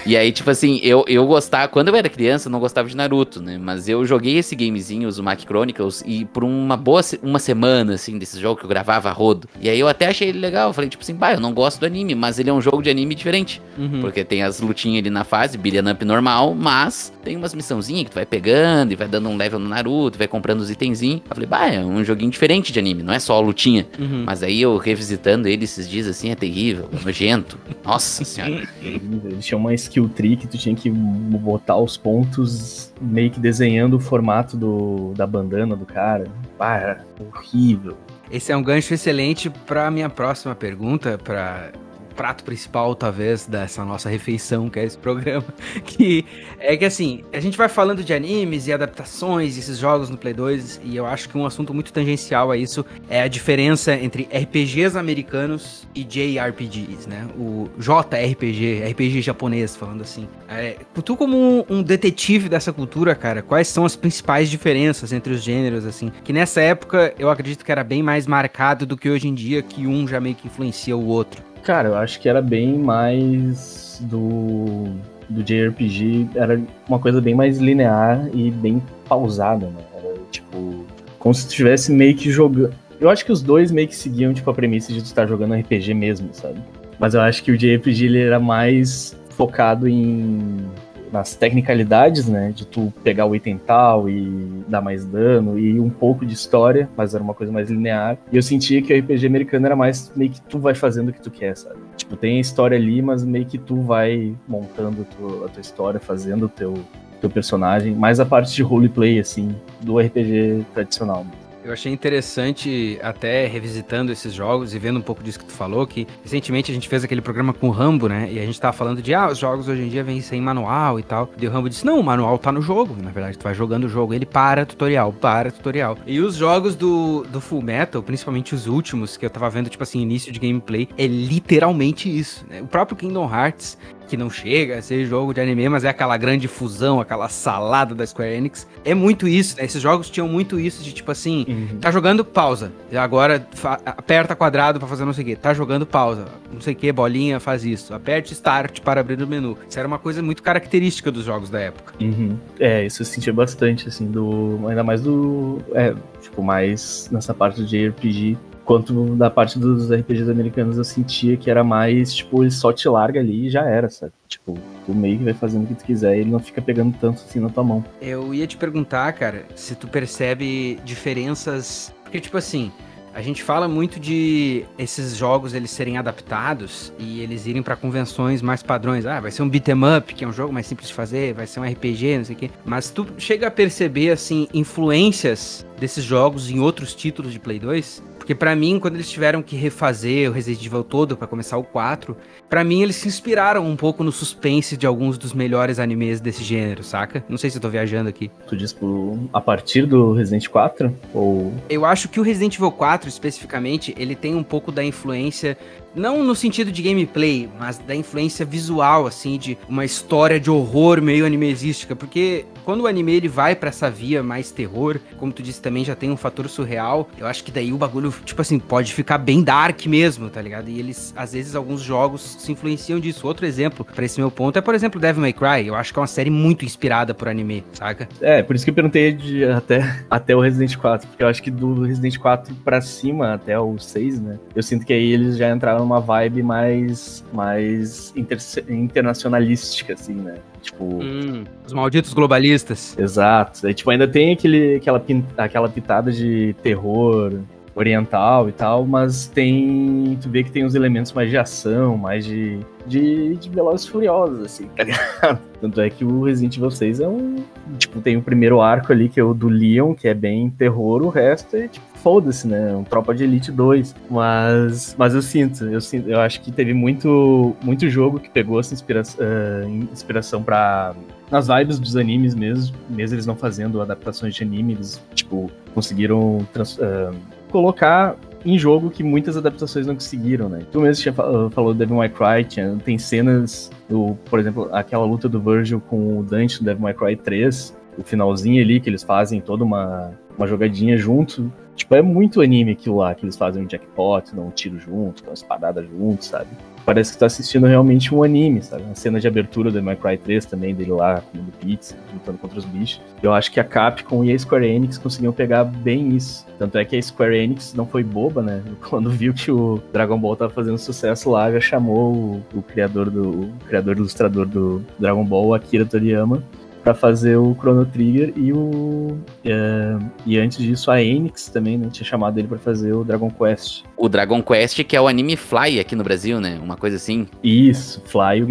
E 0.06 0.16
aí, 0.16 0.32
tipo 0.32 0.50
assim, 0.50 0.80
eu, 0.82 1.04
eu 1.08 1.27
gostava, 1.28 1.68
quando 1.68 1.90
eu 1.90 1.96
era 1.96 2.10
criança, 2.10 2.48
eu 2.48 2.52
não 2.52 2.60
gostava 2.60 2.88
de 2.88 2.96
Naruto, 2.96 3.42
né? 3.42 3.58
Mas 3.58 3.88
eu 3.88 4.06
joguei 4.06 4.38
esse 4.38 4.56
gamezinho, 4.56 5.08
o 5.08 5.12
Zumaki 5.12 5.46
Chronicles, 5.46 6.04
e 6.06 6.26
por 6.26 6.44
uma 6.44 6.78
boa 6.78 7.02
uma 7.22 7.40
semana, 7.40 7.94
assim, 7.94 8.18
desse 8.18 8.40
jogo 8.40 8.60
que 8.60 8.66
eu 8.66 8.70
gravava 8.70 9.12
rodo. 9.12 9.48
E 9.62 9.70
aí 9.70 9.80
eu 9.80 9.88
até 9.88 10.08
achei 10.08 10.30
ele 10.30 10.40
legal. 10.40 10.70
Eu 10.70 10.74
falei, 10.74 10.90
tipo 10.90 11.04
assim, 11.04 11.14
bah, 11.14 11.34
eu 11.34 11.40
não 11.40 11.54
gosto 11.54 11.80
do 11.80 11.86
anime, 11.86 12.16
mas 12.16 12.40
ele 12.40 12.50
é 12.50 12.54
um 12.54 12.62
jogo 12.62 12.82
de 12.82 12.90
anime 12.90 13.16
diferente. 13.16 13.62
Uhum. 13.78 14.02
Porque 14.02 14.24
tem 14.24 14.44
as 14.44 14.60
lutinhas 14.60 15.00
ali 15.00 15.10
na 15.10 15.24
fase, 15.24 15.58
beat'em 15.58 15.92
up 15.92 16.04
normal, 16.06 16.56
mas 16.56 17.14
tem 17.24 17.36
umas 17.36 17.54
missãozinhas 17.54 18.06
que 18.06 18.12
tu 18.12 18.16
vai 18.16 18.26
pegando 18.26 18.92
e 18.92 18.96
vai 18.96 19.08
dando 19.08 19.30
um 19.30 19.38
level 19.38 19.60
no 19.60 19.70
Naruto, 19.70 20.18
vai 20.18 20.28
comprando 20.28 20.62
os 20.62 20.70
itenzinhos. 20.70 21.22
Eu 21.30 21.36
falei, 21.36 21.48
bah, 21.48 21.68
é 21.68 21.84
um 21.84 22.04
joguinho 22.04 22.32
diferente 22.32 22.72
de 22.72 22.80
anime, 22.80 23.04
não 23.04 23.14
é 23.14 23.20
só 23.20 23.36
a 23.36 23.40
lutinha. 23.40 23.88
Uhum. 24.00 24.24
Mas 24.26 24.44
aí 24.44 24.62
eu 24.62 24.78
revisitando 24.78 25.48
ele 25.48 25.64
esses 25.64 25.90
dias 25.90 26.08
assim, 26.08 26.30
é 26.30 26.36
terrível, 26.36 26.90
é 26.94 27.04
nojento. 27.04 27.58
Nossa 27.84 28.24
senhora. 28.26 28.68
Ele 28.82 29.38
tinha 29.42 29.58
uma 29.58 29.74
skill 29.74 30.10
tree 30.10 30.36
que 30.36 30.48
tu 30.48 30.58
tinha 30.58 30.76
que 30.76 30.90
botar 31.18 31.78
os 31.78 31.98
pontos 31.98 32.94
meio 33.02 33.32
que 33.32 33.40
desenhando 33.40 33.96
o 33.96 34.00
formato 34.00 34.56
do, 34.56 35.14
da 35.16 35.28
bandana 35.28 35.76
do 35.76 35.86
cara. 35.86 36.26
Era 36.60 37.06
horrível. 37.20 37.98
Esse 38.32 38.52
é 38.52 38.58
um 38.58 38.64
gancho 38.64 38.94
excelente 38.94 39.50
para 39.50 39.90
minha 39.90 40.10
próxima 40.10 40.54
pergunta, 40.54 41.18
para 41.18 41.72
prato 42.18 42.44
principal, 42.44 42.96
talvez, 42.96 43.46
dessa 43.46 43.86
nossa 43.86 44.10
refeição, 44.10 44.70
que 44.70 44.80
é 44.80 44.84
esse 44.84 44.98
programa. 44.98 45.46
Que 45.86 46.26
é 46.60 46.76
que 46.76 46.84
assim, 46.84 47.24
a 47.32 47.40
gente 47.40 47.58
vai 47.58 47.70
falando 47.70 48.04
de 48.04 48.14
animes 48.14 48.68
e 48.68 48.74
adaptações, 48.74 49.58
esses 49.58 49.78
jogos 49.78 50.10
no 50.10 50.18
Play 50.18 50.34
2, 50.34 50.82
e 50.84 50.96
eu 50.96 51.06
acho 51.06 51.30
que 51.30 51.38
um 51.38 51.46
assunto 51.46 51.74
muito 51.74 51.94
tangencial 51.94 52.50
a 52.50 52.58
isso 52.58 52.86
é 53.08 53.22
a 53.22 53.28
diferença 53.28 53.94
entre 53.94 54.24
RPGs 54.24 54.98
americanos 54.98 55.88
e 55.94 56.04
JRPGs, 56.04 57.08
né? 57.08 57.28
O 57.38 57.70
JRPG, 57.78 58.84
RPG 58.90 59.22
japonês, 59.22 59.76
falando 59.76 60.02
assim. 60.02 60.28
É, 60.50 60.78
tu, 61.04 61.16
como 61.16 61.38
um, 61.38 61.66
um 61.70 61.84
detetive 61.84 62.50
dessa 62.50 62.74
cultura, 62.74 63.14
cara, 63.14 63.42
quais 63.42 63.68
são 63.68 63.86
as 63.86 63.96
principais 63.96 64.50
diferenças 64.50 65.14
entre 65.14 65.34
os 65.34 65.44
gêneros, 65.44 65.86
assim? 65.86 66.12
Que 66.24 66.34
nessa 66.34 66.60
época 66.60 67.14
eu 67.20 67.30
acredito 67.30 67.64
que 67.64 67.72
era 67.72 67.84
bem 67.84 68.02
mais 68.02 68.26
marcado 68.26 68.86
do 68.86 68.98
que 68.98 69.10
hoje 69.10 69.28
em 69.28 69.34
dia, 69.34 69.62
que 69.62 69.86
um 69.86 70.08
já 70.08 70.20
meio 70.20 70.36
que 70.36 70.48
influencia 70.48 70.98
o 70.98 71.06
outro. 71.06 71.48
Cara, 71.68 71.90
eu 71.90 71.98
acho 71.98 72.22
que 72.22 72.30
era 72.30 72.42
bem 72.42 72.78
mais 72.78 74.02
do, 74.04 74.86
do 75.28 75.44
JRPG, 75.44 76.30
era 76.34 76.62
uma 76.88 76.98
coisa 76.98 77.20
bem 77.20 77.36
mais 77.36 77.58
linear 77.58 78.30
e 78.34 78.50
bem 78.50 78.82
pausada, 79.10 79.66
né? 79.66 79.82
Era 79.94 80.14
tipo, 80.32 80.86
como 81.20 81.36
se 81.36 81.46
estivesse 81.46 81.92
meio 81.92 82.16
que 82.16 82.32
jogando. 82.32 82.74
Eu 83.02 83.10
acho 83.10 83.26
que 83.26 83.34
os 83.34 83.42
dois 83.42 83.70
meio 83.70 83.86
que 83.86 83.98
seguiam 83.98 84.34
tipo, 84.34 84.50
a 84.50 84.54
premissa 84.54 84.94
de 84.94 85.02
tu 85.02 85.08
estar 85.08 85.28
jogando 85.28 85.56
RPG 85.56 85.94
mesmo, 85.94 86.30
sabe? 86.32 86.58
Mas 86.98 87.16
eu 87.16 87.20
acho 87.20 87.44
que 87.44 87.52
o 87.52 87.58
JRPG 87.58 88.06
ele 88.06 88.22
era 88.22 88.40
mais 88.40 89.14
focado 89.32 89.90
em 89.90 90.66
nas 91.12 91.36
tecnicalidades, 91.36 92.28
né? 92.28 92.52
De 92.54 92.66
tu 92.66 92.94
pegar 93.04 93.26
o 93.26 93.36
item 93.36 93.58
tal 93.58 94.10
e 94.10 94.64
dar 94.68 94.82
mais 94.82 95.06
dano 95.06 95.58
e 95.58 95.80
um 95.80 95.90
pouco 95.90 96.26
de 96.26 96.34
história, 96.34 96.90
mas 96.96 97.14
era 97.14 97.24
uma 97.24 97.34
coisa 97.34 97.52
mais 97.52 97.70
linear. 97.70 98.18
E 98.32 98.36
eu 98.36 98.42
sentia 98.42 98.82
que 98.82 98.94
o 98.94 99.00
RPG 99.00 99.26
americano 99.26 99.66
era 99.66 99.76
mais 99.76 100.12
meio 100.16 100.32
que 100.32 100.42
tu 100.42 100.60
vai 100.60 100.74
fazendo 100.74 101.10
o 101.10 101.14
que 101.14 101.22
tu 101.22 101.32
quer, 101.32 101.56
sabe? 101.56 101.78
Tipo, 101.96 102.16
tem 102.16 102.38
a 102.38 102.42
história 102.42 102.78
ali, 102.78 103.02
mas 103.02 103.24
meio 103.24 103.46
que 103.46 103.58
tu 103.58 103.82
vai 103.82 104.36
montando 104.48 105.06
a 105.46 105.50
tua, 105.50 105.62
história, 105.62 106.00
fazendo 106.00 106.46
o 106.46 106.50
teu, 106.50 106.74
teu 107.20 107.30
personagem. 107.30 107.94
Mais 107.94 108.20
a 108.20 108.26
parte 108.26 108.54
de 108.54 108.64
roleplay, 108.64 109.20
assim, 109.20 109.56
do 109.82 110.00
RPG 110.00 110.66
tradicional. 110.74 111.26
Eu 111.68 111.74
achei 111.74 111.92
interessante, 111.92 112.98
até 113.04 113.46
revisitando 113.46 114.10
esses 114.10 114.34
jogos 114.34 114.74
e 114.74 114.80
vendo 114.80 115.00
um 115.00 115.02
pouco 115.02 115.22
disso 115.22 115.38
que 115.38 115.44
tu 115.44 115.52
falou, 115.52 115.86
que 115.86 116.08
recentemente 116.24 116.72
a 116.72 116.74
gente 116.74 116.88
fez 116.88 117.04
aquele 117.04 117.20
programa 117.20 117.54
com 117.54 117.68
o 117.68 117.72
Rambo, 117.72 118.08
né? 118.08 118.30
E 118.32 118.40
a 118.40 118.46
gente 118.46 118.58
tava 118.58 118.72
falando 118.72 119.02
de, 119.02 119.14
ah, 119.14 119.28
os 119.28 119.38
jogos 119.38 119.68
hoje 119.68 119.82
em 119.82 119.90
dia 119.90 120.02
vêm 120.02 120.22
sem 120.22 120.40
manual 120.40 120.98
e 120.98 121.04
tal. 121.04 121.30
E 121.38 121.46
o 121.46 121.52
Rambo 121.52 121.68
disse, 121.68 121.86
não, 121.86 122.00
o 122.00 122.04
manual 122.04 122.38
tá 122.38 122.54
no 122.54 122.62
jogo. 122.62 122.96
Na 123.04 123.12
verdade, 123.12 123.38
tu 123.38 123.44
vai 123.44 123.54
jogando 123.54 123.84
o 123.84 123.90
jogo, 123.90 124.14
ele 124.14 124.26
para 124.26 124.66
tutorial, 124.66 125.12
para 125.12 125.52
tutorial. 125.52 125.98
E 126.08 126.22
os 126.22 126.36
jogos 126.36 126.74
do, 126.74 127.24
do 127.24 127.42
Full 127.42 127.62
Metal, 127.62 128.02
principalmente 128.02 128.56
os 128.56 128.66
últimos, 128.66 129.18
que 129.18 129.26
eu 129.26 129.30
tava 129.30 129.50
vendo, 129.50 129.70
tipo 129.70 129.84
assim, 129.84 130.00
início 130.00 130.32
de 130.32 130.40
gameplay, 130.40 130.88
é 130.98 131.06
literalmente 131.06 132.08
isso. 132.08 132.46
Né? 132.50 132.62
O 132.62 132.68
próprio 132.68 132.96
Kingdom 132.96 133.30
Hearts, 133.30 133.78
que 134.08 134.18
não 134.18 134.30
chega 134.30 134.78
a 134.78 134.82
ser 134.82 135.06
jogo 135.06 135.34
de 135.34 135.42
anime, 135.42 135.70
mas 135.70 135.84
é 135.84 135.90
aquela 135.90 136.18
grande 136.18 136.48
fusão, 136.48 137.00
aquela 137.00 137.30
salada 137.30 137.94
da 137.94 138.06
Square 138.06 138.34
Enix. 138.34 138.68
É 138.84 138.94
muito 138.94 139.28
isso, 139.28 139.58
né? 139.58 139.66
Esses 139.66 139.82
jogos 139.82 140.10
tinham 140.10 140.28
muito 140.28 140.60
isso 140.60 140.84
de 140.84 140.94
tipo 140.94 141.12
assim, 141.12 141.46
uhum. 141.48 141.80
tá 141.80 141.92
jogando 141.92 142.24
pausa, 142.24 142.72
agora 142.96 143.46
aperta 143.86 144.36
quadrado 144.36 144.80
para 144.80 144.88
fazer 144.88 145.06
não 145.06 145.14
sei 145.14 145.24
o 145.24 145.28
que, 145.28 145.36
tá 145.36 145.54
jogando 145.54 145.86
pausa, 145.86 146.26
não 146.52 146.62
sei 146.62 146.74
o 146.74 146.76
que, 146.76 146.92
bolinha 146.92 147.40
faz 147.40 147.66
isso, 147.66 147.94
aperte 147.94 148.34
start 148.34 148.82
para 148.82 149.02
abrir 149.02 149.22
o 149.22 149.28
menu. 149.28 149.58
Isso 149.68 149.78
era 149.78 149.88
uma 149.88 150.00
coisa 150.00 150.22
muito 150.22 150.42
característica 150.42 151.12
dos 151.12 151.26
jogos 151.26 151.50
da 151.50 151.60
época. 151.60 151.94
Uhum. 152.00 152.38
É, 152.60 152.86
isso 152.86 153.02
eu 153.02 153.06
sentia 153.06 153.34
bastante, 153.34 153.88
assim, 153.88 154.10
do. 154.10 154.60
Ainda 154.68 154.84
mais 154.84 155.02
do. 155.02 155.60
É, 155.74 155.94
tipo, 156.22 156.42
mais 156.42 157.10
nessa 157.12 157.34
parte 157.34 157.64
de 157.66 157.88
RPG 157.90 158.38
quanto 158.68 159.16
da 159.16 159.30
parte 159.30 159.58
dos 159.58 159.90
RPGs 159.90 160.30
americanos 160.30 160.78
eu 160.78 160.84
sentia 160.84 161.38
que 161.38 161.50
era 161.50 161.64
mais, 161.64 162.14
tipo, 162.14 162.44
ele 162.44 162.52
só 162.52 162.74
te 162.74 162.88
larga 162.90 163.22
ali 163.22 163.48
e 163.48 163.50
já 163.50 163.64
era, 163.66 163.90
sabe? 163.90 164.12
Tipo, 164.28 164.60
tu 164.86 164.94
meio 164.94 165.18
que 165.18 165.24
vai 165.24 165.34
fazendo 165.34 165.64
o 165.64 165.68
que 165.68 165.74
tu 165.74 165.86
quiser 165.86 166.18
e 166.18 166.20
ele 166.20 166.30
não 166.30 166.40
fica 166.40 166.62
pegando 166.62 166.94
tanto 167.00 167.24
assim 167.26 167.40
na 167.40 167.48
tua 167.48 167.64
mão. 167.64 167.84
Eu 168.02 168.34
ia 168.34 168.46
te 168.46 168.58
perguntar, 168.58 169.14
cara, 169.14 169.46
se 169.56 169.74
tu 169.74 169.88
percebe 169.88 170.78
diferenças. 170.84 171.94
Porque, 172.04 172.20
tipo 172.20 172.38
assim, 172.38 172.70
a 173.14 173.22
gente 173.22 173.42
fala 173.42 173.70
muito 173.70 174.02
de 174.02 174.66
esses 174.78 175.16
jogos 175.16 175.54
eles 175.54 175.72
serem 175.72 175.98
adaptados 175.98 176.92
e 177.00 177.22
eles 177.22 177.48
irem 177.48 177.64
para 177.64 177.78
convenções 177.78 178.42
mais 178.42 178.62
padrões. 178.62 179.06
Ah, 179.06 179.22
vai 179.22 179.32
ser 179.32 179.44
um 179.44 179.50
beat'em 179.50 179.98
up, 179.98 180.14
que 180.14 180.26
é 180.26 180.28
um 180.28 180.34
jogo 180.34 180.52
mais 180.52 180.68
simples 180.68 180.90
de 180.90 180.94
fazer, 180.94 181.34
vai 181.34 181.48
ser 181.48 181.62
um 181.62 181.64
RPG, 181.64 182.18
não 182.18 182.26
sei 182.26 182.36
o 182.36 182.40
quê. 182.40 182.52
Mas 182.66 182.90
tu 182.90 183.08
chega 183.18 183.48
a 183.48 183.52
perceber 183.52 184.12
assim 184.12 184.46
influências 184.54 185.66
desses 185.80 186.04
jogos 186.04 186.50
em 186.52 186.60
outros 186.60 186.94
títulos 186.94 187.32
de 187.32 187.40
Play 187.40 187.60
2? 187.60 188.04
Porque 188.28 188.36
para 188.36 188.54
mim, 188.58 188.78
quando 188.78 188.96
eles 188.96 189.10
tiveram 189.10 189.42
que 189.42 189.56
refazer 189.56 190.30
o 190.30 190.34
Resident 190.34 190.66
Evil 190.66 190.84
todo 190.84 191.16
para 191.16 191.26
começar 191.26 191.58
o 191.58 191.64
4, 191.64 192.14
para 192.50 192.62
mim 192.62 192.82
eles 192.82 192.98
se 192.98 193.08
inspiraram 193.08 193.66
um 193.66 193.78
pouco 193.78 194.04
no 194.04 194.12
suspense 194.12 194.76
de 194.76 194.86
alguns 194.86 195.18
dos 195.18 195.32
melhores 195.32 195.80
animes 195.80 196.20
desse 196.20 196.44
gênero, 196.44 196.84
saca? 196.84 197.24
Não 197.30 197.38
sei 197.38 197.50
se 197.50 197.58
eu 197.58 197.62
tô 197.62 197.70
viajando 197.70 198.10
aqui. 198.10 198.30
Tu 198.46 198.58
diz 198.58 198.74
por, 198.74 199.18
a 199.32 199.40
partir 199.40 199.86
do 199.86 200.12
Resident 200.12 200.46
4 200.50 200.94
ou 201.14 201.54
Eu 201.70 201.86
acho 201.86 202.10
que 202.10 202.20
o 202.20 202.24
Resident 202.24 202.56
Evil 202.56 202.70
4 202.70 203.08
especificamente, 203.08 203.96
ele 203.98 204.14
tem 204.14 204.36
um 204.36 204.44
pouco 204.44 204.74
da 204.74 204.84
influência 204.84 205.58
não 205.98 206.24
no 206.24 206.36
sentido 206.36 206.72
de 206.72 206.82
gameplay, 206.82 207.50
mas 207.60 207.78
da 207.80 207.96
influência 207.96 208.46
visual, 208.46 209.08
assim, 209.08 209.38
de 209.38 209.58
uma 209.68 209.84
história 209.84 210.40
de 210.40 210.50
horror 210.50 211.02
meio 211.02 211.26
animesística, 211.26 211.96
porque 211.96 212.46
quando 212.64 212.82
o 212.82 212.88
anime 212.88 213.14
ele 213.14 213.28
vai 213.28 213.56
para 213.56 213.70
essa 213.70 213.90
via 213.90 214.22
mais 214.22 214.52
terror, 214.52 215.00
como 215.18 215.32
tu 215.32 215.42
disse 215.42 215.62
também 215.62 215.84
já 215.84 215.96
tem 215.96 216.12
um 216.12 216.18
fator 216.18 216.48
surreal, 216.50 217.10
eu 217.18 217.26
acho 217.26 217.44
que 217.44 217.52
daí 217.52 217.74
o 217.74 217.78
bagulho, 217.78 218.14
tipo 218.26 218.42
assim, 218.42 218.60
pode 218.60 218.94
ficar 218.94 219.18
bem 219.18 219.42
dark 219.42 219.86
mesmo, 219.86 220.30
tá 220.30 220.42
ligado? 220.42 220.70
E 220.70 220.78
eles, 220.78 221.14
às 221.16 221.34
vezes, 221.34 221.56
alguns 221.56 221.82
jogos 221.82 222.38
se 222.40 222.52
influenciam 222.52 223.00
disso. 223.00 223.26
Outro 223.26 223.46
exemplo 223.46 223.86
para 223.86 224.06
esse 224.06 224.20
meu 224.20 224.30
ponto 224.30 224.58
é, 224.58 224.62
por 224.62 224.76
exemplo, 224.76 225.00
Devil 225.00 225.22
May 225.22 225.34
Cry, 225.34 225.68
eu 225.68 225.76
acho 225.76 225.94
que 225.94 226.00
é 226.00 226.02
uma 226.02 226.08
série 226.08 226.30
muito 226.30 226.66
inspirada 226.66 227.14
por 227.14 227.28
anime, 227.28 227.64
saca? 227.74 228.08
É, 228.22 228.44
por 228.44 228.56
isso 228.56 228.66
que 228.66 228.72
eu 228.72 228.76
perguntei 228.76 229.14
de 229.14 229.46
até, 229.46 230.04
até 230.12 230.36
o 230.36 230.42
Resident 230.42 230.76
4, 230.76 231.08
porque 231.08 231.24
eu 231.24 231.28
acho 231.28 231.42
que 231.42 231.50
do 231.50 231.84
Resident 231.84 232.18
4 232.18 232.54
para 232.66 232.82
cima, 232.82 233.34
até 233.34 233.58
o 233.58 233.80
6, 233.80 234.20
né, 234.20 234.40
eu 234.54 234.62
sinto 234.62 234.86
que 234.86 234.92
aí 234.92 235.12
eles 235.12 235.38
já 235.38 235.50
entraram 235.50 235.87
numa 235.88 236.02
vibe 236.02 236.44
mais, 236.44 237.24
mais 237.32 238.14
inter 238.16 238.38
internacionalística, 238.68 239.94
assim, 239.94 240.16
né? 240.16 240.36
Tipo. 240.62 240.84
Hum, 240.84 241.46
os 241.66 241.72
malditos 241.72 242.14
globalistas. 242.14 242.98
Exato. 243.00 243.66
Aí, 243.66 243.74
tipo, 243.74 243.90
ainda 243.90 244.08
tem 244.08 244.34
aquele, 244.34 244.76
aquela, 244.76 245.04
aquela 245.38 245.70
pitada 245.70 246.12
de 246.12 246.54
terror 246.62 247.40
oriental 247.74 248.50
e 248.50 248.52
tal, 248.52 248.86
mas 248.86 249.28
tem. 249.28 250.18
Tu 250.22 250.30
vê 250.30 250.44
que 250.44 250.52
tem 250.52 250.66
uns 250.66 250.76
elementos 250.76 251.14
mais 251.14 251.30
de 251.30 251.38
ação, 251.38 251.96
mais 251.96 252.26
de. 252.26 252.60
de, 252.86 253.36
de 253.38 253.50
Velozes 253.50 253.88
Furiosos, 253.88 254.44
assim, 254.44 254.68
tá 254.76 254.84
ligado? 254.84 255.40
Tanto 255.62 255.82
é 255.82 255.90
que 255.90 256.04
o 256.04 256.24
Resident 256.24 256.58
Evil 256.58 256.72
6 256.72 257.00
é 257.00 257.08
um. 257.08 257.36
Tipo, 257.78 258.02
tem 258.02 258.18
o 258.18 258.22
primeiro 258.22 258.62
arco 258.62 258.92
ali, 258.92 259.08
que 259.08 259.20
é 259.20 259.24
o 259.24 259.34
do 259.34 259.48
Leon, 259.48 259.94
que 259.94 260.08
é 260.08 260.14
bem 260.14 260.50
terror, 260.50 261.04
o 261.04 261.10
resto 261.10 261.56
é, 261.56 261.68
tipo, 261.68 261.86
foda-se, 261.98 262.48
né? 262.48 262.76
Um 262.76 262.84
Tropa 262.84 263.14
de 263.14 263.24
Elite 263.24 263.52
2. 263.52 263.96
Mas, 264.10 264.96
mas 264.98 265.14
eu 265.14 265.22
sinto, 265.22 265.66
eu 265.66 265.82
sinto, 265.82 266.10
eu 266.10 266.20
acho 266.20 266.42
que 266.42 266.52
teve 266.52 266.74
muito, 266.74 267.56
muito 267.62 267.90
jogo 267.90 268.20
que 268.20 268.30
pegou 268.30 268.60
essa 268.60 268.74
inspiração, 268.74 269.26
uh, 269.26 269.70
inspiração 269.92 270.44
para 270.44 270.96
nas 271.30 271.48
vibes 271.48 271.78
dos 271.78 271.98
animes 271.98 272.34
mesmo, 272.34 272.78
mesmo 272.90 273.16
eles 273.16 273.26
não 273.26 273.36
fazendo 273.36 273.82
adaptações 273.82 274.34
de 274.34 274.44
anime, 274.44 274.74
eles, 274.74 275.04
tipo, 275.14 275.52
conseguiram 275.74 276.38
uh, 276.38 277.16
colocar 277.52 278.16
em 278.46 278.58
jogo 278.58 278.90
que 278.90 279.04
muitas 279.04 279.36
adaptações 279.36 279.86
não 279.86 279.94
conseguiram, 279.94 280.48
né? 280.48 280.62
Tu 280.72 280.80
mesmo 280.80 281.02
tinha 281.02 281.14
falou 281.14 281.74
do 281.74 281.80
Devil 281.80 281.98
May 281.98 282.10
Cry, 282.10 282.46
tinha, 282.48 282.78
tem 282.84 282.98
cenas, 282.98 283.70
do, 283.90 284.18
por 284.30 284.40
exemplo, 284.40 284.70
aquela 284.72 285.06
luta 285.06 285.28
do 285.28 285.40
Virgil 285.42 285.82
com 285.82 286.20
o 286.20 286.24
Dante 286.24 286.60
do 286.60 286.66
Devil 286.66 286.82
May 286.82 286.94
Cry 286.94 287.16
3, 287.18 287.76
o 287.98 288.04
finalzinho 288.04 288.64
ali 288.64 288.80
que 288.80 288.90
eles 288.90 289.04
fazem 289.04 289.42
toda 289.42 289.64
uma, 289.64 290.12
uma 290.38 290.48
jogadinha 290.48 290.98
junto, 290.98 291.52
Tipo, 291.78 291.94
é 291.94 292.02
muito 292.02 292.42
anime 292.42 292.72
aquilo 292.72 292.98
lá, 292.98 293.14
que 293.14 293.24
eles 293.24 293.38
fazem 293.38 293.64
um 293.64 293.68
jackpot, 293.68 294.36
dão 294.36 294.48
um 294.48 294.50
tiro 294.50 294.80
junto, 294.80 295.22
dão 295.22 295.30
uma 295.30 295.36
espadada 295.36 295.84
junto, 295.84 296.26
sabe? 296.26 296.50
Parece 296.84 297.14
que 297.14 297.20
tá 297.20 297.28
assistindo 297.28 297.68
realmente 297.68 298.16
um 298.16 298.24
anime, 298.24 298.64
sabe? 298.64 298.82
Uma 298.82 298.96
cena 298.96 299.20
de 299.20 299.28
abertura 299.28 299.70
do 299.70 299.84
My 299.84 299.96
Cry 299.96 300.18
3 300.18 300.46
também, 300.46 300.74
dele 300.74 300.92
lá 300.92 301.22
comendo 301.22 301.52
pizza, 301.60 301.96
lutando 302.12 302.40
contra 302.40 302.58
os 302.58 302.66
bichos. 302.66 303.00
Eu 303.22 303.32
acho 303.32 303.52
que 303.52 303.60
a 303.60 303.64
Capcom 303.64 304.24
e 304.24 304.34
a 304.34 304.40
Square 304.40 304.66
Enix 304.66 304.98
conseguiam 304.98 305.32
pegar 305.32 305.66
bem 305.66 306.16
isso. 306.16 306.48
Tanto 306.58 306.80
é 306.80 306.86
que 306.86 306.96
a 306.96 307.02
Square 307.02 307.38
Enix 307.38 307.76
não 307.76 307.86
foi 307.86 308.04
boba, 308.04 308.42
né? 308.42 308.64
Quando 308.90 309.12
viu 309.12 309.32
que 309.32 309.52
o 309.52 309.80
Dragon 309.94 310.18
Ball 310.18 310.36
tava 310.36 310.52
fazendo 310.52 310.80
sucesso 310.80 311.30
lá, 311.30 311.52
já 311.52 311.60
chamou 311.60 312.14
o, 312.14 312.44
o 312.56 312.62
criador 312.64 313.12
do. 313.12 313.42
O 313.42 313.54
criador 313.68 313.98
ilustrador 313.98 314.48
do 314.48 314.84
Dragon 314.98 315.24
Ball, 315.24 315.54
Akira 315.54 315.86
Toriyama, 315.86 316.42
para 316.88 316.94
fazer 316.94 317.36
o 317.36 317.54
Chrono 317.54 317.86
Trigger 317.86 318.32
e 318.38 318.54
o 318.54 319.18
é, 319.44 319.98
e 320.26 320.38
antes 320.38 320.60
disso 320.60 320.90
a 320.90 321.04
Enix 321.04 321.50
também 321.50 321.78
né, 321.78 321.90
tinha 321.92 322.06
chamado 322.06 322.38
ele 322.40 322.48
para 322.48 322.58
fazer 322.58 322.94
o 322.94 323.04
Dragon 323.04 323.30
Quest. 323.30 323.84
O 323.98 324.08
Dragon 324.08 324.42
Quest 324.42 324.82
que 324.86 324.96
é 324.96 325.02
o 325.02 325.06
anime 325.06 325.36
Fly 325.36 325.82
aqui 325.82 325.98
no 325.98 326.04
Brasil, 326.04 326.40
né? 326.40 326.58
Uma 326.64 326.78
coisa 326.78 326.96
assim. 326.96 327.28
Isso, 327.44 328.02
Fly 328.06 328.42
o 328.42 328.48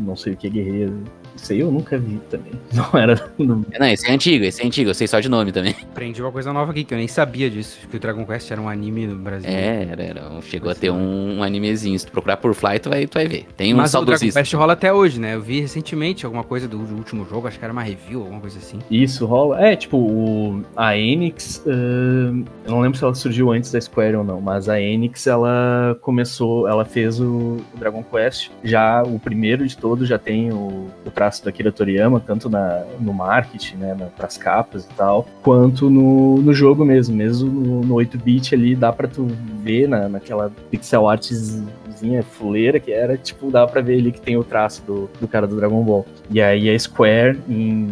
não 0.00 0.16
sei 0.16 0.32
o 0.32 0.36
que 0.36 0.48
guerreiro. 0.48 1.04
Isso 1.40 1.52
aí 1.52 1.60
eu 1.60 1.70
nunca 1.70 1.96
vi 1.96 2.20
também. 2.30 2.52
Não 2.74 3.00
era. 3.00 3.30
Não, 3.38 3.64
não 3.78 3.86
esse 3.86 4.08
é 4.08 4.12
antigo, 4.12 4.44
esse 4.44 4.62
é 4.62 4.66
antigo, 4.66 4.90
eu 4.90 4.94
sei 4.94 5.06
só 5.06 5.20
de 5.20 5.28
nome 5.28 5.52
também. 5.52 5.74
Aprendi 5.90 6.20
uma 6.20 6.32
coisa 6.32 6.52
nova 6.52 6.72
aqui, 6.72 6.84
que 6.84 6.92
eu 6.92 6.98
nem 6.98 7.08
sabia 7.08 7.48
disso, 7.48 7.78
que 7.88 7.96
o 7.96 8.00
Dragon 8.00 8.24
Quest 8.26 8.50
era 8.50 8.60
um 8.60 8.68
anime 8.68 9.06
no 9.06 9.16
Brasil. 9.16 9.48
É, 9.48 9.88
era, 9.90 10.02
era 10.02 10.40
chegou 10.42 10.70
a 10.70 10.74
ter 10.74 10.90
um, 10.90 11.38
um, 11.38 11.42
animezinho. 11.42 11.98
Se 11.98 12.06
tu 12.06 12.12
procurar 12.12 12.36
por 12.36 12.54
Fly, 12.54 12.78
tu 12.78 12.90
vai, 12.90 13.06
tu 13.06 13.14
vai 13.14 13.26
ver. 13.26 13.46
Tem 13.56 13.72
um 13.72 13.76
Mas 13.76 13.94
o 13.94 14.04
Dragon 14.04 14.30
Quest 14.30 14.54
rola 14.54 14.72
até 14.72 14.92
hoje, 14.92 15.20
né? 15.20 15.34
Eu 15.34 15.40
vi 15.40 15.60
recentemente 15.60 16.24
alguma 16.24 16.44
coisa 16.44 16.68
do, 16.68 16.78
do, 16.78 16.94
último 16.94 17.26
jogo, 17.28 17.48
acho 17.48 17.58
que 17.58 17.64
era 17.64 17.72
uma 17.72 17.82
review, 17.82 18.20
alguma 18.20 18.40
coisa 18.40 18.58
assim. 18.58 18.78
Isso, 18.90 19.24
rola. 19.24 19.60
É, 19.64 19.76
tipo, 19.76 19.96
o, 19.96 20.62
a 20.76 20.96
Enix, 20.96 21.62
uh, 21.66 21.70
eu 21.70 22.70
não 22.70 22.80
lembro 22.80 22.98
se 22.98 23.04
ela 23.04 23.14
surgiu 23.14 23.52
antes 23.52 23.70
da 23.70 23.80
Square 23.80 24.16
ou 24.16 24.24
não, 24.24 24.40
mas 24.40 24.68
a 24.68 24.80
Enix, 24.80 25.26
ela 25.26 25.96
começou, 26.00 26.68
ela 26.68 26.84
fez 26.84 27.20
o, 27.20 27.58
o 27.74 27.78
Dragon 27.78 28.02
Quest, 28.02 28.50
já 28.64 29.02
o 29.02 29.18
primeiro 29.18 29.66
de 29.66 29.76
todos 29.76 30.08
já 30.08 30.18
tem 30.18 30.52
o, 30.52 30.86
o 31.04 31.10
traço 31.10 31.27
da 31.42 31.50
Akira 31.50 31.70
Toriyama, 31.70 32.20
tanto 32.20 32.48
na, 32.48 32.84
no 33.00 33.12
marketing, 33.12 33.76
né, 33.76 33.96
na, 33.98 34.06
pras 34.06 34.36
capas 34.36 34.84
e 34.84 34.88
tal, 34.94 35.26
quanto 35.42 35.88
no, 35.90 36.38
no 36.38 36.52
jogo 36.52 36.84
mesmo. 36.84 37.16
Mesmo 37.16 37.50
no, 37.50 37.80
no 37.82 37.94
8-bit 37.96 38.54
ali, 38.54 38.74
dá 38.74 38.92
pra 38.92 39.08
tu 39.08 39.26
ver 39.62 39.88
na, 39.88 40.08
naquela 40.08 40.50
pixel 40.70 41.08
artzinha 41.08 42.22
fuleira 42.22 42.78
que 42.78 42.92
era, 42.92 43.16
tipo, 43.16 43.50
dá 43.50 43.66
pra 43.66 43.80
ver 43.80 43.98
ali 43.98 44.12
que 44.12 44.20
tem 44.20 44.36
o 44.36 44.44
traço 44.44 44.82
do, 44.84 45.10
do 45.20 45.26
cara 45.26 45.46
do 45.46 45.56
Dragon 45.56 45.82
Ball. 45.82 46.06
E 46.30 46.40
aí 46.40 46.70
a 46.70 46.78
Square, 46.78 47.38
em, 47.48 47.88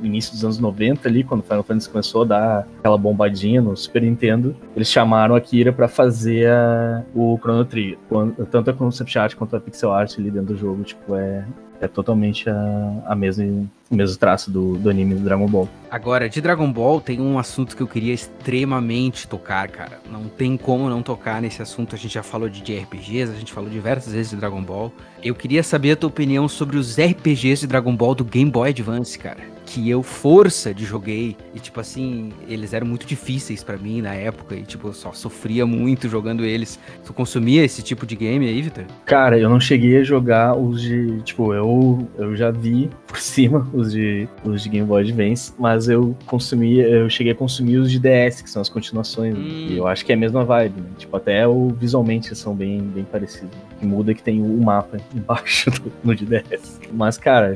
no 0.00 0.06
início 0.06 0.32
dos 0.32 0.44
anos 0.44 0.58
90 0.58 1.08
ali, 1.08 1.24
quando 1.24 1.42
Final 1.42 1.62
Fantasy 1.62 1.88
começou 1.88 2.22
a 2.22 2.24
dar 2.26 2.68
aquela 2.78 2.98
bombadinha 2.98 3.60
no 3.60 3.76
Super 3.76 4.02
Nintendo, 4.02 4.54
eles 4.74 4.88
chamaram 4.88 5.34
a 5.34 5.40
Kira 5.40 5.72
pra 5.72 5.88
fazer 5.88 6.50
a, 6.50 7.02
o 7.14 7.38
Chrono 7.38 7.64
Trigger. 7.64 7.98
Tanto 8.50 8.70
a 8.70 8.72
concept 8.72 9.18
art 9.18 9.34
quanto 9.34 9.56
a 9.56 9.60
pixel 9.60 9.92
art 9.92 10.14
ali 10.18 10.30
dentro 10.30 10.54
do 10.54 10.56
jogo, 10.56 10.82
tipo, 10.82 11.14
é, 11.14 11.44
é 11.80 11.88
totalmente 11.88 12.48
a, 12.48 13.02
a 13.06 13.16
mesma, 13.16 13.44
o 13.90 13.94
mesmo 13.94 14.18
traço 14.18 14.50
do, 14.50 14.76
do 14.76 14.90
anime 14.90 15.14
do 15.14 15.22
Dragon 15.22 15.46
Ball. 15.46 15.68
Agora, 15.90 16.28
de 16.28 16.40
Dragon 16.40 16.70
Ball, 16.70 17.00
tem 17.00 17.20
um 17.20 17.38
assunto 17.38 17.74
que 17.74 17.82
eu 17.82 17.86
queria 17.86 18.12
extremamente 18.12 19.26
tocar, 19.26 19.68
cara. 19.68 19.98
Não 20.10 20.28
tem 20.28 20.56
como 20.56 20.90
não 20.90 21.02
tocar 21.02 21.40
nesse 21.40 21.62
assunto. 21.62 21.94
A 21.94 21.98
gente 21.98 22.14
já 22.14 22.22
falou 22.22 22.48
de 22.48 22.60
RPGs, 22.60 23.32
a 23.32 23.38
gente 23.38 23.52
falou 23.52 23.70
diversas 23.70 24.12
vezes 24.12 24.30
de 24.30 24.36
Dragon 24.36 24.62
Ball. 24.62 24.92
Eu 25.22 25.34
queria 25.34 25.62
saber 25.62 25.92
a 25.92 25.96
tua 25.96 26.08
opinião 26.08 26.48
sobre 26.48 26.76
os 26.76 26.98
RPGs 26.98 27.62
de 27.62 27.66
Dragon 27.66 27.96
Ball 27.96 28.14
do 28.14 28.24
Game 28.24 28.50
Boy 28.50 28.68
Advance, 28.70 29.18
cara. 29.18 29.49
Que 29.70 29.88
eu 29.88 30.02
força 30.02 30.74
de 30.74 30.84
joguei 30.84 31.36
e 31.54 31.60
tipo 31.60 31.78
assim, 31.78 32.32
eles 32.48 32.72
eram 32.72 32.88
muito 32.88 33.06
difíceis 33.06 33.62
para 33.62 33.76
mim 33.76 34.02
na 34.02 34.12
época 34.12 34.56
e 34.56 34.62
tipo, 34.62 34.88
eu 34.88 34.92
só 34.92 35.12
sofria 35.12 35.64
muito 35.64 36.08
jogando 36.08 36.44
eles. 36.44 36.76
Tu 37.04 37.12
consumia 37.12 37.64
esse 37.64 37.80
tipo 37.80 38.04
de 38.04 38.16
game 38.16 38.48
aí, 38.48 38.62
Victor? 38.62 38.84
Cara, 39.06 39.38
eu 39.38 39.48
não 39.48 39.60
cheguei 39.60 39.98
a 39.98 40.02
jogar 40.02 40.56
os 40.56 40.82
de, 40.82 41.22
tipo, 41.22 41.54
eu 41.54 42.08
eu 42.18 42.34
já 42.34 42.50
vi 42.50 42.90
por 43.06 43.18
cima 43.18 43.68
os 43.72 43.92
de 43.92 44.28
os 44.44 44.64
de 44.64 44.68
Game 44.68 44.86
Boy 44.86 45.02
Advance, 45.02 45.52
mas 45.56 45.88
eu 45.88 46.16
consumi, 46.26 46.80
eu 46.80 47.08
cheguei 47.08 47.32
a 47.32 47.36
consumir 47.36 47.76
os 47.76 47.92
de 47.92 48.00
DS, 48.00 48.42
que 48.42 48.50
são 48.50 48.60
as 48.60 48.68
continuações, 48.68 49.36
hum. 49.36 49.68
e 49.70 49.76
eu 49.76 49.86
acho 49.86 50.04
que 50.04 50.10
é 50.10 50.16
a 50.16 50.18
mesma 50.18 50.44
vibe, 50.44 50.80
né? 50.80 50.88
Tipo, 50.98 51.16
até 51.16 51.46
o, 51.46 51.68
visualmente 51.68 52.34
são 52.34 52.56
bem 52.56 52.80
bem 52.80 53.04
parecidos. 53.04 53.56
O 53.76 53.78
que 53.78 53.86
muda 53.86 54.10
é 54.10 54.14
que 54.14 54.22
tem 54.22 54.42
o 54.42 54.60
mapa 54.60 54.98
embaixo 55.14 55.70
do, 55.70 55.92
no 56.02 56.12
de 56.12 56.26
DS. 56.26 56.80
Mas 56.92 57.16
cara, 57.16 57.54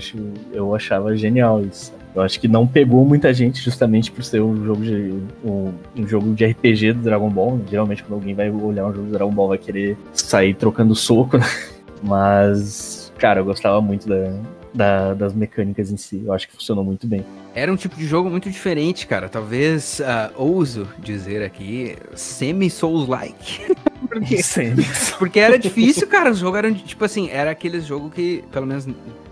eu 0.52 0.72
achava 0.76 1.16
genial 1.16 1.60
isso. 1.60 1.92
Eu 2.14 2.22
acho 2.22 2.38
que 2.38 2.46
não 2.46 2.66
pegou 2.66 3.04
muita 3.04 3.34
gente 3.34 3.60
justamente 3.60 4.10
por 4.12 4.22
ser 4.22 4.40
um 4.40 4.64
jogo 4.64 4.84
de, 4.84 5.14
um, 5.44 5.72
um, 5.96 6.06
jogo 6.06 6.32
de 6.32 6.46
RPG 6.46 6.92
do 6.92 7.02
Dragon 7.02 7.28
Ball. 7.28 7.60
Geralmente 7.68 8.04
quando 8.04 8.14
alguém 8.14 8.34
vai 8.34 8.48
olhar 8.50 8.86
um 8.86 8.92
jogo 8.92 9.06
do 9.06 9.12
Dragon 9.12 9.32
Ball 9.32 9.48
vai 9.48 9.58
querer 9.58 9.96
sair 10.12 10.54
trocando 10.54 10.94
soco, 10.94 11.36
né? 11.38 11.46
Mas, 12.02 13.12
cara, 13.18 13.40
eu 13.40 13.44
gostava 13.44 13.80
muito 13.80 14.08
da, 14.08 14.38
da, 14.74 15.14
das 15.14 15.34
mecânicas 15.34 15.90
em 15.90 15.96
si. 15.96 16.22
Eu 16.24 16.32
acho 16.32 16.46
que 16.46 16.54
funcionou 16.54 16.84
muito 16.84 17.06
bem. 17.06 17.24
Era 17.54 17.72
um 17.72 17.76
tipo 17.76 17.96
de 17.96 18.06
jogo 18.06 18.30
muito 18.30 18.50
diferente, 18.50 19.06
cara. 19.06 19.28
Talvez 19.28 20.00
uh, 20.00 20.32
ouso 20.36 20.88
dizer 20.98 21.42
aqui, 21.42 21.96
semi-Souls-like. 22.14 23.74
porque, 24.08 24.36
porque 25.18 25.40
era 25.40 25.58
difícil, 25.58 26.06
cara. 26.06 26.30
Os 26.30 26.38
jogos 26.38 26.58
eram, 26.58 26.74
tipo 26.74 27.04
assim, 27.04 27.28
era 27.30 27.50
aquele 27.50 27.80
jogo 27.80 28.10
que, 28.10 28.44
pelo 28.52 28.66
menos 28.66 28.86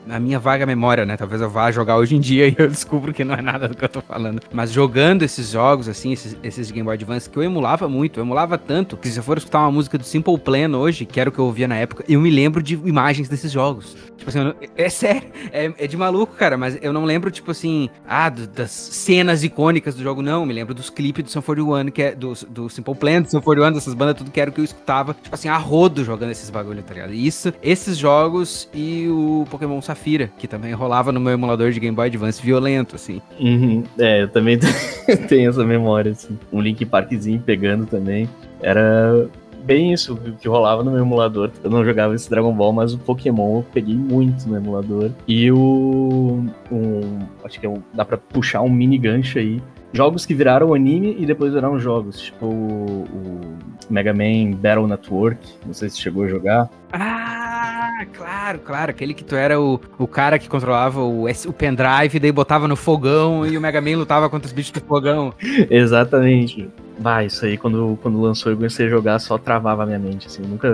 na 0.07 0.19
minha 0.19 0.39
vaga 0.39 0.67
memória, 0.67 1.05
né? 1.05 1.17
Talvez 1.17 1.41
eu 1.41 1.49
vá 1.51 1.71
jogar 1.71 1.97
hoje 1.97 2.17
em 2.17 2.21
dia 2.21 2.49
e 2.49 2.55
eu 2.57 2.69
descubro 2.69 3.13
que 3.13 3.25
não 3.25 3.35
é 3.35 3.43
nada 3.43 3.69
do 3.69 3.77
que 3.77 3.85
eu 3.85 3.89
tô 3.89 4.01
falando. 4.01 4.41
Mas 4.53 4.71
jogando 4.73 5.23
esses 5.23 5.51
jogos, 5.51 5.89
assim, 5.89 6.13
esses, 6.13 6.37
esses 6.43 6.71
Game 6.71 6.85
Boy 6.85 6.95
Advance, 6.95 7.29
que 7.29 7.37
eu 7.37 7.43
emulava 7.43 7.89
muito, 7.89 8.21
eu 8.21 8.25
emulava 8.25 8.59
tanto, 8.59 8.97
que 8.97 9.09
se 9.09 9.19
eu 9.19 9.23
for 9.23 9.39
escutar 9.39 9.61
uma 9.61 9.73
música 9.73 9.99
do 9.99 10.05
Simple 10.05 10.39
Plan 10.39 10.77
hoje, 10.77 11.05
que 11.05 11.21
era 11.21 11.31
o 11.31 11.33
que 11.33 11.39
eu 11.39 11.45
ouvia 11.45 11.69
na 11.69 11.77
época, 11.77 12.05
eu 12.09 12.21
me 12.21 12.31
lembro 12.31 12.63
de 12.63 12.75
imagens 12.75 13.29
desses 13.29 13.51
jogos. 13.51 13.97
Tipo 14.23 14.31
assim, 14.31 14.55
é 14.77 14.89
sério, 14.89 15.29
é, 15.53 15.73
é, 15.77 15.87
de 15.89 15.97
maluco, 15.97 16.37
cara, 16.37 16.57
mas 16.57 16.79
eu 16.81 16.93
não 16.93 17.05
lembro, 17.05 17.29
tipo 17.29 17.51
assim, 17.51 17.91
ah, 18.07 18.29
do, 18.29 18.47
das 18.47 18.71
cenas 18.71 19.43
icônicas 19.43 19.97
do 19.97 20.03
jogo, 20.03 20.23
não. 20.23 20.47
Me 20.47 20.53
lembro 20.53 20.73
dos 20.73 20.89
clipes 20.89 21.25
do 21.25 21.31
Sun 21.31 21.43
41, 21.43 21.91
que 21.91 22.03
é 22.03 22.15
do, 22.15 22.33
do 22.49 22.69
Simple 22.69 22.95
Plan, 22.95 23.23
do 23.23 23.31
Sun 23.31 23.41
41, 23.41 23.73
dessas 23.73 23.95
bandas, 23.95 24.15
tudo 24.17 24.31
que 24.31 24.41
era 24.41 24.49
o 24.49 24.53
que 24.53 24.61
eu 24.61 24.65
escutava, 24.65 25.13
tipo 25.21 25.35
assim, 25.35 25.49
a 25.49 25.57
rodo 25.57 26.05
jogando 26.05 26.31
esses 26.31 26.51
bagulho, 26.51 26.83
tá 26.85 26.95
ligado? 26.95 27.13
Isso, 27.13 27.53
esses 27.61 27.99
jogos 27.99 28.69
e 28.73 29.09
o 29.09 29.45
Pokémon 29.51 29.83
Safira, 29.93 30.31
que 30.39 30.49
também 30.49 30.73
rolava 30.73 31.13
no 31.13 31.21
meu 31.21 31.33
emulador 31.33 31.71
de 31.71 31.79
Game 31.79 31.95
Boy 31.95 32.07
Advance 32.07 32.43
violento, 32.43 32.97
assim. 32.97 33.21
Uhum. 33.39 33.85
É, 33.99 34.23
eu 34.23 34.29
também 34.29 34.59
tenho 35.29 35.51
essa 35.51 35.65
memória, 35.65 36.13
assim. 36.13 36.39
Um 36.53 36.61
Link 36.61 36.85
Parkzinho 36.85 37.41
pegando 37.41 37.87
também. 37.87 38.29
Era 38.61 39.29
bem 39.65 39.93
isso 39.93 40.17
que 40.41 40.49
rolava 40.49 40.83
no 40.83 40.91
meu 40.91 41.01
emulador. 41.01 41.51
Eu 41.63 41.71
não 41.71 41.85
jogava 41.85 42.15
esse 42.15 42.29
Dragon 42.29 42.53
Ball, 42.53 42.73
mas 42.73 42.95
o 42.95 42.99
Pokémon 42.99 43.59
eu 43.59 43.67
peguei 43.73 43.95
muito 43.95 44.49
no 44.49 44.57
emulador. 44.57 45.11
E 45.29 45.51
o. 45.53 46.45
Um, 46.71 47.19
acho 47.45 47.61
que 47.61 47.67
é 47.67 47.69
um, 47.69 47.83
dá 47.93 48.05
pra 48.05 48.17
puxar 48.17 48.63
um 48.63 48.71
mini 48.71 48.99
gancho 48.99 49.39
aí. 49.39 49.61
Jogos 49.93 50.25
que 50.25 50.35
viraram 50.35 50.73
anime 50.73 51.17
e 51.19 51.27
depois 51.27 51.53
viraram 51.53 51.79
jogos. 51.79 52.21
Tipo 52.21 52.47
o, 52.47 53.05
o 53.05 53.59
Mega 53.91 54.13
Man 54.13 54.53
Battle 54.57 54.87
Network. 54.87 55.39
Não 55.67 55.75
sei 55.75 55.91
se 55.91 55.99
chegou 55.99 56.25
a 56.25 56.29
jogar. 56.29 56.71
Ah, 56.93 58.07
claro, 58.13 58.59
claro. 58.61 58.91
Aquele 58.91 59.13
que 59.15 59.25
tu 59.25 59.35
era 59.35 59.61
o, 59.61 59.81
o 59.99 60.07
cara 60.07 60.39
que 60.39 60.49
controlava 60.49 61.01
o, 61.01 61.27
o 61.27 61.53
pendrive, 61.53 62.19
daí 62.19 62.33
botava 62.33 62.67
no 62.67 62.77
fogão 62.77 63.47
e 63.47 63.57
o 63.57 63.61
Mega 63.61 63.81
Man 63.81 63.97
lutava 63.97 64.31
contra 64.31 64.47
os 64.47 64.53
bichos 64.53 64.73
do 64.73 64.81
fogão. 64.81 65.35
Exatamente. 65.71 66.69
Bah, 66.99 67.25
isso 67.25 67.45
aí, 67.45 67.59
quando, 67.59 67.99
quando 68.01 68.21
lançou 68.21 68.53
eu 68.53 68.57
comecei 68.57 68.87
a 68.87 68.91
jogar, 68.91 69.19
só 69.19 69.37
travava 69.37 69.83
a 69.83 69.87
minha 69.87 69.99
mente, 69.99 70.27
assim, 70.27 70.43
eu 70.43 70.49
nunca, 70.49 70.69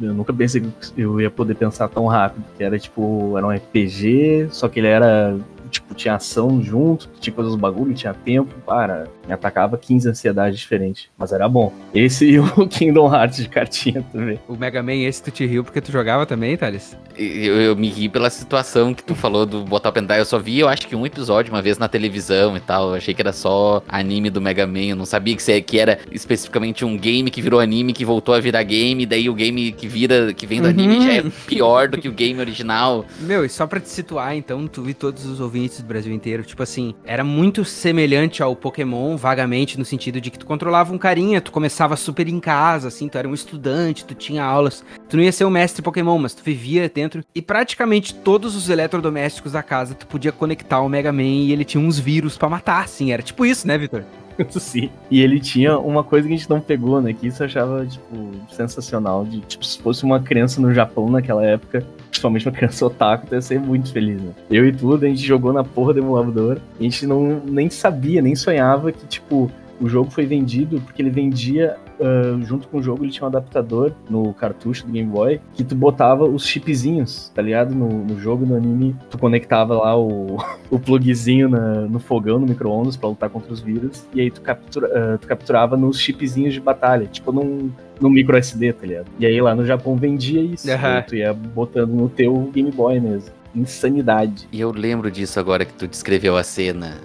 eu 0.00 0.14
nunca 0.14 0.32
pensei 0.32 0.60
que 0.60 0.70
eu 0.96 1.20
ia 1.20 1.30
poder 1.30 1.54
pensar 1.54 1.88
tão 1.88 2.06
rápido, 2.06 2.44
que 2.56 2.64
era 2.64 2.78
tipo, 2.78 3.36
era 3.36 3.46
um 3.46 3.50
RPG, 3.50 4.48
só 4.50 4.68
que 4.68 4.80
ele 4.80 4.86
era 4.86 5.36
tipo, 5.76 5.94
tinha 5.94 6.14
ação 6.14 6.62
junto, 6.62 7.08
tinha 7.20 7.32
coisas 7.32 7.52
dos 7.52 7.60
bagulho, 7.60 7.94
tinha 7.94 8.12
tempo, 8.12 8.54
para. 8.66 9.06
Me 9.26 9.32
atacava 9.32 9.76
15 9.76 10.08
ansiedades 10.08 10.58
diferentes. 10.58 11.08
Mas 11.18 11.32
era 11.32 11.48
bom. 11.48 11.72
Esse 11.94 12.26
e 12.26 12.38
o 12.38 12.46
Kingdom 12.68 13.12
Hearts 13.12 13.38
de 13.38 13.48
cartinha 13.48 14.04
também. 14.12 14.38
O 14.46 14.56
Mega 14.56 14.82
Man, 14.82 14.94
esse 14.94 15.22
tu 15.22 15.30
te 15.30 15.44
riu 15.44 15.64
porque 15.64 15.80
tu 15.80 15.90
jogava 15.90 16.24
também, 16.24 16.56
Thales? 16.56 16.96
Eu, 17.16 17.60
eu 17.60 17.76
me 17.76 17.88
ri 17.88 18.08
pela 18.08 18.30
situação 18.30 18.94
que 18.94 19.02
tu 19.02 19.14
falou 19.14 19.44
do 19.44 19.64
botar 19.64 19.88
o 19.88 19.92
pendrive. 19.92 20.20
Eu 20.20 20.24
só 20.24 20.38
vi, 20.38 20.60
eu 20.60 20.68
acho 20.68 20.86
que 20.86 20.94
um 20.94 21.04
episódio 21.04 21.52
uma 21.52 21.62
vez 21.62 21.76
na 21.76 21.88
televisão 21.88 22.56
e 22.56 22.60
tal. 22.60 22.90
Eu 22.90 22.94
achei 22.94 23.14
que 23.14 23.20
era 23.20 23.32
só 23.32 23.82
anime 23.88 24.30
do 24.30 24.40
Mega 24.40 24.66
Man. 24.66 24.84
Eu 24.84 24.96
não 24.96 25.06
sabia 25.06 25.36
que, 25.36 25.62
que 25.62 25.78
era 25.78 25.98
especificamente 26.12 26.84
um 26.84 26.96
game 26.96 27.30
que 27.30 27.42
virou 27.42 27.58
anime, 27.58 27.92
que 27.92 28.04
voltou 28.04 28.34
a 28.34 28.40
virar 28.40 28.62
game. 28.62 29.04
Daí 29.06 29.28
o 29.28 29.34
game 29.34 29.72
que 29.72 29.88
vira, 29.88 30.32
que 30.32 30.46
vem 30.46 30.60
do 30.60 30.64
uhum. 30.64 30.70
anime 30.70 31.04
já 31.04 31.12
é 31.14 31.24
pior 31.46 31.88
do 31.88 31.98
que 31.98 32.08
o 32.08 32.12
game 32.12 32.38
original. 32.38 33.04
Meu, 33.20 33.44
e 33.44 33.48
só 33.48 33.66
pra 33.66 33.80
te 33.80 33.88
situar, 33.88 34.36
então, 34.36 34.66
tu 34.68 34.82
vi 34.82 34.94
todos 34.94 35.26
os 35.26 35.40
ouvintes 35.40 35.65
ouvintes 35.66 35.80
do 35.80 35.86
Brasil 35.86 36.12
inteiro. 36.12 36.42
Tipo 36.42 36.62
assim, 36.62 36.94
era 37.04 37.24
muito 37.24 37.64
semelhante 37.64 38.42
ao 38.42 38.54
Pokémon, 38.54 39.16
vagamente, 39.16 39.78
no 39.78 39.84
sentido 39.84 40.20
de 40.20 40.30
que 40.30 40.38
tu 40.38 40.46
controlava 40.46 40.92
um 40.92 40.98
carinha, 40.98 41.40
tu 41.40 41.52
começava 41.52 41.96
super 41.96 42.28
em 42.28 42.40
casa, 42.40 42.88
assim, 42.88 43.08
tu 43.08 43.18
era 43.18 43.28
um 43.28 43.34
estudante, 43.34 44.04
tu 44.04 44.14
tinha 44.14 44.44
aulas. 44.44 44.84
Tu 45.08 45.16
não 45.16 45.24
ia 45.24 45.32
ser 45.32 45.44
o 45.44 45.50
mestre 45.50 45.82
Pokémon, 45.82 46.18
mas 46.18 46.34
tu 46.34 46.42
vivia 46.42 46.88
dentro. 46.88 47.22
E 47.34 47.42
praticamente 47.42 48.14
todos 48.14 48.56
os 48.56 48.68
eletrodomésticos 48.68 49.52
da 49.52 49.62
casa 49.62 49.94
tu 49.94 50.06
podia 50.06 50.32
conectar 50.32 50.76
ao 50.76 50.88
Mega 50.88 51.12
Man 51.12 51.22
e 51.22 51.52
ele 51.52 51.64
tinha 51.64 51.82
uns 51.82 51.98
vírus 51.98 52.36
para 52.36 52.48
matar, 52.48 52.84
assim. 52.84 53.12
Era 53.12 53.22
tipo 53.22 53.44
isso, 53.44 53.66
né, 53.66 53.76
Vitor? 53.76 54.04
Sim. 54.50 54.90
E 55.10 55.20
ele 55.20 55.40
tinha 55.40 55.78
uma 55.78 56.04
coisa 56.04 56.28
que 56.28 56.34
a 56.34 56.36
gente 56.36 56.50
não 56.50 56.60
pegou, 56.60 57.00
né? 57.00 57.12
Que 57.12 57.26
isso 57.26 57.42
eu 57.42 57.46
achava, 57.46 57.86
tipo, 57.86 58.32
sensacional. 58.50 59.24
De, 59.24 59.40
tipo, 59.40 59.64
se 59.64 59.78
fosse 59.78 60.04
uma 60.04 60.20
criança 60.20 60.60
no 60.60 60.72
Japão 60.72 61.10
naquela 61.10 61.44
época, 61.44 61.84
principalmente 62.16 62.48
uma 62.48 62.54
criança 62.54 62.86
otaku, 62.86 63.34
ia 63.34 63.40
ser 63.40 63.60
muito 63.60 63.92
feliz, 63.92 64.20
né? 64.20 64.32
Eu 64.50 64.66
e 64.66 64.72
tudo, 64.72 65.04
a 65.04 65.08
gente 65.08 65.22
jogou 65.22 65.52
na 65.52 65.62
porra 65.62 65.92
do 65.92 66.00
emulador. 66.00 66.58
A 66.78 66.82
gente 66.82 67.06
não 67.06 67.40
nem 67.44 67.68
sabia, 67.68 68.22
nem 68.22 68.34
sonhava 68.34 68.90
que, 68.90 69.06
tipo, 69.06 69.50
o 69.80 69.88
jogo 69.88 70.10
foi 70.10 70.24
vendido 70.24 70.80
porque 70.80 71.02
ele 71.02 71.10
vendia 71.10 71.76
uh, 72.00 72.42
junto 72.42 72.66
com 72.68 72.78
o 72.78 72.82
jogo, 72.82 73.04
ele 73.04 73.12
tinha 73.12 73.24
um 73.24 73.28
adaptador 73.28 73.92
no 74.08 74.32
cartucho 74.32 74.86
do 74.86 74.92
Game 74.92 75.10
Boy 75.10 75.38
que 75.52 75.62
tu 75.62 75.74
botava 75.74 76.24
os 76.24 76.46
chipzinhos, 76.46 77.30
tá 77.34 77.42
ligado? 77.42 77.74
No, 77.74 77.88
no 77.88 78.18
jogo, 78.18 78.46
no 78.46 78.56
anime, 78.56 78.96
tu 79.10 79.18
conectava 79.18 79.74
lá 79.74 79.98
o, 79.98 80.38
o 80.70 80.78
plugzinho 80.78 81.50
na, 81.50 81.82
no 81.82 81.98
fogão, 81.98 82.38
no 82.38 82.46
micro-ondas 82.46 82.96
pra 82.96 83.10
lutar 83.10 83.28
contra 83.28 83.52
os 83.52 83.60
vírus, 83.60 84.06
e 84.14 84.22
aí 84.22 84.30
tu, 84.30 84.40
captura, 84.40 84.88
uh, 84.88 85.18
tu 85.18 85.26
capturava 85.26 85.76
nos 85.76 86.00
chipzinhos 86.00 86.54
de 86.54 86.60
batalha, 86.60 87.06
tipo 87.06 87.30
num, 87.30 87.70
num 88.00 88.10
micro 88.10 88.36
SD, 88.36 88.72
tá 88.72 88.86
ligado? 88.86 89.06
E 89.18 89.26
aí 89.26 89.40
lá 89.40 89.54
no 89.54 89.64
Japão 89.64 89.96
vendia 89.96 90.40
isso, 90.40 90.68
uhum. 90.70 91.02
tu 91.06 91.16
ia 91.16 91.32
botando 91.32 91.90
no 91.90 92.08
teu 92.08 92.50
Game 92.52 92.70
Boy 92.70 93.00
mesmo 93.00 93.30
insanidade. 93.56 94.48
E 94.52 94.60
eu 94.60 94.70
lembro 94.70 95.10
disso 95.10 95.40
agora 95.40 95.64
que 95.64 95.72
tu 95.72 95.86
descreveu 95.86 96.36
a 96.36 96.42
cena. 96.42 97.00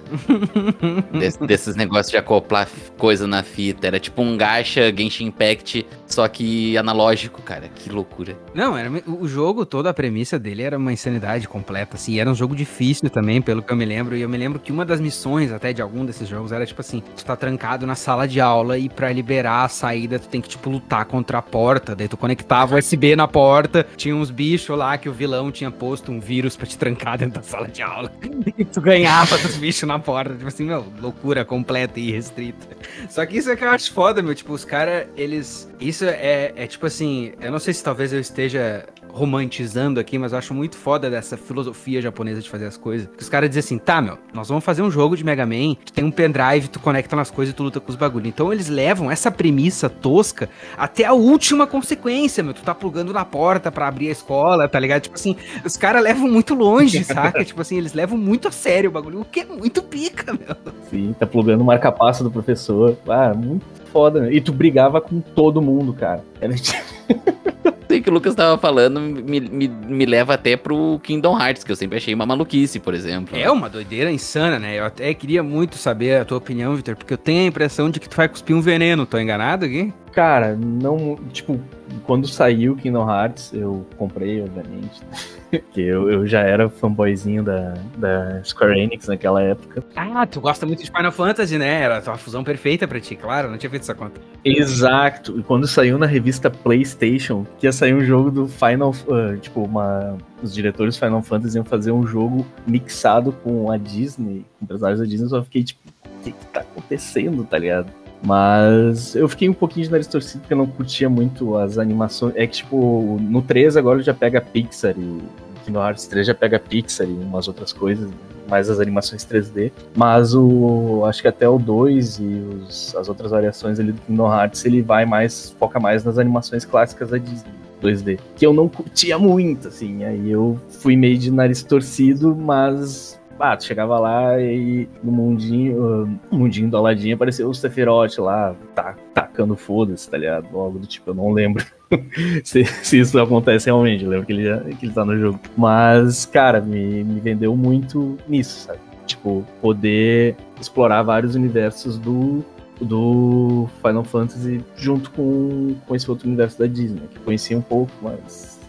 Des, 1.17 1.37
desses 1.37 1.75
negócios 1.75 2.11
de 2.11 2.17
acoplar 2.17 2.67
coisa 2.97 3.25
na 3.27 3.43
fita. 3.43 3.87
Era 3.87 3.99
tipo 3.99 4.21
um 4.21 4.37
gacha 4.37 4.93
Genshin 4.95 5.25
Impact, 5.25 5.85
só 6.07 6.27
que 6.27 6.77
analógico, 6.77 7.41
cara. 7.41 7.69
Que 7.69 7.89
loucura. 7.89 8.37
Não, 8.53 8.77
era, 8.77 8.91
o 9.07 9.27
jogo, 9.27 9.65
toda 9.65 9.89
a 9.89 9.93
premissa 9.93 10.37
dele 10.37 10.61
era 10.61 10.77
uma 10.77 10.91
insanidade 10.91 11.47
completa, 11.47 11.95
assim. 11.95 12.19
Era 12.19 12.29
um 12.29 12.35
jogo 12.35 12.55
difícil 12.55 13.09
também, 13.09 13.41
pelo 13.41 13.61
que 13.61 13.71
eu 13.71 13.77
me 13.77 13.85
lembro. 13.85 14.15
E 14.15 14.21
eu 14.21 14.29
me 14.29 14.37
lembro 14.37 14.59
que 14.59 14.71
uma 14.71 14.85
das 14.85 14.99
missões 14.99 15.51
até 15.51 15.73
de 15.73 15.81
algum 15.81 16.05
desses 16.05 16.27
jogos 16.27 16.51
era 16.51 16.65
tipo 16.65 16.81
assim: 16.81 17.01
tu 17.15 17.23
tá 17.23 17.35
trancado 17.35 17.85
na 17.85 17.95
sala 17.95 18.27
de 18.27 18.41
aula 18.41 18.77
e 18.77 18.89
para 18.89 19.11
liberar 19.11 19.65
a 19.65 19.69
saída 19.69 20.19
tu 20.19 20.27
tem 20.27 20.41
que, 20.41 20.49
tipo, 20.49 20.69
lutar 20.69 21.05
contra 21.05 21.37
a 21.37 21.41
porta. 21.41 21.95
Daí 21.95 22.07
tu 22.07 22.17
conectava 22.17 22.75
o 22.75 22.77
USB 22.77 23.15
na 23.15 23.27
porta, 23.27 23.85
tinha 23.95 24.15
uns 24.15 24.29
bichos 24.29 24.77
lá 24.77 24.97
que 24.97 25.09
o 25.09 25.13
vilão 25.13 25.51
tinha 25.51 25.71
posto 25.71 26.11
um 26.11 26.19
vírus 26.19 26.40
vírus 26.41 26.57
pra 26.57 26.65
te 26.65 26.77
trancar 26.77 27.17
dentro 27.19 27.39
da 27.39 27.47
sala 27.47 27.67
de 27.67 27.81
aula. 27.81 28.11
E 28.57 28.65
tu 28.65 28.81
ganhava 28.81 29.37
dos 29.37 29.55
bichos 29.55 29.87
na 29.87 29.97
porta. 29.97 30.33
Tipo 30.33 30.47
assim, 30.47 30.65
meu, 30.65 30.85
loucura 30.99 31.45
completa 31.45 31.99
e 31.99 32.11
restrita. 32.11 32.67
Só 33.09 33.25
que 33.25 33.37
isso 33.37 33.49
é 33.49 33.55
que 33.55 33.63
eu 33.63 33.69
acho 33.69 33.91
foda, 33.93 34.21
meu. 34.21 34.35
Tipo, 34.35 34.53
os 34.53 34.65
caras, 34.65 35.07
eles. 35.15 35.71
Isso 35.79 36.05
é, 36.05 36.51
é 36.55 36.67
tipo 36.67 36.85
assim. 36.85 37.33
Eu 37.39 37.51
não 37.51 37.59
sei 37.59 37.73
se 37.73 37.83
talvez 37.83 38.11
eu 38.11 38.19
esteja 38.19 38.85
romantizando 39.13 39.99
aqui, 39.99 40.17
mas 40.17 40.31
eu 40.31 40.37
acho 40.37 40.53
muito 40.53 40.77
foda 40.77 41.09
dessa 41.09 41.37
filosofia 41.37 42.01
japonesa 42.01 42.41
de 42.41 42.49
fazer 42.49 42.65
as 42.65 42.77
coisas. 42.77 43.07
Que 43.15 43.23
os 43.23 43.29
caras 43.29 43.49
dizem 43.49 43.59
assim, 43.59 43.77
tá, 43.77 44.01
meu, 44.01 44.17
nós 44.33 44.49
vamos 44.49 44.63
fazer 44.63 44.81
um 44.81 44.91
jogo 44.91 45.15
de 45.15 45.23
Mega 45.23 45.45
Man, 45.45 45.75
tu 45.85 45.93
tem 45.93 46.03
um 46.03 46.11
pendrive, 46.11 46.67
tu 46.67 46.79
conecta 46.79 47.15
nas 47.15 47.29
coisas 47.29 47.53
e 47.53 47.55
tu 47.55 47.63
luta 47.63 47.79
com 47.79 47.89
os 47.89 47.95
bagulhos. 47.95 48.27
Então 48.27 48.51
eles 48.51 48.67
levam 48.67 49.11
essa 49.11 49.29
premissa 49.29 49.89
tosca 49.89 50.49
até 50.77 51.05
a 51.05 51.13
última 51.13 51.67
consequência, 51.67 52.43
meu. 52.43 52.53
Tu 52.53 52.63
tá 52.63 52.73
plugando 52.73 53.13
na 53.13 53.25
porta 53.25 53.71
para 53.71 53.87
abrir 53.87 54.09
a 54.09 54.11
escola, 54.11 54.67
tá 54.67 54.79
ligado? 54.79 55.01
Tipo 55.01 55.15
assim, 55.15 55.35
os 55.65 55.77
caras 55.77 56.01
levam 56.03 56.29
muito 56.29 56.53
longe, 56.53 57.03
saca? 57.05 57.43
tipo 57.43 57.61
assim, 57.61 57.77
eles 57.77 57.93
levam 57.93 58.17
muito 58.17 58.47
a 58.47 58.51
sério 58.51 58.89
o 58.89 58.93
bagulho, 58.93 59.21
o 59.21 59.25
que 59.25 59.41
é 59.41 59.45
muito 59.45 59.81
pica, 59.81 60.33
meu. 60.33 60.55
Sim, 60.89 61.15
tá 61.17 61.25
plugando 61.25 61.61
o 61.61 61.65
marca-passo 61.65 62.23
do 62.23 62.31
professor. 62.31 62.97
Ah, 63.07 63.33
muito 63.33 63.65
foda, 63.91 64.21
meu. 64.21 64.31
E 64.31 64.41
tu 64.41 64.53
brigava 64.53 65.01
com 65.01 65.19
todo 65.19 65.61
mundo, 65.61 65.93
cara. 65.93 66.23
Era 66.39 66.53
tipo... 66.53 66.81
que 67.99 68.09
o 68.09 68.13
Lucas 68.13 68.35
tava 68.35 68.57
falando 68.57 68.99
me, 69.01 69.39
me, 69.39 69.67
me 69.67 70.05
leva 70.05 70.35
até 70.35 70.55
pro 70.55 70.99
Kingdom 71.03 71.37
Hearts, 71.37 71.63
que 71.63 71.71
eu 71.71 71.75
sempre 71.75 71.97
achei 71.97 72.13
uma 72.13 72.25
maluquice, 72.25 72.79
por 72.79 72.93
exemplo. 72.93 73.37
É 73.37 73.49
uma 73.49 73.67
doideira 73.67 74.11
insana, 74.11 74.59
né? 74.59 74.77
Eu 74.79 74.85
até 74.85 75.13
queria 75.13 75.41
muito 75.41 75.77
saber 75.77 76.21
a 76.21 76.25
tua 76.25 76.37
opinião, 76.37 76.75
Vitor, 76.75 76.95
porque 76.95 77.13
eu 77.13 77.17
tenho 77.17 77.41
a 77.41 77.47
impressão 77.47 77.89
de 77.89 77.99
que 77.99 78.07
tu 78.07 78.15
vai 78.15 78.29
cuspir 78.29 78.55
um 78.55 78.61
veneno. 78.61 79.05
Tô 79.05 79.17
enganado 79.17 79.65
aqui? 79.65 79.91
Cara, 80.13 80.55
não. 80.55 81.17
Tipo, 81.33 81.59
quando 82.05 82.27
saiu 82.27 82.75
Kingdom 82.75 83.09
Hearts, 83.09 83.51
eu 83.53 83.85
comprei, 83.97 84.41
obviamente. 84.41 85.01
Porque 85.51 85.81
eu, 85.81 86.09
eu 86.09 86.25
já 86.25 86.39
era 86.39 86.69
fanboyzinho 86.69 87.43
da, 87.43 87.73
da 87.97 88.41
Square 88.43 88.79
Enix 88.79 89.07
naquela 89.07 89.41
época. 89.41 89.83
Ah, 89.97 90.25
tu 90.25 90.39
gosta 90.39 90.65
muito 90.65 90.81
de 90.81 90.89
Final 90.89 91.11
Fantasy, 91.11 91.57
né? 91.57 91.81
Era 91.81 91.97
a 91.97 92.17
fusão 92.17 92.41
perfeita 92.41 92.87
pra 92.87 93.01
ti, 93.01 93.17
claro, 93.17 93.51
não 93.51 93.57
tinha 93.57 93.69
feito 93.69 93.81
essa 93.81 93.93
conta. 93.93 94.21
Exato. 94.45 95.37
E 95.37 95.43
quando 95.43 95.67
saiu 95.67 95.97
na 95.97 96.05
revista 96.05 96.49
PlayStation, 96.49 97.45
que 97.59 97.67
ia 97.67 97.73
sair 97.73 97.93
um 97.93 98.03
jogo 98.03 98.31
do 98.31 98.47
Final. 98.47 98.91
Uh, 99.07 99.37
tipo, 99.37 99.63
uma. 99.63 100.17
Os 100.41 100.53
diretores 100.53 100.97
Final 100.97 101.21
Fantasy 101.21 101.57
iam 101.57 101.65
fazer 101.65 101.91
um 101.91 102.07
jogo 102.07 102.47
mixado 102.65 103.31
com 103.31 103.69
a 103.69 103.77
Disney, 103.77 104.43
com 104.59 104.65
personagens 104.65 104.99
da 104.99 105.05
Disney, 105.05 105.25
eu 105.25 105.29
só 105.29 105.43
fiquei 105.43 105.63
tipo, 105.63 105.81
o 105.87 106.23
que, 106.23 106.31
que 106.31 106.45
tá 106.47 106.61
acontecendo, 106.61 107.43
tá 107.43 107.59
ligado? 107.59 107.91
Mas 108.23 109.15
eu 109.15 109.27
fiquei 109.27 109.49
um 109.49 109.53
pouquinho 109.53 109.85
de 109.85 109.91
nariz 109.91 110.07
torcido 110.07 110.41
porque 110.41 110.53
eu 110.53 110.57
não 110.57 110.67
curtia 110.67 111.09
muito 111.09 111.57
as 111.57 111.77
animações. 111.77 112.33
É 112.35 112.45
que, 112.45 112.57
tipo, 112.57 113.17
no 113.19 113.41
3 113.41 113.75
agora 113.77 114.01
já 114.01 114.13
pega 114.13 114.39
Pixar 114.39 114.93
e 114.97 115.21
Kingdom 115.65 115.83
Hearts 115.83 116.07
3 116.07 116.27
já 116.27 116.35
pega 116.35 116.59
Pixar 116.59 117.07
e 117.07 117.13
umas 117.13 117.47
outras 117.47 117.73
coisas, 117.73 118.09
mais 118.49 118.69
as 118.69 118.79
animações 118.79 119.25
3D. 119.25 119.71
Mas 119.95 120.35
o 120.35 121.03
acho 121.05 121.21
que 121.21 121.27
até 121.27 121.47
o 121.47 121.57
2 121.57 122.19
e 122.19 122.23
os, 122.23 122.95
as 122.95 123.09
outras 123.09 123.31
variações 123.31 123.79
ali 123.79 123.91
do 123.91 124.01
Kingdom 124.01 124.31
Hearts, 124.31 124.65
ele 124.65 124.81
vai 124.81 125.05
mais, 125.05 125.55
foca 125.59 125.79
mais 125.79 126.03
nas 126.03 126.17
animações 126.17 126.65
clássicas 126.65 127.09
da 127.09 127.17
Disney. 127.17 127.61
2D, 127.81 128.19
que 128.35 128.45
eu 128.45 128.53
não 128.53 128.69
curtia 128.69 129.17
muito, 129.17 129.67
assim, 129.67 130.03
aí 130.03 130.29
eu 130.29 130.55
fui 130.69 130.95
meio 130.95 131.17
de 131.17 131.31
nariz 131.31 131.63
torcido, 131.63 132.35
mas 132.35 133.19
ah, 133.41 133.57
tu 133.57 133.65
chegava 133.65 133.99
lá 133.99 134.39
e 134.39 134.87
no 135.03 135.11
mundinho, 135.11 136.19
no 136.31 136.39
mundinho 136.39 136.69
do 136.69 136.77
Aladdin 136.77 137.13
apareceu 137.13 137.49
o 137.49 137.53
Sephiroth 137.53 138.17
lá, 138.19 138.55
tá, 138.75 138.95
tacando 139.13 139.55
foda-se, 139.55 140.09
tá 140.09 140.17
ligado? 140.17 140.47
Algo 140.57 140.79
do 140.79 140.87
tipo, 140.87 141.09
eu 141.09 141.15
não 141.15 141.31
lembro 141.31 141.65
se, 142.43 142.63
se, 142.65 142.99
isso 142.99 143.19
acontece 143.19 143.65
realmente, 143.65 144.03
eu 144.03 144.09
lembro 144.09 144.25
que 144.25 144.33
ele, 144.33 144.75
que 144.75 144.85
ele 144.85 144.93
tá 144.93 145.03
no 145.03 145.17
jogo. 145.17 145.39
Mas, 145.57 146.25
cara, 146.25 146.61
me, 146.61 147.03
me 147.03 147.19
vendeu 147.19 147.55
muito 147.55 148.17
nisso, 148.27 148.67
sabe? 148.67 148.79
Tipo, 149.05 149.45
poder 149.61 150.35
explorar 150.59 151.01
vários 151.01 151.35
universos 151.35 151.97
do, 151.97 152.45
do 152.79 153.67
Final 153.85 154.03
Fantasy 154.03 154.63
junto 154.75 155.11
com, 155.11 155.75
com 155.87 155.95
esse 155.95 156.09
outro 156.09 156.27
universo 156.27 156.59
da 156.59 156.67
Disney, 156.67 157.01
que 157.11 157.19
conhecia 157.19 157.57
um 157.57 157.61
pouco, 157.61 157.91
mas. 158.01 158.60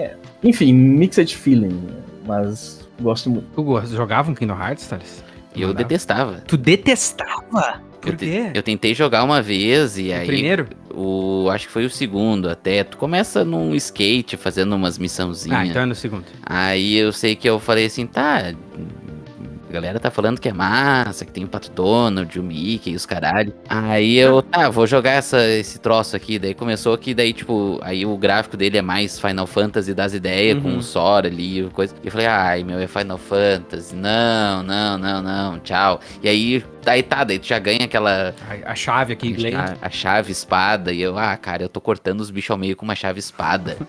É. 0.00 0.16
Enfim, 0.42 0.72
mixed 0.72 1.36
feeling, 1.36 1.88
mas 2.26 2.80
Gosto 3.00 3.30
muito. 3.30 3.46
Tu 3.54 3.96
jogava 3.96 4.30
um 4.30 4.34
Kingdom 4.34 4.58
Hearts, 4.58 4.86
Thales? 4.86 5.24
Eu 5.54 5.68
Mandava. 5.68 5.88
detestava. 5.88 6.42
Tu 6.46 6.56
detestava? 6.56 7.82
Por 8.00 8.12
eu 8.12 8.16
quê? 8.16 8.50
Te, 8.50 8.58
eu 8.58 8.62
tentei 8.62 8.94
jogar 8.94 9.24
uma 9.24 9.42
vez 9.42 9.98
e 9.98 10.10
o 10.10 10.14
aí. 10.14 10.26
Primeiro? 10.26 10.68
O. 10.94 11.48
Acho 11.50 11.66
que 11.66 11.72
foi 11.72 11.84
o 11.84 11.90
segundo 11.90 12.48
até. 12.48 12.84
Tu 12.84 12.96
começa 12.96 13.44
num 13.44 13.74
skate 13.74 14.36
fazendo 14.36 14.74
umas 14.74 14.98
missãozinhas. 14.98 15.58
Ah, 15.58 15.66
então 15.66 15.82
é 15.82 15.86
no 15.86 15.94
segundo. 15.94 16.24
Aí 16.44 16.96
eu 16.96 17.12
sei 17.12 17.34
que 17.34 17.48
eu 17.48 17.58
falei 17.58 17.86
assim, 17.86 18.06
tá. 18.06 18.54
A 19.70 19.72
galera 19.72 20.00
tá 20.00 20.10
falando 20.10 20.40
que 20.40 20.48
é 20.48 20.52
massa, 20.52 21.24
que 21.24 21.30
tem 21.30 21.44
o 21.44 21.48
Pato 21.48 21.70
Donald, 21.70 22.36
o 22.36 22.42
Mickey 22.42 22.90
e 22.90 22.96
os 22.96 23.06
caralho. 23.06 23.54
Aí 23.68 24.16
eu, 24.16 24.42
tá, 24.42 24.68
vou 24.68 24.84
jogar 24.84 25.12
essa, 25.12 25.46
esse 25.46 25.78
troço 25.78 26.16
aqui. 26.16 26.40
Daí 26.40 26.54
começou 26.54 26.98
que 26.98 27.14
daí, 27.14 27.32
tipo, 27.32 27.78
aí 27.80 28.04
o 28.04 28.16
gráfico 28.16 28.56
dele 28.56 28.78
é 28.78 28.82
mais 28.82 29.20
Final 29.20 29.46
Fantasy 29.46 29.94
das 29.94 30.12
ideias, 30.12 30.56
uhum. 30.56 30.62
com 30.62 30.76
o 30.78 30.82
Sora 30.82 31.28
ali, 31.28 31.70
coisa. 31.72 31.94
E 32.02 32.08
eu 32.08 32.10
falei, 32.10 32.26
ai, 32.26 32.64
meu, 32.64 32.80
é 32.80 32.88
Final 32.88 33.16
Fantasy. 33.16 33.94
Não, 33.94 34.64
não, 34.64 34.98
não, 34.98 35.22
não, 35.22 35.60
tchau. 35.60 36.00
E 36.20 36.28
aí, 36.28 36.64
daí 36.82 37.04
tá, 37.04 37.22
daí 37.22 37.38
tu 37.38 37.46
já 37.46 37.60
ganha 37.60 37.84
aquela. 37.84 38.34
A, 38.66 38.72
a 38.72 38.74
chave 38.74 39.12
aqui, 39.12 39.32
Glenn. 39.32 39.54
A, 39.54 39.76
a 39.82 39.88
chave 39.88 40.32
espada. 40.32 40.92
E 40.92 41.00
eu, 41.00 41.16
ah, 41.16 41.36
cara, 41.36 41.62
eu 41.62 41.68
tô 41.68 41.80
cortando 41.80 42.20
os 42.20 42.30
bichos 42.32 42.50
ao 42.50 42.58
meio 42.58 42.74
com 42.74 42.84
uma 42.84 42.96
chave 42.96 43.20
espada. 43.20 43.76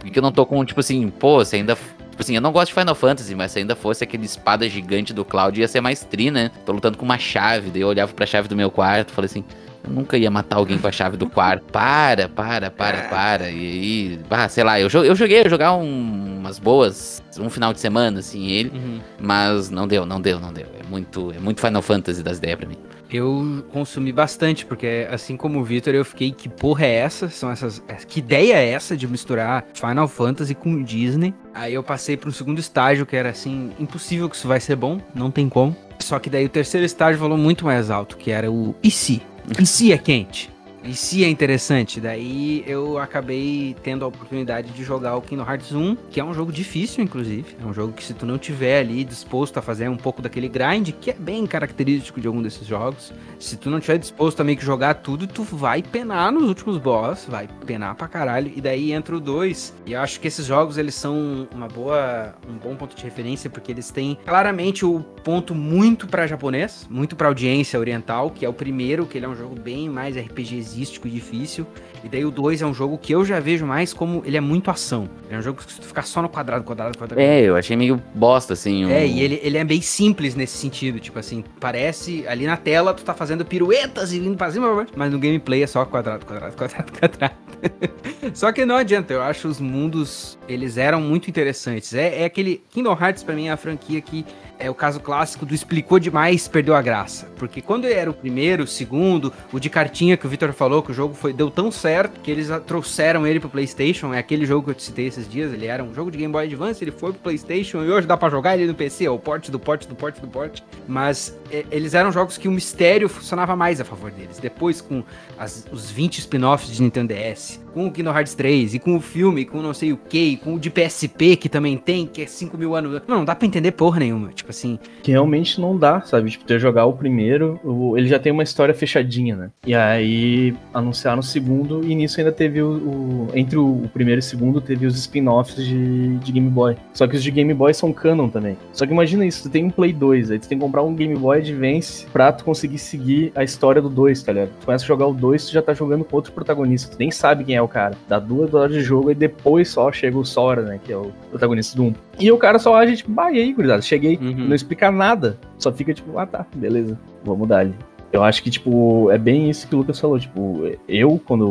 Porque 0.00 0.18
eu 0.18 0.22
não 0.22 0.30
tô 0.30 0.44
com, 0.44 0.62
tipo 0.66 0.80
assim, 0.80 1.08
pô, 1.08 1.42
você 1.42 1.56
ainda 1.56 1.74
Tipo 2.14 2.22
assim, 2.22 2.36
eu 2.36 2.40
não 2.40 2.52
gosto 2.52 2.68
de 2.68 2.74
Final 2.74 2.94
Fantasy, 2.94 3.34
mas 3.34 3.50
se 3.50 3.58
ainda 3.58 3.74
fosse 3.74 4.04
aquele 4.04 4.24
espada 4.24 4.68
gigante 4.68 5.12
do 5.12 5.24
Cloud, 5.24 5.60
ia 5.60 5.66
ser 5.66 5.80
mais 5.80 6.04
tri, 6.04 6.30
né? 6.30 6.48
Tô 6.64 6.70
lutando 6.70 6.96
com 6.96 7.04
uma 7.04 7.18
chave, 7.18 7.70
daí 7.70 7.82
eu 7.82 7.88
olhava 7.88 8.12
pra 8.12 8.24
chave 8.24 8.46
do 8.46 8.54
meu 8.54 8.70
quarto, 8.70 9.10
falei 9.10 9.26
assim, 9.26 9.42
eu 9.82 9.90
nunca 9.90 10.16
ia 10.16 10.30
matar 10.30 10.58
alguém 10.58 10.78
com 10.78 10.86
a 10.86 10.92
chave 10.92 11.16
do 11.16 11.28
quarto. 11.28 11.64
Para, 11.72 12.28
para, 12.28 12.70
para, 12.70 13.02
para. 13.08 13.50
E 13.50 13.58
aí, 13.58 14.20
ah, 14.30 14.48
sei 14.48 14.62
lá, 14.62 14.78
eu, 14.78 14.88
eu 14.88 15.16
joguei, 15.16 15.40
eu 15.40 15.50
jogar 15.50 15.74
um, 15.74 16.38
umas 16.38 16.60
boas, 16.60 17.20
um 17.36 17.50
final 17.50 17.72
de 17.72 17.80
semana, 17.80 18.20
assim, 18.20 18.46
ele, 18.46 18.70
uhum. 18.72 19.00
mas 19.18 19.68
não 19.68 19.88
deu, 19.88 20.06
não 20.06 20.20
deu, 20.20 20.38
não 20.38 20.52
deu. 20.52 20.68
É 20.78 20.88
muito, 20.88 21.32
é 21.36 21.40
muito 21.40 21.60
Final 21.60 21.82
Fantasy 21.82 22.22
das 22.22 22.38
ideias 22.38 22.58
pra 22.60 22.68
mim 22.68 22.78
eu 23.10 23.64
consumi 23.72 24.12
bastante, 24.12 24.64
porque 24.64 25.06
assim 25.10 25.36
como 25.36 25.60
o 25.60 25.64
Victor, 25.64 25.94
eu 25.94 26.04
fiquei, 26.04 26.32
que 26.32 26.48
porra 26.48 26.86
é 26.86 26.94
essa? 26.94 27.28
São 27.28 27.50
essas. 27.50 27.82
É, 27.88 27.94
que 27.94 28.18
ideia 28.20 28.54
é 28.54 28.70
essa 28.70 28.96
de 28.96 29.06
misturar 29.06 29.64
Final 29.74 30.08
Fantasy 30.08 30.54
com 30.54 30.82
Disney? 30.82 31.34
Aí 31.54 31.74
eu 31.74 31.82
passei 31.82 32.16
para 32.16 32.28
um 32.28 32.32
segundo 32.32 32.58
estágio 32.58 33.06
que 33.06 33.16
era 33.16 33.30
assim, 33.30 33.72
impossível 33.78 34.28
que 34.28 34.36
isso 34.36 34.48
vai 34.48 34.60
ser 34.60 34.76
bom, 34.76 35.00
não 35.14 35.30
tem 35.30 35.48
como. 35.48 35.76
Só 36.00 36.18
que 36.18 36.28
daí 36.28 36.44
o 36.44 36.48
terceiro 36.48 36.84
estágio 36.84 37.20
falou 37.20 37.38
muito 37.38 37.64
mais 37.64 37.90
alto, 37.90 38.16
que 38.16 38.30
era 38.30 38.50
o 38.50 38.74
e 38.82 38.90
se? 38.90 39.22
E 39.58 39.66
se 39.66 39.92
é 39.92 39.98
quente? 39.98 40.53
E 40.86 40.94
se 40.94 41.24
é 41.24 41.28
interessante, 41.30 41.98
daí 41.98 42.62
eu 42.66 42.98
acabei 42.98 43.74
tendo 43.82 44.04
a 44.04 44.08
oportunidade 44.08 44.70
de 44.70 44.84
jogar 44.84 45.16
o 45.16 45.22
Kingdom 45.22 45.50
Hearts 45.50 45.72
1, 45.72 45.96
que 46.10 46.20
é 46.20 46.24
um 46.24 46.34
jogo 46.34 46.52
difícil, 46.52 47.02
inclusive. 47.02 47.56
É 47.58 47.64
um 47.64 47.72
jogo 47.72 47.94
que 47.94 48.04
se 48.04 48.12
tu 48.12 48.26
não 48.26 48.36
tiver 48.36 48.80
ali 48.80 49.02
disposto 49.02 49.56
a 49.56 49.62
fazer 49.62 49.88
um 49.88 49.96
pouco 49.96 50.20
daquele 50.20 50.46
grind, 50.46 50.90
que 51.00 51.10
é 51.10 51.14
bem 51.14 51.46
característico 51.46 52.20
de 52.20 52.26
algum 52.26 52.42
desses 52.42 52.66
jogos, 52.66 53.14
se 53.38 53.56
tu 53.56 53.70
não 53.70 53.80
tiver 53.80 53.96
disposto 53.96 54.40
a 54.40 54.44
meio 54.44 54.58
que 54.58 54.64
jogar 54.64 54.96
tudo, 54.96 55.26
tu 55.26 55.42
vai 55.42 55.82
penar 55.82 56.30
nos 56.30 56.46
últimos 56.46 56.76
boss, 56.76 57.24
vai 57.26 57.48
penar 57.64 57.94
pra 57.94 58.06
caralho, 58.06 58.52
e 58.54 58.60
daí 58.60 58.92
entra 58.92 59.16
o 59.16 59.20
2. 59.20 59.74
E 59.86 59.94
eu 59.94 60.00
acho 60.02 60.20
que 60.20 60.28
esses 60.28 60.44
jogos, 60.44 60.76
eles 60.76 60.94
são 60.94 61.48
uma 61.50 61.66
boa, 61.66 62.34
um 62.46 62.58
bom 62.58 62.76
ponto 62.76 62.94
de 62.94 63.02
referência, 63.02 63.48
porque 63.48 63.72
eles 63.72 63.90
têm 63.90 64.18
claramente 64.26 64.84
o 64.84 65.00
ponto 65.00 65.54
muito 65.54 66.06
para 66.06 66.26
japonês, 66.26 66.86
muito 66.90 67.16
para 67.16 67.28
audiência 67.28 67.80
oriental, 67.80 68.28
que 68.30 68.44
é 68.44 68.48
o 68.50 68.52
primeiro, 68.52 69.06
que 69.06 69.16
ele 69.16 69.24
é 69.24 69.28
um 69.30 69.34
jogo 69.34 69.58
bem 69.58 69.88
mais 69.88 70.14
RPGzinho 70.14 70.73
e 70.74 71.10
difícil. 71.10 71.66
E 72.02 72.08
daí 72.08 72.24
o 72.24 72.30
2 72.30 72.62
é 72.62 72.66
um 72.66 72.74
jogo 72.74 72.98
que 72.98 73.14
eu 73.14 73.24
já 73.24 73.40
vejo 73.40 73.64
mais 73.64 73.92
como 73.92 74.22
ele 74.26 74.36
é 74.36 74.40
muito 74.40 74.70
ação. 74.70 75.08
é 75.30 75.38
um 75.38 75.42
jogo 75.42 75.62
que 75.62 75.72
se 75.72 75.80
tu 75.80 75.86
ficar 75.86 76.02
só 76.02 76.20
no 76.20 76.28
quadrado, 76.28 76.64
quadrado, 76.64 76.98
quadrado. 76.98 77.20
É, 77.20 77.40
eu 77.40 77.56
achei 77.56 77.76
meio 77.76 78.00
bosta, 78.14 78.52
assim. 78.52 78.84
Um... 78.84 78.90
É, 78.90 79.06
e 79.06 79.20
ele, 79.20 79.40
ele 79.42 79.56
é 79.56 79.64
bem 79.64 79.80
simples 79.80 80.34
nesse 80.34 80.56
sentido. 80.56 81.00
Tipo 81.00 81.18
assim, 81.18 81.44
parece 81.58 82.26
ali 82.28 82.46
na 82.46 82.56
tela 82.56 82.92
tu 82.92 83.02
tá 83.02 83.14
fazendo 83.14 83.44
piruetas 83.44 84.12
e 84.12 84.18
indo 84.18 84.36
pra 84.36 84.50
cima, 84.50 84.86
mas 84.96 85.12
no 85.12 85.18
gameplay 85.18 85.62
é 85.62 85.66
só 85.66 85.84
quadrado, 85.84 86.26
quadrado, 86.26 86.54
quadrado, 86.56 86.92
quadrado. 86.92 87.34
só 88.32 88.52
que 88.52 88.64
não 88.64 88.76
adianta, 88.76 89.12
eu 89.12 89.22
acho 89.22 89.48
os 89.48 89.60
mundos, 89.60 90.38
eles 90.48 90.76
eram 90.76 91.00
muito 91.00 91.28
interessantes. 91.28 91.94
É, 91.94 92.22
é 92.22 92.24
aquele. 92.24 92.62
Kingdom 92.70 92.96
Hearts 93.00 93.22
pra 93.22 93.34
mim 93.34 93.48
é 93.48 93.52
a 93.52 93.56
franquia 93.56 94.00
que 94.00 94.24
é 94.58 94.70
o 94.70 94.74
caso 94.74 95.00
clássico 95.00 95.44
do 95.44 95.54
explicou 95.54 95.98
demais, 95.98 96.48
perdeu 96.48 96.74
a 96.74 96.82
graça. 96.82 97.28
Porque 97.36 97.60
quando 97.60 97.86
era 97.86 98.10
o 98.10 98.14
primeiro, 98.14 98.64
o 98.64 98.66
segundo, 98.66 99.32
o 99.52 99.58
de 99.58 99.68
cartinha 99.68 100.16
que 100.16 100.26
o 100.26 100.28
Victor 100.28 100.52
falou, 100.52 100.82
que 100.82 100.90
o 100.90 100.94
jogo 100.94 101.14
foi, 101.14 101.32
deu 101.32 101.50
tão 101.50 101.70
certo 101.70 102.20
que 102.20 102.30
eles 102.30 102.48
trouxeram 102.66 103.26
ele 103.26 103.40
pro 103.40 103.48
PlayStation. 103.48 104.14
É 104.14 104.18
aquele 104.18 104.46
jogo 104.46 104.64
que 104.64 104.70
eu 104.70 104.74
te 104.74 104.82
citei 104.82 105.06
esses 105.06 105.28
dias. 105.28 105.52
Ele 105.52 105.66
era 105.66 105.82
um 105.82 105.92
jogo 105.92 106.10
de 106.10 106.18
Game 106.18 106.32
Boy 106.32 106.44
Advance, 106.44 106.82
ele 106.82 106.92
foi 106.92 107.12
pro 107.12 107.20
PlayStation 107.20 107.84
e 107.84 107.90
hoje 107.90 108.06
dá 108.06 108.16
para 108.16 108.30
jogar 108.30 108.56
ele 108.56 108.66
no 108.66 108.74
PC. 108.74 109.04
É 109.04 109.10
o 109.10 109.18
porte 109.18 109.50
do 109.50 109.58
porte 109.58 109.88
do 109.88 109.94
porte 109.94 110.20
do 110.20 110.28
porte. 110.28 110.62
Mas 110.86 111.36
é, 111.50 111.64
eles 111.70 111.94
eram 111.94 112.12
jogos 112.12 112.38
que 112.38 112.48
o 112.48 112.52
mistério 112.52 113.08
funcionava 113.08 113.56
mais 113.56 113.80
a 113.80 113.84
favor 113.84 114.10
deles. 114.10 114.38
Depois, 114.38 114.80
com 114.80 115.02
as, 115.38 115.66
os 115.72 115.90
20 115.90 116.18
spin-offs 116.18 116.70
de 116.70 116.80
Nintendo 116.80 117.12
DS, 117.14 117.63
com 117.74 117.86
o 117.86 117.90
Kingdom 117.90 118.16
Hearts 118.16 118.34
3, 118.34 118.74
e 118.74 118.78
com 118.78 118.96
o 118.96 119.00
filme, 119.00 119.44
com 119.44 119.60
não 119.60 119.74
sei 119.74 119.92
o 119.92 119.96
que, 119.96 120.36
com 120.36 120.54
o 120.54 120.60
de 120.60 120.70
PSP 120.70 121.36
que 121.36 121.48
também 121.48 121.76
tem, 121.76 122.06
que 122.06 122.22
é 122.22 122.26
5 122.26 122.56
mil 122.56 122.74
anos. 122.74 123.02
Não, 123.06 123.18
não 123.18 123.24
dá 123.24 123.34
pra 123.34 123.46
entender 123.46 123.72
porra 123.72 123.98
nenhuma. 123.98 124.28
Tipo 124.28 124.50
assim. 124.50 124.78
Que 125.02 125.10
realmente 125.10 125.60
não 125.60 125.76
dá, 125.76 126.00
sabe? 126.02 126.30
Tipo, 126.30 126.44
ter 126.44 126.60
jogar 126.60 126.86
o 126.86 126.92
primeiro, 126.92 127.60
ele 127.96 128.06
já 128.06 128.18
tem 128.18 128.32
uma 128.32 128.42
história 128.42 128.72
fechadinha, 128.72 129.34
né? 129.36 129.50
E 129.66 129.74
aí 129.74 130.54
anunciaram 130.72 131.20
o 131.20 131.22
segundo, 131.22 131.84
e 131.84 131.94
nisso 131.94 132.20
ainda 132.20 132.32
teve 132.32 132.62
o. 132.62 132.68
o 132.68 133.28
entre 133.34 133.58
o, 133.58 133.84
o, 133.84 133.88
primeiro 133.88 134.18
e 134.18 134.22
o 134.22 134.22
segundo, 134.22 134.60
teve 134.60 134.86
os 134.86 134.96
spin-offs 134.96 135.64
de, 135.64 136.16
de 136.18 136.32
Game 136.32 136.48
Boy. 136.48 136.76
Só 136.92 137.06
que 137.06 137.16
os 137.16 137.22
de 137.22 137.30
Game 137.30 137.52
Boy 137.52 137.74
são 137.74 137.92
canon 137.92 138.28
também. 138.28 138.56
Só 138.72 138.86
que 138.86 138.92
imagina 138.92 139.26
isso, 139.26 139.42
tu 139.42 139.50
tem 139.50 139.64
um 139.64 139.70
Play 139.70 139.92
2, 139.92 140.30
aí 140.30 140.38
tu 140.38 140.48
tem 140.48 140.58
que 140.58 140.64
comprar 140.64 140.82
um 140.82 140.94
Game 140.94 141.16
Boy 141.16 141.38
Advance 141.38 142.06
pra 142.12 142.32
tu 142.32 142.44
conseguir 142.44 142.78
seguir 142.78 143.32
a 143.34 143.42
história 143.42 143.82
do 143.82 143.88
2, 143.88 144.22
tá 144.22 144.32
ligado? 144.32 144.50
Tu 144.60 144.66
começa 144.66 144.84
a 144.84 144.86
jogar 144.88 145.06
o 145.06 145.14
2, 145.14 145.46
tu 145.46 145.52
já 145.52 145.62
tá 145.62 145.74
jogando 145.74 146.04
com 146.04 146.16
outro 146.16 146.32
protagonista, 146.32 146.92
tu 146.92 146.98
nem 146.98 147.10
sabe 147.10 147.44
quem 147.44 147.56
é 147.56 147.63
o 147.64 147.68
cara. 147.68 147.94
Dá 148.08 148.18
duas 148.18 148.52
horas 148.54 148.72
de 148.72 148.82
jogo 148.82 149.10
e 149.10 149.14
depois 149.14 149.68
só 149.68 149.90
chega 149.90 150.16
o 150.16 150.24
Sora, 150.24 150.62
né? 150.62 150.80
Que 150.82 150.92
é 150.92 150.96
o 150.96 151.12
protagonista 151.30 151.76
do 151.76 151.84
1. 151.84 151.94
E 152.20 152.32
o 152.32 152.38
cara 152.38 152.58
só 152.58 152.76
age, 152.76 152.96
tipo, 152.96 153.10
bah, 153.10 153.32
e 153.32 153.38
aí, 153.38 153.52
gurizada? 153.52 153.82
Cheguei, 153.82 154.16
uhum. 154.16 154.48
não 154.48 154.54
explica 154.54 154.90
nada. 154.90 155.38
Só 155.58 155.72
fica 155.72 155.92
tipo, 155.92 156.18
ah 156.18 156.26
tá, 156.26 156.46
beleza, 156.54 156.98
vamos 157.24 157.48
dar 157.48 157.60
ali. 157.60 157.74
Eu 158.14 158.22
acho 158.22 158.44
que, 158.44 158.50
tipo, 158.50 159.10
é 159.10 159.18
bem 159.18 159.50
isso 159.50 159.66
que 159.66 159.74
o 159.74 159.78
Lucas 159.78 159.98
falou. 159.98 160.20
Tipo, 160.20 160.70
eu, 160.86 161.20
quando 161.26 161.44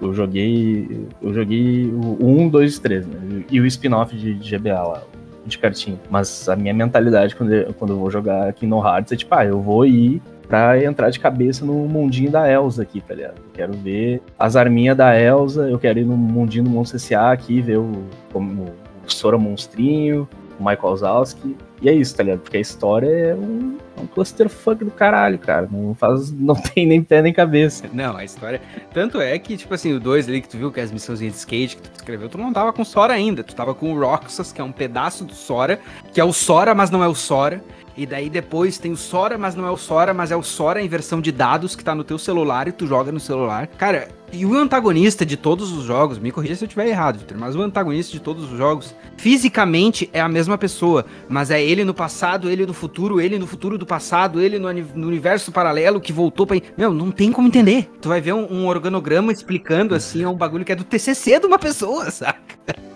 eu, 0.00 0.08
eu 0.08 0.14
joguei. 0.14 1.08
Eu 1.20 1.34
joguei 1.34 1.86
o 1.86 2.24
1, 2.24 2.48
2 2.50 2.76
e 2.76 2.80
3, 2.80 3.06
né? 3.08 3.44
E 3.50 3.60
o 3.60 3.66
spin-off 3.66 4.16
de, 4.16 4.32
de 4.32 4.56
GBA 4.56 4.80
lá, 4.80 5.02
de 5.44 5.58
cartinha. 5.58 5.98
Mas 6.10 6.48
a 6.48 6.56
minha 6.56 6.74
mentalidade 6.74 7.34
quando 7.34 7.52
eu, 7.52 7.74
quando 7.74 7.92
eu 7.92 7.98
vou 7.98 8.10
jogar 8.10 8.52
Kingdom 8.52 8.84
Hearts 8.84 9.12
é 9.12 9.16
tipo, 9.16 9.34
ah, 9.34 9.44
eu 9.44 9.60
vou 9.60 9.84
ir 9.86 10.22
pra 10.46 10.82
entrar 10.82 11.10
de 11.10 11.18
cabeça 11.18 11.64
no 11.64 11.72
mundinho 11.88 12.30
da 12.30 12.50
Elsa 12.50 12.82
aqui, 12.82 13.00
tá 13.00 13.14
ligado? 13.14 13.38
Eu 13.38 13.52
quero 13.52 13.72
ver 13.72 14.22
as 14.38 14.56
arminhas 14.56 14.96
da 14.96 15.18
Elsa, 15.18 15.68
eu 15.68 15.78
quero 15.78 15.98
ir 15.98 16.04
no 16.04 16.16
mundinho 16.16 16.64
do 16.64 16.70
Monstro 16.70 16.96
S.A. 16.96 17.32
aqui, 17.32 17.60
ver 17.60 17.78
o, 17.78 18.04
como, 18.32 18.64
o 19.06 19.10
Sora 19.10 19.38
Monstrinho, 19.38 20.28
o 20.58 20.64
Michael 20.64 20.90
Wazowski. 20.90 21.56
E 21.82 21.88
é 21.88 21.92
isso, 21.92 22.16
tá 22.16 22.22
ligado? 22.22 22.40
Porque 22.40 22.56
a 22.56 22.60
história 22.60 23.06
é 23.06 23.34
um, 23.34 23.76
é 23.96 24.00
um 24.00 24.06
clusterfuck 24.06 24.84
do 24.84 24.90
caralho, 24.90 25.38
cara. 25.38 25.68
Não 25.70 25.94
faz. 25.94 26.32
Não 26.32 26.54
tem 26.54 26.86
nem 26.86 27.02
pé 27.02 27.22
nem 27.22 27.32
cabeça. 27.32 27.84
Não, 27.92 28.16
a 28.16 28.24
história. 28.24 28.60
Tanto 28.92 29.20
é 29.20 29.38
que, 29.38 29.56
tipo 29.56 29.74
assim, 29.74 29.92
o 29.92 30.00
2 30.00 30.28
ali 30.28 30.40
que 30.40 30.48
tu 30.48 30.56
viu, 30.56 30.72
que 30.72 30.80
é 30.80 30.82
as 30.82 30.92
missõezinhas 30.92 31.34
de 31.34 31.40
skate 31.40 31.76
que 31.76 31.82
tu 31.82 31.94
escreveu, 31.94 32.28
tu 32.28 32.38
não 32.38 32.52
tava 32.52 32.72
com 32.72 32.84
Sora 32.84 33.12
ainda. 33.12 33.42
Tu 33.42 33.54
tava 33.54 33.74
com 33.74 33.92
o 33.92 33.98
Roxas, 33.98 34.52
que 34.52 34.60
é 34.60 34.64
um 34.64 34.72
pedaço 34.72 35.24
do 35.24 35.34
Sora, 35.34 35.78
que 36.12 36.20
é 36.20 36.24
o 36.24 36.32
Sora, 36.32 36.74
mas 36.74 36.90
não 36.90 37.02
é 37.02 37.08
o 37.08 37.14
Sora. 37.14 37.62
E 37.96 38.06
daí 38.06 38.28
depois 38.28 38.76
tem 38.76 38.90
o 38.90 38.96
Sora, 38.96 39.38
mas 39.38 39.54
não 39.54 39.66
é 39.66 39.70
o 39.70 39.76
Sora, 39.76 40.12
mas 40.12 40.32
é 40.32 40.36
o 40.36 40.42
Sora 40.42 40.82
em 40.82 40.88
versão 40.88 41.20
de 41.20 41.30
dados 41.30 41.76
que 41.76 41.84
tá 41.84 41.94
no 41.94 42.02
teu 42.02 42.18
celular 42.18 42.66
e 42.66 42.72
tu 42.72 42.86
joga 42.86 43.12
no 43.12 43.20
celular. 43.20 43.68
Cara, 43.68 44.08
e 44.34 44.44
o 44.44 44.54
antagonista 44.54 45.24
de 45.24 45.36
todos 45.36 45.72
os 45.72 45.84
jogos, 45.84 46.18
me 46.18 46.32
corrija 46.32 46.56
se 46.56 46.64
eu 46.64 46.66
estiver 46.66 46.88
errado, 46.88 47.18
Victor, 47.18 47.38
mas 47.38 47.54
o 47.54 47.62
antagonista 47.62 48.12
de 48.12 48.20
todos 48.20 48.50
os 48.50 48.58
jogos, 48.58 48.94
fisicamente 49.16 50.10
é 50.12 50.20
a 50.20 50.28
mesma 50.28 50.58
pessoa, 50.58 51.06
mas 51.28 51.50
é 51.50 51.62
ele 51.62 51.84
no 51.84 51.94
passado, 51.94 52.50
ele 52.50 52.66
no 52.66 52.74
futuro, 52.74 53.20
ele 53.20 53.38
no 53.38 53.46
futuro 53.46 53.78
do 53.78 53.86
passado, 53.86 54.40
ele 54.40 54.58
no, 54.58 54.72
no 54.72 55.06
universo 55.06 55.52
paralelo 55.52 56.00
que 56.00 56.12
voltou 56.12 56.46
pra. 56.46 56.60
Meu, 56.76 56.92
não 56.92 57.10
tem 57.10 57.30
como 57.30 57.48
entender. 57.48 57.90
Tu 58.00 58.08
vai 58.08 58.20
ver 58.20 58.32
um, 58.32 58.52
um 58.52 58.66
organograma 58.66 59.32
explicando 59.32 59.94
assim, 59.94 60.22
é 60.22 60.28
um 60.28 60.34
bagulho 60.34 60.64
que 60.64 60.72
é 60.72 60.76
do 60.76 60.84
TCC 60.84 61.38
de 61.38 61.46
uma 61.46 61.58
pessoa, 61.58 62.10
saca? 62.12 62.54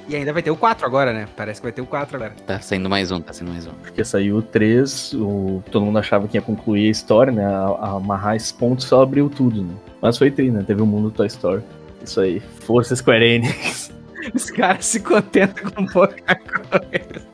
E 0.09 0.17
ainda 0.17 0.33
vai 0.33 0.43
ter 0.43 0.51
o 0.51 0.57
4 0.57 0.87
agora, 0.87 1.13
né? 1.13 1.29
Parece 1.37 1.61
que 1.61 1.67
vai 1.67 1.73
ter 1.73 1.83
o 1.83 1.87
4 1.87 2.17
agora. 2.17 2.33
Tá 2.47 2.59
saindo 2.61 2.89
mais 2.89 3.11
um, 3.11 3.21
tá 3.21 3.33
saindo 3.33 3.53
mais 3.53 3.67
um. 3.67 3.73
Porque 3.83 4.03
saiu 4.03 4.39
o 4.39 4.43
3, 4.43 5.13
o... 5.15 5.63
todo 5.71 5.85
mundo 5.85 5.99
achava 5.99 6.27
que 6.27 6.39
ia 6.39 6.43
concluir 6.43 6.89
a 6.89 6.91
história, 6.91 7.31
né? 7.31 7.45
A, 7.45 7.67
a 7.79 7.91
amarrar 7.97 8.35
esse 8.35 8.53
ponto 8.55 8.83
só 8.83 9.03
abriu 9.03 9.29
tudo, 9.29 9.63
né? 9.63 9.75
Mas 10.01 10.17
foi 10.17 10.31
tri, 10.31 10.51
né? 10.51 10.63
Teve 10.67 10.83
o 10.83 10.87
mundo 10.87 11.11
Toy 11.11 11.27
Story. 11.27 11.63
Isso 12.03 12.21
aí. 12.21 12.41
Força 12.41 12.95
Square 12.95 13.25
Enix. 13.25 13.93
Os 14.35 14.51
caras 14.51 14.87
se 14.87 15.01
contentam 15.01 15.71
com 15.71 15.87
pouca 15.87 16.37
coisa. 16.37 17.27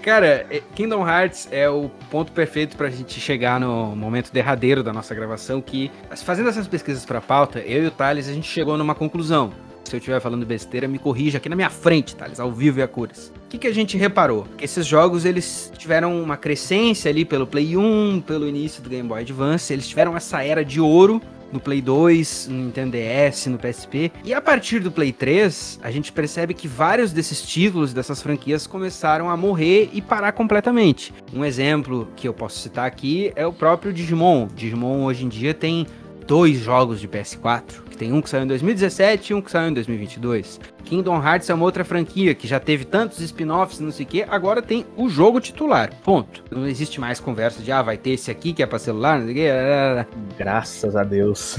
Cara, 0.00 0.46
é, 0.48 0.62
Kingdom 0.74 1.06
Hearts 1.06 1.48
é 1.50 1.68
o 1.68 1.90
ponto 2.10 2.32
perfeito 2.32 2.76
pra 2.78 2.88
gente 2.88 3.20
chegar 3.20 3.60
no 3.60 3.94
momento 3.94 4.32
derradeiro 4.32 4.82
da 4.82 4.90
nossa 4.90 5.14
gravação, 5.14 5.60
que 5.60 5.90
fazendo 6.24 6.48
essas 6.48 6.66
pesquisas 6.66 7.04
pra 7.04 7.20
pauta, 7.20 7.58
eu 7.58 7.84
e 7.84 7.86
o 7.88 7.90
Thales, 7.90 8.26
a 8.26 8.32
gente 8.32 8.48
chegou 8.48 8.78
numa 8.78 8.94
conclusão. 8.94 9.52
Se 9.84 9.96
eu 9.96 9.98
estiver 9.98 10.20
falando 10.20 10.44
besteira, 10.44 10.86
me 10.86 10.98
corrija 10.98 11.38
aqui 11.38 11.48
na 11.48 11.56
minha 11.56 11.70
frente, 11.70 12.14
Thales, 12.14 12.38
ao 12.38 12.52
vivo 12.52 12.78
e 12.78 12.82
a 12.82 12.88
cores. 12.88 13.32
O 13.46 13.48
que, 13.48 13.58
que 13.58 13.66
a 13.66 13.72
gente 13.72 13.96
reparou? 13.96 14.46
Que 14.56 14.64
esses 14.64 14.86
jogos, 14.86 15.24
eles 15.24 15.72
tiveram 15.78 16.22
uma 16.22 16.36
crescência 16.36 17.10
ali 17.10 17.24
pelo 17.24 17.46
Play 17.46 17.76
1, 17.76 18.22
pelo 18.26 18.46
início 18.46 18.82
do 18.82 18.90
Game 18.90 19.08
Boy 19.08 19.22
Advance, 19.22 19.72
eles 19.72 19.88
tiveram 19.88 20.16
essa 20.16 20.44
era 20.44 20.64
de 20.64 20.80
ouro 20.80 21.22
no 21.52 21.58
Play 21.58 21.80
2, 21.80 22.48
no 22.48 22.64
Nintendo 22.64 22.96
DS, 22.96 23.46
no 23.46 23.58
PSP. 23.58 24.12
E 24.24 24.34
a 24.34 24.40
partir 24.40 24.80
do 24.80 24.90
Play 24.90 25.12
3, 25.12 25.80
a 25.82 25.90
gente 25.90 26.12
percebe 26.12 26.54
que 26.54 26.68
vários 26.68 27.12
desses 27.12 27.42
títulos, 27.42 27.92
dessas 27.92 28.22
franquias, 28.22 28.66
começaram 28.66 29.30
a 29.30 29.36
morrer 29.36 29.90
e 29.92 30.02
parar 30.02 30.32
completamente. 30.32 31.12
Um 31.32 31.44
exemplo 31.44 32.08
que 32.16 32.28
eu 32.28 32.34
posso 32.34 32.58
citar 32.58 32.86
aqui 32.86 33.32
é 33.34 33.46
o 33.46 33.52
próprio 33.52 33.92
Digimon. 33.92 34.48
Digimon 34.54 35.04
hoje 35.04 35.24
em 35.24 35.28
dia 35.28 35.54
tem 35.54 35.86
dois 36.28 36.58
jogos 36.58 37.00
de 37.00 37.08
PS4, 37.08 37.84
que 37.90 37.96
tem 37.96 38.12
um 38.12 38.20
que 38.20 38.28
saiu 38.28 38.44
em 38.44 38.46
2017 38.46 39.32
e 39.32 39.34
um 39.34 39.40
que 39.40 39.50
saiu 39.50 39.70
em 39.70 39.72
2022. 39.72 40.60
Kingdom 40.84 41.16
Hearts 41.16 41.48
é 41.48 41.54
uma 41.54 41.64
outra 41.64 41.84
franquia 41.84 42.34
que 42.34 42.46
já 42.46 42.60
teve 42.60 42.84
tantos 42.84 43.18
spin-offs, 43.20 43.80
não 43.80 43.90
sei 43.90 44.04
o 44.04 44.08
que, 44.08 44.22
agora 44.24 44.60
tem 44.60 44.84
o 44.94 45.08
jogo 45.08 45.40
titular. 45.40 45.90
Ponto. 46.04 46.44
Não 46.50 46.66
existe 46.66 47.00
mais 47.00 47.18
conversa 47.18 47.62
de 47.62 47.72
ah, 47.72 47.80
vai 47.80 47.96
ter 47.96 48.10
esse 48.10 48.30
aqui 48.30 48.52
que 48.52 48.62
é 48.62 48.66
para 48.66 48.78
celular, 48.78 49.18
não 49.18 49.26
sei 49.26 49.32
o 49.32 49.36
que. 49.36 50.36
Graças 50.36 50.94
a 50.94 51.02
Deus. 51.02 51.56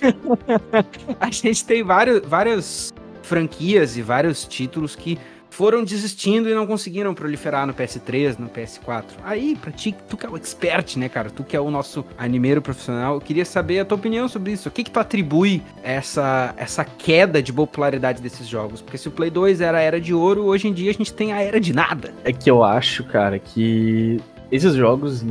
a 1.18 1.30
gente 1.30 1.64
tem 1.64 1.82
vários, 1.82 2.22
várias 2.24 2.94
franquias 3.22 3.96
e 3.96 4.02
vários 4.02 4.44
títulos 4.46 4.94
que 4.94 5.18
foram 5.52 5.84
desistindo 5.84 6.48
e 6.48 6.54
não 6.54 6.66
conseguiram 6.66 7.12
proliferar 7.12 7.66
no 7.66 7.74
PS3, 7.74 8.38
no 8.38 8.48
PS4. 8.48 9.04
Aí, 9.22 9.54
pra 9.54 9.70
ti, 9.70 9.94
tu 10.08 10.16
que 10.16 10.24
é 10.24 10.28
o 10.28 10.34
expert, 10.34 10.96
né, 10.96 11.10
cara? 11.10 11.28
Tu 11.28 11.44
que 11.44 11.54
é 11.54 11.60
o 11.60 11.70
nosso 11.70 12.06
animeiro 12.16 12.62
profissional, 12.62 13.16
eu 13.16 13.20
queria 13.20 13.44
saber 13.44 13.80
a 13.80 13.84
tua 13.84 13.98
opinião 13.98 14.26
sobre 14.28 14.52
isso. 14.52 14.70
O 14.70 14.72
que 14.72 14.82
que 14.82 14.90
tu 14.90 14.98
atribui 14.98 15.62
essa, 15.82 16.54
essa 16.56 16.86
queda 16.86 17.42
de 17.42 17.52
popularidade 17.52 18.22
desses 18.22 18.48
jogos? 18.48 18.80
Porque 18.80 18.96
se 18.96 19.08
o 19.08 19.10
Play 19.10 19.28
2 19.28 19.60
era 19.60 19.76
a 19.76 19.80
era 19.82 20.00
de 20.00 20.14
ouro, 20.14 20.44
hoje 20.44 20.68
em 20.68 20.72
dia 20.72 20.90
a 20.90 20.94
gente 20.94 21.12
tem 21.12 21.34
a 21.34 21.42
era 21.42 21.60
de 21.60 21.74
nada. 21.74 22.14
É 22.24 22.32
que 22.32 22.50
eu 22.50 22.64
acho, 22.64 23.04
cara, 23.04 23.38
que 23.38 24.18
esses 24.50 24.74
jogos 24.74 25.22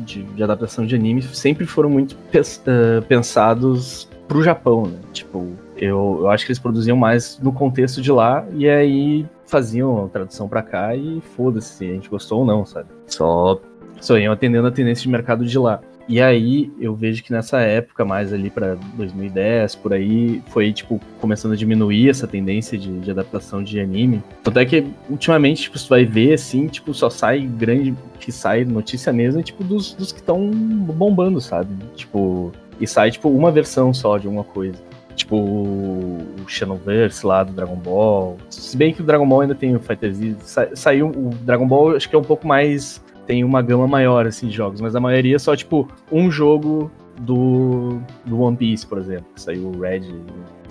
de, 0.00 0.24
de 0.24 0.42
adaptação 0.42 0.84
de 0.84 0.96
anime 0.96 1.22
sempre 1.22 1.66
foram 1.66 1.88
muito 1.88 2.14
uh, 2.14 3.00
pensados 3.06 4.08
pro 4.26 4.42
Japão, 4.42 4.86
né? 4.86 4.98
Tipo, 5.12 5.52
eu, 5.76 6.18
eu 6.22 6.30
acho 6.30 6.44
que 6.44 6.50
eles 6.50 6.58
produziam 6.58 6.96
mais 6.96 7.38
no 7.40 7.52
contexto 7.52 8.02
de 8.02 8.10
lá, 8.10 8.44
e 8.54 8.68
aí 8.68 9.24
faziam 9.48 10.04
a 10.04 10.08
tradução 10.08 10.48
para 10.48 10.62
cá 10.62 10.94
e 10.94 11.20
foda-se 11.34 11.74
se 11.74 11.84
a 11.84 11.94
gente 11.94 12.08
gostou 12.08 12.40
ou 12.40 12.46
não, 12.46 12.64
sabe? 12.64 12.88
Só, 13.06 13.60
só 14.00 14.18
iam 14.18 14.32
atendendo 14.32 14.68
a 14.68 14.70
tendência 14.70 15.02
de 15.02 15.08
mercado 15.08 15.44
de 15.44 15.58
lá. 15.58 15.80
E 16.08 16.22
aí 16.22 16.72
eu 16.80 16.94
vejo 16.94 17.22
que 17.22 17.30
nessa 17.30 17.60
época, 17.60 18.02
mais 18.02 18.32
ali 18.32 18.48
para 18.48 18.76
2010, 18.94 19.74
por 19.76 19.92
aí, 19.92 20.42
foi, 20.48 20.72
tipo, 20.72 20.98
começando 21.20 21.52
a 21.52 21.56
diminuir 21.56 22.08
essa 22.08 22.26
tendência 22.26 22.78
de, 22.78 22.98
de, 23.00 23.10
adaptação 23.10 23.62
de 23.62 23.78
anime. 23.78 24.22
Tanto 24.42 24.58
é 24.58 24.64
que, 24.64 24.86
ultimamente, 25.10 25.62
tipo, 25.62 25.78
você 25.78 25.86
vai 25.86 26.04
ver, 26.06 26.32
assim, 26.32 26.66
tipo, 26.66 26.94
só 26.94 27.10
sai 27.10 27.40
grande, 27.40 27.94
que 28.18 28.32
sai 28.32 28.64
notícia 28.64 29.12
mesmo, 29.12 29.42
tipo, 29.42 29.62
dos, 29.62 29.92
dos 29.92 30.10
que 30.10 30.20
estão 30.20 30.50
bombando, 30.50 31.42
sabe? 31.42 31.68
Tipo, 31.94 32.52
e 32.80 32.86
sai, 32.86 33.10
tipo, 33.10 33.28
uma 33.28 33.50
versão 33.50 33.92
só 33.92 34.16
de 34.16 34.26
alguma 34.26 34.44
coisa 34.44 34.87
tipo 35.28 35.36
o 35.36 36.44
Xenoverse 36.46 37.26
lá 37.26 37.44
do 37.44 37.52
Dragon 37.52 37.76
Ball. 37.76 38.38
Se 38.48 38.76
bem 38.76 38.94
que 38.94 39.02
o 39.02 39.04
Dragon 39.04 39.28
Ball 39.28 39.42
ainda 39.42 39.54
tem 39.54 39.76
o 39.76 39.80
Fighter 39.80 40.12
Z, 40.12 40.36
sa 40.40 40.68
saiu 40.74 41.08
o 41.08 41.30
Dragon 41.42 41.66
Ball, 41.66 41.96
acho 41.96 42.08
que 42.08 42.16
é 42.16 42.18
um 42.18 42.24
pouco 42.24 42.46
mais 42.46 43.04
tem 43.26 43.44
uma 43.44 43.60
gama 43.60 43.86
maior 43.86 44.26
assim 44.26 44.48
de 44.48 44.56
jogos, 44.56 44.80
mas 44.80 44.96
a 44.96 45.00
maioria 45.00 45.36
é 45.36 45.38
só 45.38 45.54
tipo 45.54 45.86
um 46.10 46.30
jogo 46.30 46.90
do, 47.20 48.00
do 48.24 48.40
One 48.40 48.56
Piece, 48.56 48.86
por 48.86 48.96
exemplo, 48.96 49.26
que 49.34 49.40
saiu 49.42 49.66
o 49.66 49.80
Red, 49.80 50.00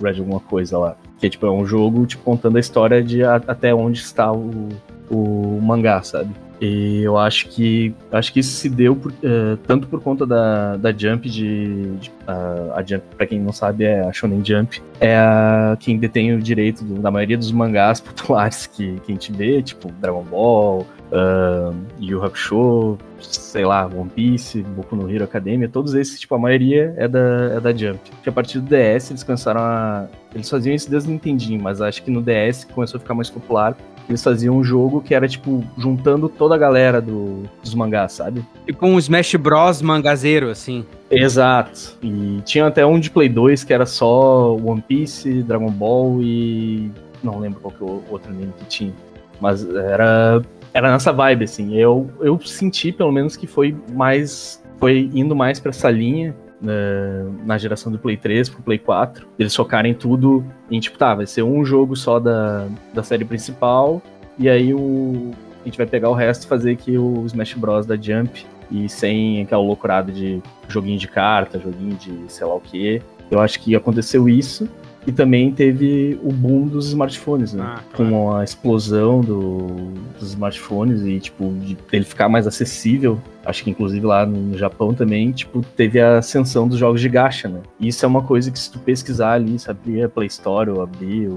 Red 0.02 0.18
alguma 0.18 0.40
coisa 0.40 0.76
lá, 0.76 0.96
que 1.18 1.26
é 1.26 1.30
tipo 1.30 1.46
é 1.46 1.50
um 1.52 1.64
jogo 1.64 2.04
tipo 2.04 2.24
contando 2.24 2.56
a 2.56 2.60
história 2.60 3.00
de 3.00 3.22
a, 3.22 3.36
até 3.36 3.72
onde 3.72 4.00
está 4.00 4.32
o, 4.32 4.70
o 5.08 5.60
mangá, 5.62 6.02
sabe? 6.02 6.34
E 6.60 7.02
eu 7.02 7.16
acho 7.16 7.48
que 7.48 7.94
acho 8.10 8.32
que 8.32 8.40
isso 8.40 8.50
se 8.52 8.68
deu 8.68 8.96
por, 8.96 9.12
uh, 9.12 9.56
tanto 9.66 9.86
por 9.86 10.00
conta 10.02 10.26
da, 10.26 10.76
da 10.76 10.92
Jump 10.92 11.28
de, 11.28 11.96
de 11.96 12.10
uh, 12.10 12.72
a 12.74 12.82
Jump 12.82 13.02
para 13.16 13.26
quem 13.26 13.38
não 13.38 13.52
sabe 13.52 13.84
é 13.84 14.00
a 14.00 14.12
Shonen 14.12 14.44
Jump 14.44 14.82
é 14.98 15.16
a, 15.16 15.76
quem 15.78 15.96
detém 15.98 16.34
o 16.34 16.40
direito 16.40 16.82
do, 16.84 17.00
da 17.00 17.12
maioria 17.12 17.38
dos 17.38 17.52
mangás 17.52 18.00
populares 18.02 18.66
que, 18.66 18.98
que 19.00 19.12
a 19.12 19.14
gente 19.14 19.30
vê 19.30 19.62
tipo 19.62 19.92
Dragon 20.00 20.24
Ball, 20.24 20.84
uh, 21.12 21.74
Yu 22.00 22.22
Hakusho, 22.24 22.98
sei 23.20 23.64
lá, 23.64 23.86
One 23.86 24.10
Piece, 24.10 24.62
Boku 24.62 24.96
no 24.96 25.10
Hero 25.10 25.24
Academia, 25.24 25.68
todos 25.68 25.94
esses, 25.94 26.20
tipo, 26.20 26.34
a 26.34 26.38
maioria 26.38 26.94
é 26.96 27.08
da, 27.08 27.18
é 27.56 27.60
da 27.60 27.72
Jump. 27.72 27.98
Que 28.22 28.28
a 28.28 28.32
partir 28.32 28.60
do 28.60 28.66
DS 28.66 29.10
eles 29.10 29.22
começaram 29.22 29.60
a. 29.60 30.06
Eles 30.34 30.48
faziam 30.48 30.74
isso 30.74 30.90
desde 30.90 31.08
o 31.08 31.12
Nintendinho, 31.12 31.60
mas 31.62 31.80
acho 31.80 32.02
que 32.02 32.10
no 32.10 32.22
DS 32.22 32.64
começou 32.64 32.98
a 32.98 33.00
ficar 33.00 33.14
mais 33.14 33.30
popular 33.30 33.76
eles 34.08 34.22
faziam 34.22 34.56
um 34.56 34.64
jogo 34.64 35.00
que 35.00 35.14
era, 35.14 35.28
tipo, 35.28 35.62
juntando 35.76 36.28
toda 36.28 36.54
a 36.54 36.58
galera 36.58 37.00
do, 37.00 37.42
dos 37.62 37.74
mangás, 37.74 38.12
sabe? 38.12 38.44
Tipo 38.66 38.86
um 38.86 38.98
Smash 38.98 39.34
Bros. 39.36 39.82
mangazeiro, 39.82 40.50
assim. 40.50 40.84
Exato. 41.10 41.96
E 42.02 42.40
tinha 42.44 42.66
até 42.66 42.84
um 42.86 42.98
de 42.98 43.10
Play 43.10 43.28
2 43.28 43.64
que 43.64 43.72
era 43.72 43.86
só 43.86 44.56
One 44.56 44.82
Piece, 44.82 45.42
Dragon 45.42 45.70
Ball 45.70 46.22
e. 46.22 46.90
Não 47.22 47.38
lembro 47.38 47.60
qual 47.60 47.74
que 47.74 47.82
é 47.82 47.86
o 47.86 48.02
outro 48.10 48.30
anime 48.30 48.52
que 48.58 48.64
tinha. 48.66 48.92
Mas 49.40 49.68
era. 49.68 50.42
Era 50.72 50.92
nessa 50.92 51.12
vibe, 51.12 51.44
assim. 51.44 51.74
Eu, 51.76 52.10
eu 52.20 52.38
senti, 52.40 52.92
pelo 52.92 53.12
menos, 53.12 53.36
que 53.36 53.46
foi 53.46 53.76
mais. 53.92 54.62
Foi 54.78 55.10
indo 55.12 55.34
mais 55.34 55.58
pra 55.58 55.70
essa 55.70 55.90
linha 55.90 56.34
na, 56.60 57.58
geração 57.58 57.90
do 57.90 57.98
Play 57.98 58.16
3 58.16 58.48
pro 58.48 58.62
Play 58.62 58.78
4. 58.78 59.26
Eles 59.38 59.54
focarem 59.54 59.94
tudo 59.94 60.44
em, 60.70 60.80
tipo, 60.80 60.98
tá, 60.98 61.14
vai 61.14 61.26
ser 61.26 61.42
um 61.42 61.64
jogo 61.64 61.96
só 61.96 62.18
da, 62.18 62.66
da 62.92 63.02
série 63.02 63.24
principal, 63.24 64.02
e 64.38 64.48
aí 64.48 64.74
o, 64.74 65.32
a 65.62 65.64
gente 65.64 65.78
vai 65.78 65.86
pegar 65.86 66.08
o 66.08 66.14
resto 66.14 66.44
e 66.44 66.48
fazer 66.48 66.72
aqui 66.72 66.98
o 66.98 67.24
Smash 67.26 67.54
Bros. 67.54 67.86
da 67.86 67.96
Jump, 67.96 68.46
e 68.70 68.88
sem 68.88 69.42
aquela 69.42 69.62
loucurada 69.62 70.12
de 70.12 70.42
joguinho 70.68 70.98
de 70.98 71.08
carta, 71.08 71.58
joguinho 71.58 71.96
de 71.96 72.24
sei 72.28 72.46
lá 72.46 72.54
o 72.54 72.60
que. 72.60 73.00
Eu 73.30 73.40
acho 73.40 73.60
que 73.60 73.74
aconteceu 73.74 74.28
isso, 74.28 74.68
E 75.08 75.12
também 75.12 75.50
teve 75.50 76.20
o 76.22 76.30
boom 76.30 76.66
dos 76.66 76.88
smartphones, 76.88 77.54
né? 77.54 77.64
Ah, 77.66 77.80
claro. 77.94 78.12
Com 78.12 78.36
a 78.36 78.44
explosão 78.44 79.22
do, 79.22 79.90
dos 80.20 80.28
smartphones 80.28 81.00
e, 81.00 81.18
tipo, 81.18 81.50
de 81.62 81.78
ele 81.90 82.04
ficar 82.04 82.28
mais 82.28 82.46
acessível. 82.46 83.18
Acho 83.42 83.64
que 83.64 83.70
inclusive 83.70 84.04
lá 84.04 84.26
no 84.26 84.58
Japão 84.58 84.92
também, 84.92 85.32
tipo, 85.32 85.62
teve 85.74 85.98
a 85.98 86.18
ascensão 86.18 86.68
dos 86.68 86.78
jogos 86.78 87.00
de 87.00 87.08
gacha, 87.08 87.48
né? 87.48 87.60
E 87.80 87.88
isso 87.88 88.04
é 88.04 88.08
uma 88.08 88.22
coisa 88.22 88.50
que 88.50 88.58
se 88.58 88.70
tu 88.70 88.78
pesquisar 88.80 89.32
ali, 89.32 89.56
abrir 89.66 90.02
a 90.02 90.10
Play 90.10 90.26
Store 90.26 90.68
ou 90.68 90.82
abrir 90.82 91.30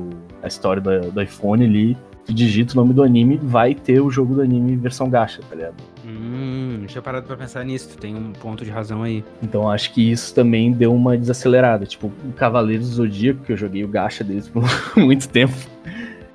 a 0.44 0.48
história 0.50 0.82
do, 0.82 1.10
do 1.10 1.22
iPhone 1.22 1.64
ali, 1.64 1.96
tu 2.26 2.34
digita 2.34 2.74
o 2.74 2.76
nome 2.78 2.94
do 2.94 3.04
anime, 3.04 3.40
vai 3.42 3.74
ter 3.74 4.00
o 4.02 4.10
jogo 4.12 4.36
do 4.36 4.42
anime 4.42 4.76
versão 4.76 5.10
gacha, 5.10 5.42
tá 5.50 5.56
ligado? 5.56 5.76
Hum, 6.06 6.78
deixa 6.80 7.00
eu 7.00 7.04
parar 7.04 7.22
pra 7.22 7.36
pensar 7.38 7.64
nisso. 7.64 7.90
Tu 7.90 7.98
tem 7.98 8.16
um 8.16 8.32
ponto 8.32 8.64
de 8.66 8.72
razão 8.72 9.04
aí. 9.04 9.24
Então 9.42 9.70
acho 9.70 9.94
que 9.94 10.12
isso 10.12 10.34
também 10.34 10.72
deu 10.72 10.94
uma 10.94 11.18
desacelerada. 11.18 11.86
Tipo, 11.86 12.08
o 12.08 12.34
Cavaleiros 12.34 12.90
do 12.90 12.96
Zodíaco, 12.96 13.44
que 13.44 13.52
eu 13.54 13.58
joguei 13.58 13.84
o 13.84 13.88
gacha 13.88 14.24
deles 14.24 14.48
por 14.48 14.64
muito 14.98 15.28
tempo, 15.30 15.54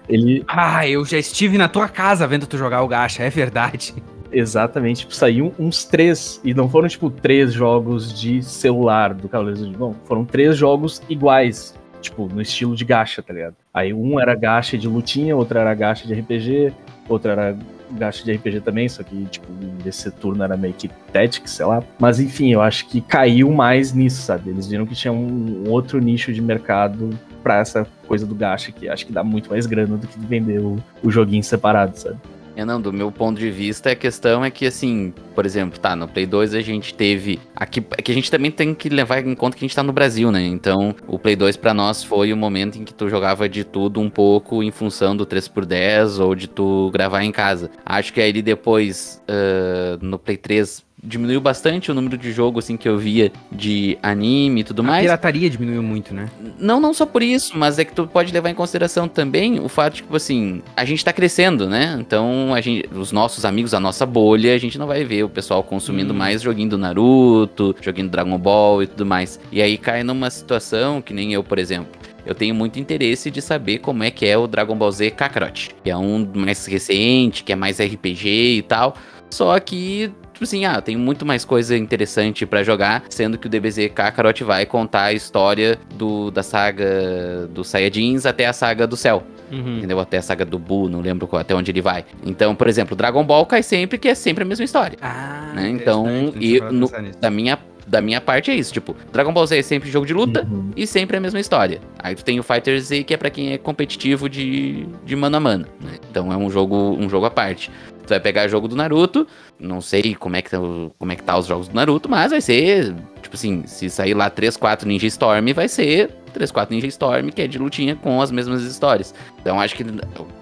ele 0.08 0.44
Ah, 0.46 0.86
eu 0.88 1.04
já 1.04 1.18
estive 1.18 1.58
na 1.58 1.68
tua 1.68 1.88
casa 1.88 2.26
vendo 2.26 2.46
tu 2.46 2.56
jogar 2.56 2.82
o 2.82 2.88
gacha, 2.88 3.22
é 3.22 3.30
verdade. 3.30 3.94
exatamente, 4.30 5.00
tipo, 5.00 5.14
saiu 5.14 5.54
uns 5.58 5.84
três, 5.84 6.40
e 6.44 6.52
não 6.54 6.68
foram, 6.68 6.88
tipo, 6.88 7.10
três 7.10 7.52
jogos 7.52 8.12
de 8.18 8.42
celular 8.42 9.14
do 9.14 9.28
Cavaleiros 9.28 9.60
do 9.60 9.66
Zodíaco, 9.66 9.84
não, 9.86 9.96
foram 10.04 10.24
três 10.24 10.56
jogos 10.56 11.02
iguais, 11.08 11.74
tipo, 12.06 12.26
no 12.26 12.40
estilo 12.40 12.74
de 12.74 12.84
gacha, 12.84 13.22
tá 13.22 13.32
ligado? 13.32 13.54
Aí 13.72 13.92
um 13.92 14.18
era 14.18 14.34
gacha 14.34 14.76
de 14.78 14.88
lutinha, 14.88 15.36
outro 15.36 15.58
era 15.58 15.74
gacha 15.74 16.06
de 16.06 16.14
RPG, 16.14 16.72
outro 17.08 17.30
era 17.30 17.56
gacha 17.90 18.24
de 18.24 18.32
RPG 18.32 18.60
também, 18.60 18.88
só 18.88 19.02
que, 19.02 19.24
tipo, 19.26 19.46
esse 19.84 20.10
turno 20.10 20.42
era 20.42 20.56
meio 20.56 20.74
que 20.74 20.88
Tactics, 21.12 21.52
sei 21.52 21.66
lá. 21.66 21.82
Mas, 21.98 22.18
enfim, 22.18 22.52
eu 22.52 22.60
acho 22.60 22.86
que 22.88 23.00
caiu 23.00 23.50
mais 23.52 23.92
nisso, 23.92 24.22
sabe? 24.22 24.50
Eles 24.50 24.66
viram 24.66 24.86
que 24.86 24.94
tinha 24.94 25.12
um 25.12 25.68
outro 25.68 25.98
nicho 26.00 26.32
de 26.32 26.40
mercado 26.40 27.10
pra 27.42 27.58
essa 27.58 27.86
coisa 28.06 28.26
do 28.26 28.34
gacha, 28.34 28.72
que 28.72 28.88
acho 28.88 29.06
que 29.06 29.12
dá 29.12 29.22
muito 29.22 29.50
mais 29.50 29.66
grana 29.66 29.96
do 29.96 30.06
que 30.06 30.18
vender 30.18 30.58
o, 30.58 30.82
o 31.02 31.10
joguinho 31.10 31.44
separado, 31.44 31.96
sabe? 31.96 32.16
É, 32.56 32.64
não, 32.64 32.80
do 32.80 32.90
meu 32.90 33.12
ponto 33.12 33.38
de 33.38 33.50
vista, 33.50 33.90
a 33.90 33.94
questão 33.94 34.42
é 34.42 34.50
que, 34.50 34.64
assim, 34.64 35.12
por 35.34 35.44
exemplo, 35.44 35.78
tá, 35.78 35.94
no 35.94 36.08
Play 36.08 36.24
2 36.24 36.54
a 36.54 36.62
gente 36.62 36.94
teve. 36.94 37.38
Aqui, 37.54 37.84
é 37.98 38.00
que 38.00 38.10
a 38.10 38.14
gente 38.14 38.30
também 38.30 38.50
tem 38.50 38.74
que 38.74 38.88
levar 38.88 39.24
em 39.24 39.34
conta 39.34 39.54
que 39.54 39.62
a 39.62 39.68
gente 39.68 39.76
tá 39.76 39.82
no 39.82 39.92
Brasil, 39.92 40.32
né? 40.32 40.42
Então, 40.42 40.94
o 41.06 41.18
Play 41.18 41.36
2 41.36 41.58
pra 41.58 41.74
nós 41.74 42.02
foi 42.02 42.32
o 42.32 42.36
momento 42.36 42.78
em 42.78 42.84
que 42.84 42.94
tu 42.94 43.10
jogava 43.10 43.46
de 43.46 43.62
tudo 43.62 44.00
um 44.00 44.08
pouco 44.08 44.62
em 44.62 44.70
função 44.70 45.14
do 45.14 45.26
3x10 45.26 46.18
ou 46.18 46.34
de 46.34 46.48
tu 46.48 46.90
gravar 46.94 47.22
em 47.22 47.30
casa. 47.30 47.70
Acho 47.84 48.10
que 48.10 48.22
aí 48.22 48.32
depois, 48.40 49.22
ah, 49.28 49.98
no 50.00 50.18
Play 50.18 50.38
3, 50.38 50.85
diminuiu 51.06 51.40
bastante 51.40 51.90
o 51.90 51.94
número 51.94 52.18
de 52.18 52.32
jogo, 52.32 52.58
assim, 52.58 52.76
que 52.76 52.88
eu 52.88 52.98
via 52.98 53.30
de 53.52 53.96
anime 54.02 54.60
e 54.60 54.64
tudo 54.64 54.80
A 54.80 54.84
mais. 54.84 55.02
pirataria 55.02 55.48
diminuiu 55.48 55.82
muito, 55.82 56.12
né? 56.12 56.28
Não, 56.58 56.80
não 56.80 56.92
só 56.92 57.06
por 57.06 57.22
isso, 57.22 57.56
mas 57.56 57.78
é 57.78 57.84
que 57.84 57.92
tu 57.94 58.06
pode 58.06 58.32
levar 58.32 58.50
em 58.50 58.54
consideração 58.54 59.06
também 59.08 59.60
o 59.60 59.68
fato 59.68 59.94
de, 59.94 60.02
tipo 60.02 60.16
assim, 60.16 60.62
a 60.76 60.84
gente 60.84 61.04
tá 61.04 61.12
crescendo, 61.12 61.68
né? 61.68 61.96
Então, 62.00 62.52
a 62.54 62.60
gente, 62.60 62.88
os 62.94 63.12
nossos 63.12 63.44
amigos, 63.44 63.72
a 63.72 63.80
nossa 63.80 64.04
bolha, 64.04 64.54
a 64.54 64.58
gente 64.58 64.78
não 64.78 64.86
vai 64.86 65.04
ver 65.04 65.22
o 65.24 65.28
pessoal 65.28 65.62
consumindo 65.62 66.12
Hum. 66.12 66.16
mais 66.16 66.42
joguinho 66.42 66.70
do 66.70 66.78
Naruto, 66.78 67.74
joguinho 67.80 68.08
do 68.08 68.10
Dragon 68.10 68.38
Ball 68.38 68.82
e 68.82 68.86
tudo 68.86 69.06
mais. 69.06 69.38
E 69.52 69.62
aí 69.62 69.78
cai 69.78 70.02
numa 70.02 70.28
situação 70.30 71.00
que 71.00 71.14
nem 71.14 71.32
eu, 71.32 71.44
por 71.44 71.58
exemplo. 71.58 71.88
Eu 72.24 72.34
tenho 72.34 72.54
muito 72.56 72.80
interesse 72.80 73.30
de 73.30 73.40
saber 73.40 73.78
como 73.78 74.02
é 74.02 74.10
que 74.10 74.26
é 74.26 74.36
o 74.36 74.48
Dragon 74.48 74.74
Ball 74.74 74.90
Z 74.90 75.12
Kakarot, 75.12 75.70
que 75.84 75.88
é 75.90 75.96
um 75.96 76.28
mais 76.34 76.66
recente, 76.66 77.44
que 77.44 77.52
é 77.52 77.56
mais 77.56 77.78
RPG 77.80 78.56
e 78.58 78.62
tal. 78.62 78.96
Só 79.30 79.58
que, 79.60 80.10
tipo 80.36 80.44
assim, 80.44 80.66
ah, 80.66 80.80
tem 80.82 80.96
muito 80.96 81.24
mais 81.24 81.44
coisa 81.46 81.76
interessante 81.76 82.44
pra 82.44 82.62
jogar, 82.62 83.02
sendo 83.08 83.38
que 83.38 83.46
o 83.46 83.50
DBZ 83.50 83.88
Kakarot 83.94 84.44
vai 84.44 84.66
contar 84.66 85.04
a 85.04 85.12
história 85.14 85.78
do, 85.94 86.30
da 86.30 86.42
saga 86.42 87.48
dos 87.50 87.68
Saiyajins 87.68 88.26
até 88.26 88.46
a 88.46 88.52
saga 88.52 88.86
do 88.86 88.96
Céu, 88.96 89.22
Uhum. 89.50 89.78
entendeu? 89.78 89.98
Até 89.98 90.18
a 90.18 90.22
saga 90.22 90.44
do 90.44 90.58
Buu, 90.58 90.88
não 90.88 91.00
lembro 91.00 91.26
qual- 91.26 91.40
até 91.40 91.54
onde 91.54 91.70
ele 91.70 91.80
vai. 91.80 92.04
Então, 92.24 92.54
por 92.54 92.68
exemplo, 92.68 92.94
Dragon 92.96 93.24
Ball 93.24 93.46
cai 93.46 93.62
sempre, 93.62 93.96
que 93.96 94.08
é 94.08 94.14
sempre 94.14 94.42
a 94.44 94.46
mesma 94.46 94.64
história. 94.64 94.98
Ah, 95.00 95.52
Né, 95.54 95.68
então, 95.70 96.06
e 96.38 96.60
no-. 96.60 96.90
Da 97.20 97.30
minha, 97.30 97.58
da 97.86 98.00
minha 98.02 98.20
parte 98.20 98.50
é 98.50 98.54
isso, 98.54 98.72
tipo, 98.72 98.94
Dragon 99.12 99.32
Ball 99.32 99.46
Z 99.46 99.56
é 99.58 99.62
sempre 99.62 99.88
jogo 99.90 100.04
de 100.04 100.12
luta, 100.12 100.46
Uhum. 100.50 100.70
e 100.76 100.86
sempre 100.86 101.16
a 101.16 101.20
mesma 101.20 101.38
história. 101.40 101.80
Aí 101.98 102.14
tu 102.14 102.24
tem 102.24 102.38
o 102.38 102.42
Fighter 102.42 102.78
Z, 102.80 103.04
que 103.04 103.14
é 103.14 103.16
pra 103.16 103.30
quem 103.30 103.52
é 103.52 103.58
competitivo 103.58 104.28
de, 104.28 104.86
de 105.04 105.14
mano 105.16 105.36
a 105.36 105.40
mano, 105.40 105.66
né? 105.80 105.92
Então 106.10 106.32
é 106.32 106.36
um 106.36 106.50
jogo, 106.50 106.76
um 106.98 107.08
jogo 107.08 107.24
à 107.26 107.30
parte. 107.30 107.70
Tu 108.06 108.10
vai 108.10 108.20
pegar 108.20 108.46
jogo 108.48 108.68
do 108.68 108.76
Naruto, 108.76 109.26
não 109.58 109.80
sei 109.80 110.14
como 110.14 110.36
é, 110.36 110.42
que 110.42 110.50
tá, 110.50 110.60
o- 110.60 110.92
como 110.98 111.10
é 111.12 111.16
que 111.16 111.22
tá 111.22 111.36
os 111.36 111.46
jogos 111.46 111.66
do 111.68 111.74
Naruto, 111.74 112.08
mas 112.08 112.30
vai 112.30 112.40
ser, 112.40 112.94
tipo 113.20 113.34
assim, 113.34 113.64
se 113.66 113.90
sair 113.90 114.14
lá 114.14 114.30
3, 114.30 114.56
4 114.56 114.86
Ninja 114.88 115.06
Storm, 115.08 115.52
vai 115.52 115.66
ser 115.68 116.10
3, 116.32 116.50
4 116.52 116.74
Ninja 116.74 116.86
Storm, 116.86 117.28
que 117.30 117.42
é 117.42 117.46
de 117.46 117.58
lutinha 117.58 117.96
com 117.96 118.22
as 118.22 118.30
mesmas 118.30 118.62
histórias. 118.62 119.12
Então 119.40 119.60
acho 119.60 119.74
que 119.74 119.84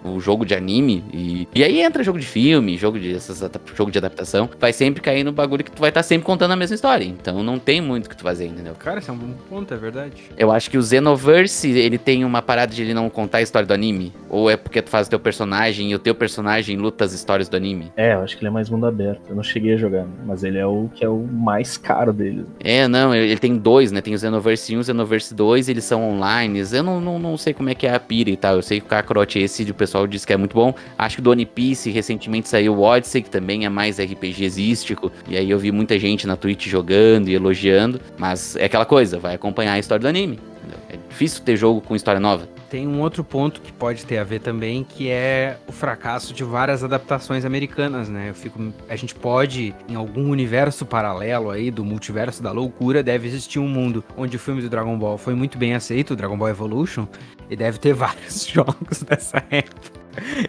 o 0.05 0.21
jogo 0.21 0.45
de 0.45 0.55
anime, 0.55 1.05
e, 1.13 1.49
e 1.55 1.63
aí 1.63 1.81
entra 1.81 2.03
jogo 2.03 2.19
de 2.19 2.27
filme, 2.27 2.77
jogo 2.77 2.99
de, 2.99 3.15
essas, 3.15 3.39
jogo 3.75 3.91
de 3.91 3.99
adaptação, 3.99 4.49
vai 4.59 4.73
sempre 4.73 5.03
cair 5.03 5.25
no 5.25 5.33
bagulho 5.33 5.65
que 5.65 5.71
tu 5.71 5.81
vai 5.81 5.91
estar 5.91 6.03
sempre 6.03 6.25
contando 6.27 6.53
a 6.53 6.57
mesma 6.57 6.75
história. 6.75 7.05
Então 7.05 7.43
não 7.43 7.59
tem 7.59 7.81
muito 7.81 8.07
o 8.07 8.09
que 8.09 8.17
tu 8.17 8.23
fazer, 8.23 8.47
entendeu? 8.47 8.75
Cara, 8.75 8.99
esse 8.99 9.11
é 9.11 9.13
um 9.13 9.17
bom 9.17 9.35
ponto, 9.49 9.73
é 9.73 9.77
verdade. 9.77 10.23
Eu 10.37 10.51
acho 10.51 10.71
que 10.71 10.79
o 10.79 10.83
Xenoverse, 10.83 11.71
ele 11.71 11.99
tem 11.99 12.25
uma 12.25 12.41
parada 12.41 12.75
de 12.75 12.83
ele 12.83 12.95
não 12.95 13.11
contar 13.11 13.39
a 13.39 13.43
história 13.43 13.67
do 13.67 13.75
anime. 13.75 14.13
Ou 14.29 14.51
é 14.51 14.57
porque 14.57 14.81
tu 14.81 14.91
faz 14.91 15.07
o 15.07 15.11
teu 15.11 15.21
personagem 15.21 15.91
e 15.91 15.95
o 15.95 15.99
teu 15.99 16.15
personagem 16.15 16.77
luta 16.77 17.05
as 17.05 17.13
histórias 17.13 17.49
do 17.49 17.57
anime. 17.57 17.93
É, 17.97 18.15
eu 18.15 18.21
acho 18.21 18.37
que 18.37 18.43
ele 18.43 18.49
é 18.49 18.53
mais 18.53 18.71
mundo 18.71 18.87
aberto. 18.87 19.23
Eu 19.29 19.37
não 19.37 19.43
cheguei 19.43 19.75
a 19.75 19.77
jogar, 19.77 20.07
mas 20.25 20.43
ele 20.43 20.59
é 20.59 20.67
o 20.67 20.89
que 20.95 21.05
é 21.05 21.09
o 21.09 21.19
mais 21.19 21.77
caro 21.77 22.13
deles. 22.13 22.47
É, 22.61 22.89
não, 22.89 23.15
ele 23.15 23.35
ele 23.35 23.41
tem 23.41 23.57
dois, 23.57 23.93
né? 23.93 24.01
Tem 24.01 24.15
o 24.15 24.19
Xenoverse 24.19 24.75
1 24.75 24.79
e 24.79 24.81
o 24.81 24.85
Xenoverse 24.85 25.35
2, 25.35 25.69
eles 25.69 25.85
são 25.85 26.03
online. 26.03 26.63
Eu 26.73 26.83
não, 26.83 27.01
não, 27.01 27.19
não 27.19 27.37
sei 27.37 27.53
como 27.53 27.69
é 27.69 27.75
que 27.75 27.87
é 27.87 27.95
a 27.95 28.01
pira 28.01 28.31
e 28.31 28.37
tal. 28.37 28.57
Eu 28.57 28.63
sei 28.63 28.81
que 28.81 28.87
o 28.87 28.89
Kakarot 28.89 29.39
esse, 29.39 29.63
o 29.65 29.75
pessoal 29.95 30.07
diz 30.09 30.25
que 30.25 30.33
é 30.33 30.37
muito 30.37 30.55
bom. 30.55 30.75
Acho 30.99 31.17
que 31.17 31.23
do 31.23 31.31
One 31.31 31.47
Piece 31.47 31.91
recentemente 31.91 32.49
saiu 32.49 32.75
o 32.75 32.83
Odyssey, 32.83 33.23
que 33.23 33.31
também 33.31 33.65
é 33.65 33.69
mais 33.69 34.01
RPGístico. 34.01 35.13
E 35.29 35.37
aí 35.37 35.49
eu 35.49 35.59
vi 35.59 35.71
muita 35.71 35.99
gente 35.99 36.27
na 36.27 36.37
Twitch 36.37 36.67
jogando 36.67 37.29
e 37.29 37.35
elogiando. 37.35 38.01
Mas 38.19 38.57
é 38.57 38.65
aquela 38.65 38.85
coisa, 38.85 39.19
vai 39.19 39.35
acompanhar 39.35 39.75
a 39.75 39.79
história 39.79 40.03
do 40.03 40.09
anime. 40.09 40.41
É 40.89 40.97
difícil 41.09 41.43
ter 41.45 41.57
jogo 41.57 41.81
com 41.81 41.95
história 41.95 42.21
nova. 42.21 42.49
Tem 42.75 42.89
um 42.89 43.01
outro 43.03 43.23
ponto 43.23 43.61
que 43.61 43.71
pode 43.71 44.05
ter 44.05 44.19
a 44.19 44.25
ver 44.25 44.41
também, 44.41 44.83
que 44.83 45.09
é 45.09 45.59
o 45.69 45.71
fracasso 45.71 46.35
de 46.35 46.43
várias 46.43 46.83
adaptações 46.83 47.45
americanas, 47.45 48.09
né? 48.09 48.31
Eu 48.31 48.35
fico, 48.35 48.61
a 48.89 48.97
gente 48.97 49.15
pode, 49.15 49.73
em 49.89 49.95
algum 49.95 50.29
universo 50.29 50.85
paralelo 50.85 51.51
aí, 51.51 51.71
do 51.71 51.85
multiverso 51.85 52.43
da 52.43 52.51
loucura, 52.51 53.01
deve 53.01 53.29
existir 53.29 53.61
um 53.61 53.69
mundo 53.69 54.03
onde 54.17 54.35
o 54.35 54.41
filme 54.41 54.61
do 54.61 54.69
Dragon 54.69 54.99
Ball 54.99 55.17
foi 55.17 55.37
muito 55.37 55.57
bem 55.57 55.73
aceito, 55.73 56.15
o 56.15 56.17
Dragon 56.17 56.37
Ball 56.37 56.49
Evolution, 56.49 57.07
e 57.49 57.55
deve 57.55 57.79
ter 57.79 57.95
vários 57.95 58.45
jogos 58.45 59.05
dessa 59.05 59.41
época. 59.51 59.93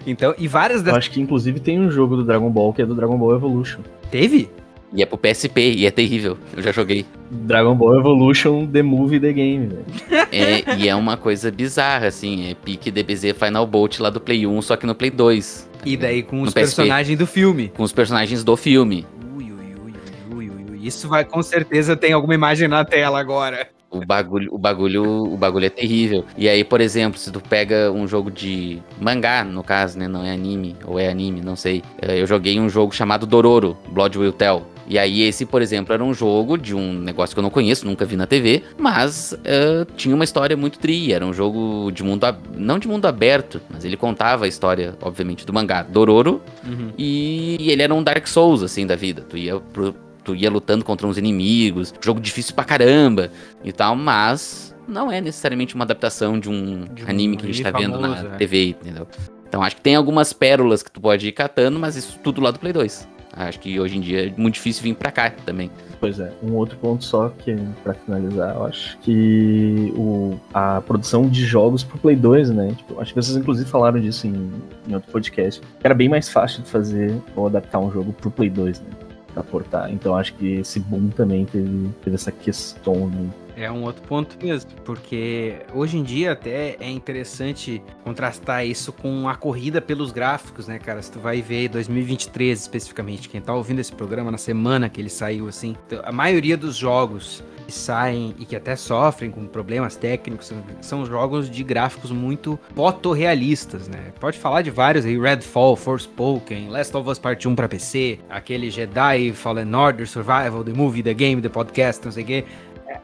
Então, 0.08 0.34
e 0.36 0.48
várias 0.48 0.80
Eu 0.80 0.86
dessas... 0.86 0.98
acho 0.98 1.12
que 1.12 1.22
inclusive 1.22 1.60
tem 1.60 1.80
um 1.80 1.92
jogo 1.92 2.16
do 2.16 2.24
Dragon 2.24 2.50
Ball 2.50 2.74
que 2.74 2.82
é 2.82 2.88
do 2.88 2.96
Dragon 2.96 3.20
Ball 3.20 3.36
Evolution. 3.36 3.82
Teve? 4.10 4.50
E 4.96 5.04
é 5.04 5.06
pro 5.06 5.18
PSP, 5.18 5.74
e 5.74 5.86
é 5.86 5.92
terrível. 5.92 6.38
Eu 6.56 6.64
já 6.64 6.72
joguei. 6.72 7.06
Dragon 7.30 7.76
Ball 7.76 8.00
Evolution 8.00 8.66
The 8.66 8.82
Movie 8.82 9.20
The 9.20 9.34
Game, 9.34 9.68
velho. 9.68 9.86
É, 10.32 10.78
e 10.78 10.88
é 10.88 10.96
uma 10.96 11.18
coisa 11.18 11.52
bizarra, 11.52 12.08
assim. 12.08 12.50
É 12.50 12.54
pique 12.54 12.90
DBZ 12.90 13.34
Final 13.34 13.68
Bolt 13.68 14.00
lá 14.00 14.10
do 14.10 14.22
Play 14.22 14.48
1, 14.48 14.62
só 14.62 14.78
que 14.78 14.86
no 14.86 14.96
Play 14.96 15.12
2. 15.12 15.70
E 15.86 15.98
daí 15.98 16.24
com 16.24 16.42
os 16.42 16.54
personagens 16.54 17.20
do 17.20 17.28
filme. 17.28 17.72
Com 17.76 17.84
os 17.84 17.92
personagens 17.92 18.44
do 18.44 18.56
filme. 18.56 19.06
Ui, 19.36 19.52
ui, 19.52 19.76
ui, 19.84 19.94
ui, 20.32 20.50
ui, 20.50 20.66
ui. 20.72 20.88
Isso 20.88 21.10
vai 21.10 21.26
com 21.26 21.44
certeza 21.44 21.98
tem 21.98 22.14
alguma 22.14 22.34
imagem 22.34 22.68
na 22.70 22.86
tela 22.86 23.20
agora. 23.20 23.68
O 23.92 24.06
bagulho, 24.06 24.54
o 24.54 24.58
bagulho, 24.58 25.04
o 25.04 25.38
bagulho 25.38 25.66
é 25.66 25.70
terrível. 25.70 26.26
E 26.38 26.50
aí, 26.50 26.64
por 26.64 26.82
exemplo, 26.82 27.20
se 27.20 27.32
tu 27.32 27.40
pega 27.40 27.92
um 27.92 28.08
jogo 28.08 28.30
de 28.30 28.80
mangá, 29.00 29.44
no 29.44 29.64
caso, 29.64 29.98
né, 29.98 30.08
não 30.08 30.24
é 30.24 30.32
anime 30.32 30.76
ou 30.86 31.00
é 31.00 31.08
anime, 31.08 31.42
não 31.42 31.56
sei. 31.56 31.82
É, 32.02 32.20
Eu 32.20 32.26
joguei 32.28 32.60
um 32.60 32.68
jogo 32.68 32.94
chamado 32.94 33.26
Dororo, 33.26 33.78
Blood 33.90 34.18
Will 34.18 34.34
Tell. 34.34 34.66
E 34.88 35.00
aí 35.00 35.22
esse, 35.24 35.46
por 35.46 35.62
exemplo, 35.62 35.94
era 35.94 36.04
um 36.04 36.14
jogo 36.14 36.58
de 36.58 36.76
um 36.76 36.94
negócio 36.94 37.36
que 37.36 37.40
eu 37.40 37.44
não 37.44 37.50
conheço, 37.50 37.86
nunca 37.88 38.06
vi 38.06 38.16
na 38.16 38.28
TV, 38.28 38.64
mas 38.78 39.36
é, 39.44 39.86
tinha 39.98 40.14
uma 40.14 40.24
história 40.24 40.56
muito 40.56 40.78
tri, 40.78 41.12
era 41.12 41.26
um 41.26 41.34
jogo 41.34 41.92
de 41.92 42.04
mundo, 42.04 42.24
ab- 42.26 42.38
não 42.56 42.78
de 42.78 42.88
mundo 42.88 43.06
aberto, 43.08 43.60
mas 43.70 43.84
ele 43.84 43.98
contava 43.98 44.46
a 44.46 44.48
história, 44.48 44.96
obviamente, 45.02 45.46
do 45.46 45.52
mangá 45.52 45.82
Dororo, 45.82 46.40
Uhum. 46.64 46.92
e 46.98 47.58
ele 47.72 47.82
era 47.82 47.94
um 47.94 48.04
Dark 48.04 48.28
Souls, 48.28 48.62
assim, 48.62 48.86
da 48.86 48.96
vida. 48.96 49.24
Tu 49.28 49.38
ia, 49.38 49.60
pro- 49.60 49.96
tu 50.24 50.36
ia 50.36 50.50
lutando 50.52 50.86
contra 50.86 51.08
uns 51.08 51.18
inimigos, 51.18 51.94
jogo 52.04 52.20
difícil 52.20 52.54
pra 52.54 52.64
caramba 52.64 53.32
e 53.64 53.72
tal, 53.72 53.96
mas 53.96 54.76
não 54.88 55.12
é 55.12 55.20
necessariamente 55.20 55.74
uma 55.74 55.84
adaptação 55.84 56.40
de 56.40 56.48
um, 56.50 56.86
De 56.94 57.04
um 57.06 57.10
anime 57.10 57.38
que 57.38 57.46
a 57.46 57.48
gente 57.48 57.64
tá 57.64 57.70
anime 57.70 57.86
vendo 57.94 58.02
famoso, 58.02 58.24
na 58.24 58.36
é. 58.36 58.38
TV, 58.38 58.68
entendeu? 58.70 59.08
Então 59.48 59.64
acho 59.64 59.76
que 59.78 59.82
tem 59.82 59.96
algumas 59.96 60.32
pérolas 60.34 60.84
que 60.84 60.92
tu 60.92 61.00
pode 61.02 61.28
ir 61.28 61.32
catando, 61.32 61.80
mas 61.80 61.96
isso 61.96 62.20
tudo 62.24 62.40
lá 62.42 62.52
do 62.52 62.60
Play 62.60 62.74
2. 62.74 63.08
Acho 63.36 63.60
que 63.60 63.80
hoje 63.80 63.98
em 63.98 64.02
dia 64.02 64.28
é 64.28 64.34
muito 64.38 64.56
difícil 64.56 64.84
vir 64.84 64.96
pra 64.96 65.12
cá 65.12 65.30
também. 65.30 65.70
Pois 66.00 66.20
é, 66.20 66.32
um 66.42 66.54
outro 66.54 66.78
ponto 66.78 67.04
só 67.04 67.30
que 67.30 67.56
pra 67.84 67.94
finalizar, 67.94 68.56
eu 68.56 68.66
acho 68.66 68.98
que 69.00 69.92
o, 69.96 70.40
a 70.54 70.82
produção 70.82 71.28
de 71.28 71.46
jogos 71.46 71.84
pro 71.84 71.98
Play 71.98 72.16
2, 72.16 72.52
né? 72.52 72.74
Tipo, 72.78 73.02
acho 73.02 73.14
que 73.14 73.22
vocês 73.22 73.36
inclusive 73.36 73.70
falaram 73.70 74.00
disso 74.00 74.28
em, 74.28 74.52
em 74.88 74.94
outro 74.96 75.12
podcast. 75.12 75.62
Era 75.84 75.94
bem 75.94 76.08
mais 76.08 76.30
fácil 76.30 76.64
de 76.64 76.70
fazer 76.70 77.16
ou 77.36 77.48
adaptar 77.48 77.80
um 77.80 77.92
jogo 77.92 78.14
pro 78.14 78.32
Play 78.32 78.50
2, 78.50 78.80
né? 78.82 78.88
pra 79.36 79.44
portar. 79.44 79.92
Então 79.92 80.16
acho 80.16 80.34
que 80.36 80.56
esse 80.56 80.80
boom 80.80 81.10
também 81.10 81.46
teve, 81.46 81.90
teve 82.02 82.16
essa 82.16 82.32
questão, 82.32 83.10
né? 83.10 83.30
É 83.56 83.72
um 83.72 83.84
outro 83.84 84.02
ponto 84.04 84.38
mesmo, 84.44 84.70
porque 84.84 85.56
hoje 85.74 85.98
em 85.98 86.04
dia 86.04 86.34
até 86.34 86.76
é 86.80 86.90
interessante 86.90 87.82
contrastar 88.04 88.66
isso 88.66 88.92
com 88.92 89.30
a 89.30 89.36
corrida 89.36 89.82
pelos 89.82 90.12
gráficos, 90.12 90.68
né, 90.68 90.78
cara? 90.78 91.02
Se 91.02 91.12
tu 91.12 91.20
vai 91.20 91.42
ver 91.42 91.70
2023 91.70 92.60
especificamente, 92.60 93.30
quem 93.30 93.40
tá 93.40 93.54
ouvindo 93.54 93.80
esse 93.80 93.94
programa 93.94 94.30
na 94.30 94.38
semana 94.38 94.90
que 94.90 95.00
ele 95.00 95.10
saiu, 95.10 95.48
assim, 95.48 95.76
a 96.04 96.12
maioria 96.12 96.58
dos 96.58 96.76
jogos 96.76 97.44
que 97.66 97.72
saem 97.72 98.36
e 98.38 98.46
que 98.46 98.56
até 98.56 98.76
sofrem 98.76 99.32
com 99.32 99.46
problemas 99.48 99.96
técnicos 99.96 100.52
são 100.82 101.06
jogos 101.06 101.50
de 101.50 101.64
gráficos 101.64 102.12
muito 102.12 102.60
fotorrealistas, 102.76 103.88
né? 103.88 104.12
Pode 104.20 104.38
falar 104.38 104.62
de 104.62 104.70
vários 104.70 105.06
aí, 105.06 105.18
Redfall, 105.18 105.76
Forspoken, 105.76 106.70
Last 106.70 106.96
of 106.96 107.10
Us 107.10 107.18
Part 107.18 107.48
1 107.48 107.56
para 107.56 107.68
PC, 107.68 108.20
aquele 108.30 108.70
Jedi 108.70 109.32
Fallen 109.34 109.74
Order, 109.74 110.08
Survival, 110.08 110.64
The 110.64 110.74
Movie, 110.74 111.02
The 111.02 111.14
Game, 111.14 111.42
The 111.42 111.50
Podcast, 111.50 112.04
não 112.06 112.12
sei 112.12 112.24
o 112.24 112.28
quê. 112.28 112.46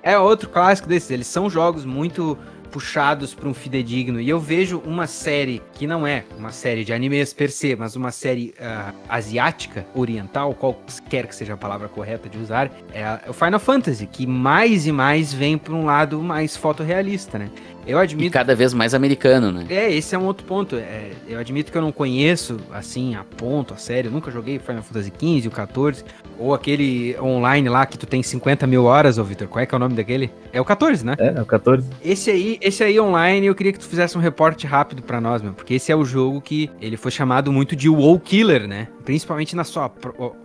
É 0.01 0.17
outro 0.17 0.49
clássico 0.49 0.87
desses. 0.87 1.11
Eles 1.11 1.27
são 1.27 1.49
jogos 1.49 1.85
muito 1.85 2.37
puxados 2.71 3.35
para 3.35 3.47
um 3.47 3.53
fidedigno. 3.53 4.19
E 4.19 4.29
eu 4.29 4.39
vejo 4.39 4.81
uma 4.85 5.05
série 5.05 5.61
que 5.73 5.85
não 5.85 6.07
é 6.07 6.23
uma 6.37 6.51
série 6.51 6.83
de 6.85 6.93
animes 6.93 7.33
per 7.33 7.51
se, 7.51 7.75
mas 7.75 7.95
uma 7.95 8.11
série 8.11 8.53
uh, 8.59 8.95
asiática, 9.09 9.85
oriental, 9.93 10.55
qualquer 10.55 11.27
que 11.27 11.35
seja 11.35 11.53
a 11.53 11.57
palavra 11.57 11.89
correta 11.89 12.29
de 12.29 12.37
usar, 12.37 12.71
é 12.93 13.29
o 13.29 13.33
Final 13.33 13.59
Fantasy, 13.59 14.07
que 14.07 14.25
mais 14.25 14.87
e 14.87 14.91
mais 14.91 15.33
vem 15.33 15.57
para 15.57 15.73
um 15.73 15.85
lado 15.85 16.21
mais 16.21 16.55
fotorrealista, 16.55 17.37
né? 17.37 17.49
Eu 17.85 17.97
admito. 17.97 18.27
E 18.27 18.29
cada 18.29 18.55
vez 18.55 18.73
mais 18.73 18.93
americano, 18.93 19.51
né? 19.51 19.65
É, 19.69 19.91
esse 19.91 20.13
é 20.13 20.17
um 20.17 20.25
outro 20.25 20.45
ponto. 20.45 20.75
É, 20.75 21.11
eu 21.27 21.39
admito 21.39 21.71
que 21.71 21.77
eu 21.77 21.81
não 21.81 21.91
conheço, 21.91 22.57
assim, 22.71 23.15
a 23.15 23.23
ponto, 23.23 23.73
a 23.73 23.77
sério. 23.77 24.11
nunca 24.11 24.29
joguei 24.29 24.59
Final 24.59 24.83
Fantasy 24.83 25.11
XV, 25.11 25.47
o 25.47 25.51
14. 25.51 26.05
Ou 26.39 26.53
aquele 26.53 27.15
online 27.19 27.69
lá 27.69 27.85
que 27.85 27.97
tu 27.97 28.05
tem 28.05 28.21
50 28.23 28.65
mil 28.67 28.85
horas, 28.85 29.17
ô 29.17 29.23
Victor. 29.23 29.47
Qual 29.47 29.61
é 29.61 29.65
que 29.65 29.73
é 29.73 29.77
o 29.77 29.79
nome 29.79 29.95
daquele? 29.95 30.31
É 30.51 30.59
o 30.59 30.65
14, 30.65 31.05
né? 31.05 31.15
É, 31.19 31.27
é 31.37 31.41
o 31.41 31.45
14. 31.45 31.87
Esse 32.03 32.31
aí, 32.31 32.57
esse 32.61 32.83
aí 32.83 32.99
online, 32.99 33.47
eu 33.47 33.55
queria 33.55 33.71
que 33.71 33.79
tu 33.79 33.85
fizesse 33.85 34.17
um 34.17 34.21
reporte 34.21 34.65
rápido 34.65 35.01
para 35.01 35.21
nós, 35.21 35.41
meu. 35.41 35.53
Porque 35.53 35.75
esse 35.75 35.91
é 35.91 35.95
o 35.95 36.03
jogo 36.03 36.41
que 36.41 36.69
ele 36.81 36.97
foi 36.97 37.11
chamado 37.11 37.51
muito 37.51 37.75
de 37.75 37.89
WoW 37.89 38.19
Killer, 38.19 38.67
né? 38.67 38.87
Principalmente 39.05 39.55
na 39.55 39.63
sua 39.63 39.91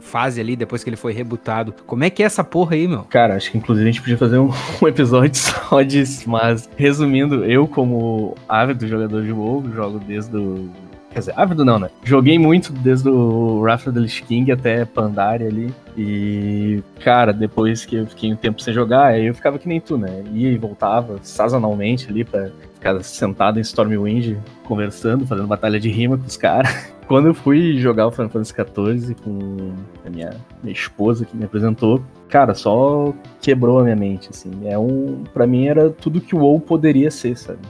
fase 0.01 0.41
ali, 0.41 0.57
depois 0.57 0.83
que 0.83 0.91
ele 0.91 0.97
foi 0.97 1.13
rebutado. 1.13 1.75
Como 1.87 2.05
é 2.05 2.11
que 2.11 2.23
é 2.23 2.27
essa 2.27 2.45
porra 2.45 2.75
aí, 2.75 2.89
meu? 2.89 3.05
Cara, 3.05 3.35
acho 3.35 3.51
que 3.51 3.59
inclusive 3.59 3.89
a 3.89 3.93
gente 3.93 4.01
podia 4.01 4.19
fazer 4.19 4.39
um, 4.39 4.51
um 4.83 4.89
episódio 4.89 5.37
só 5.37 5.83
disso. 5.83 6.29
Mas, 6.29 6.69
resumindo, 6.77 7.45
eu 7.45 7.67
como 7.67 8.35
ávido 8.49 8.87
jogador 8.87 9.23
de 9.23 9.33
WoW, 9.33 9.65
jogo 9.75 9.99
desde 9.99 10.37
o 10.37 10.71
Quer 11.17 11.21
dizer, 11.21 11.35
ávido 11.35 11.65
não, 11.65 11.79
né? 11.79 11.89
Joguei 12.05 12.39
muito 12.39 12.71
desde 12.71 13.09
o 13.09 13.61
Wrath 13.61 13.87
of 13.87 13.93
the 13.93 14.01
Lich 14.01 14.23
King 14.23 14.53
até 14.53 14.85
Pandaria 14.85 15.49
ali. 15.49 15.73
E, 15.97 16.83
cara, 17.03 17.33
depois 17.33 17.87
que 17.87 17.97
eu 17.97 18.07
fiquei 18.07 18.31
um 18.35 18.37
tempo 18.37 18.61
sem 18.61 18.75
jogar, 18.75 19.07
aí 19.07 19.25
eu 19.25 19.35
ficava 19.35 19.59
que 19.59 19.67
nem 19.67 19.81
tu, 19.81 19.97
né? 19.97 20.23
Ia 20.35 20.51
e 20.51 20.59
voltava 20.59 21.19
sazonalmente 21.23 22.11
ali 22.11 22.23
pra 22.23 22.51
ficar 22.75 23.03
sentado 23.03 23.59
em 23.59 23.63
Stormwind, 23.63 24.37
conversando, 24.65 25.27
fazendo 25.27 25.49
batalha 25.49 25.81
de 25.81 25.89
rima 25.89 26.19
com 26.19 26.27
os 26.27 26.37
caras. 26.37 26.93
Quando 27.09 27.29
eu 27.29 27.35
fui 27.35 27.79
jogar 27.79 28.09
o 28.09 28.11
Final 28.11 28.29
Fantasy 28.29 28.53
XIV 28.53 29.15
com 29.15 29.73
a 30.05 30.11
minha, 30.11 30.37
minha 30.63 30.75
esposa 30.75 31.25
que 31.25 31.35
me 31.35 31.47
apresentou, 31.47 32.03
cara, 32.29 32.53
só 32.53 33.15
quebrou 33.41 33.79
a 33.79 33.85
minha 33.85 33.97
mente, 33.97 34.29
assim. 34.31 34.51
É 34.65 34.77
um, 34.77 35.25
para 35.33 35.47
mim 35.47 35.67
era 35.67 35.89
tudo 35.89 36.21
que 36.21 36.35
o 36.35 36.41
WoW 36.41 36.61
poderia 36.61 37.11
ser, 37.11 37.39
sabe? 37.39 37.61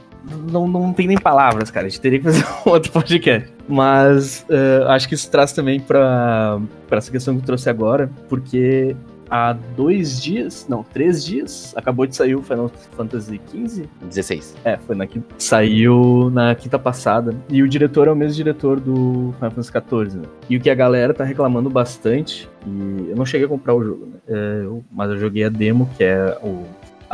Não, 0.50 0.66
não 0.66 0.92
tem 0.92 1.06
nem 1.06 1.18
palavras, 1.18 1.70
cara. 1.70 1.86
A 1.86 1.88
gente 1.88 2.00
teria 2.00 2.18
que 2.18 2.24
fazer 2.24 2.44
um 2.66 2.70
outro 2.70 2.92
podcast. 2.92 3.52
Mas 3.68 4.46
uh, 4.48 4.88
acho 4.88 5.08
que 5.08 5.14
isso 5.14 5.30
traz 5.30 5.52
também 5.52 5.80
para 5.80 6.60
essa 6.90 7.10
questão 7.10 7.34
que 7.34 7.40
eu 7.40 7.46
trouxe 7.46 7.68
agora, 7.68 8.10
porque 8.28 8.96
há 9.30 9.52
dois 9.52 10.22
dias, 10.22 10.66
não, 10.68 10.82
três 10.82 11.24
dias, 11.24 11.72
acabou 11.76 12.06
de 12.06 12.14
sair 12.14 12.34
o 12.34 12.42
Final 12.42 12.70
Fantasy 12.96 13.40
XV. 13.50 13.88
16. 14.02 14.56
É, 14.64 14.76
foi 14.76 14.96
na 14.96 15.06
quinta. 15.06 15.34
Saiu 15.38 16.30
na 16.32 16.54
quinta 16.54 16.78
passada. 16.78 17.34
E 17.48 17.62
o 17.62 17.68
diretor 17.68 18.08
é 18.08 18.12
o 18.12 18.16
mesmo 18.16 18.34
diretor 18.34 18.80
do 18.80 19.34
Final 19.36 19.50
Fantasy 19.50 19.72
XIV, 19.72 20.20
né? 20.20 20.28
E 20.48 20.56
o 20.56 20.60
que 20.60 20.70
a 20.70 20.74
galera 20.74 21.12
tá 21.12 21.24
reclamando 21.24 21.68
bastante, 21.68 22.48
e 22.66 23.10
eu 23.10 23.16
não 23.16 23.26
cheguei 23.26 23.46
a 23.46 23.48
comprar 23.48 23.74
o 23.74 23.84
jogo, 23.84 24.06
né? 24.06 24.18
É, 24.28 24.62
eu, 24.64 24.84
mas 24.90 25.10
eu 25.10 25.18
joguei 25.18 25.44
a 25.44 25.48
demo, 25.48 25.88
que 25.96 26.04
é 26.04 26.38
o. 26.42 26.64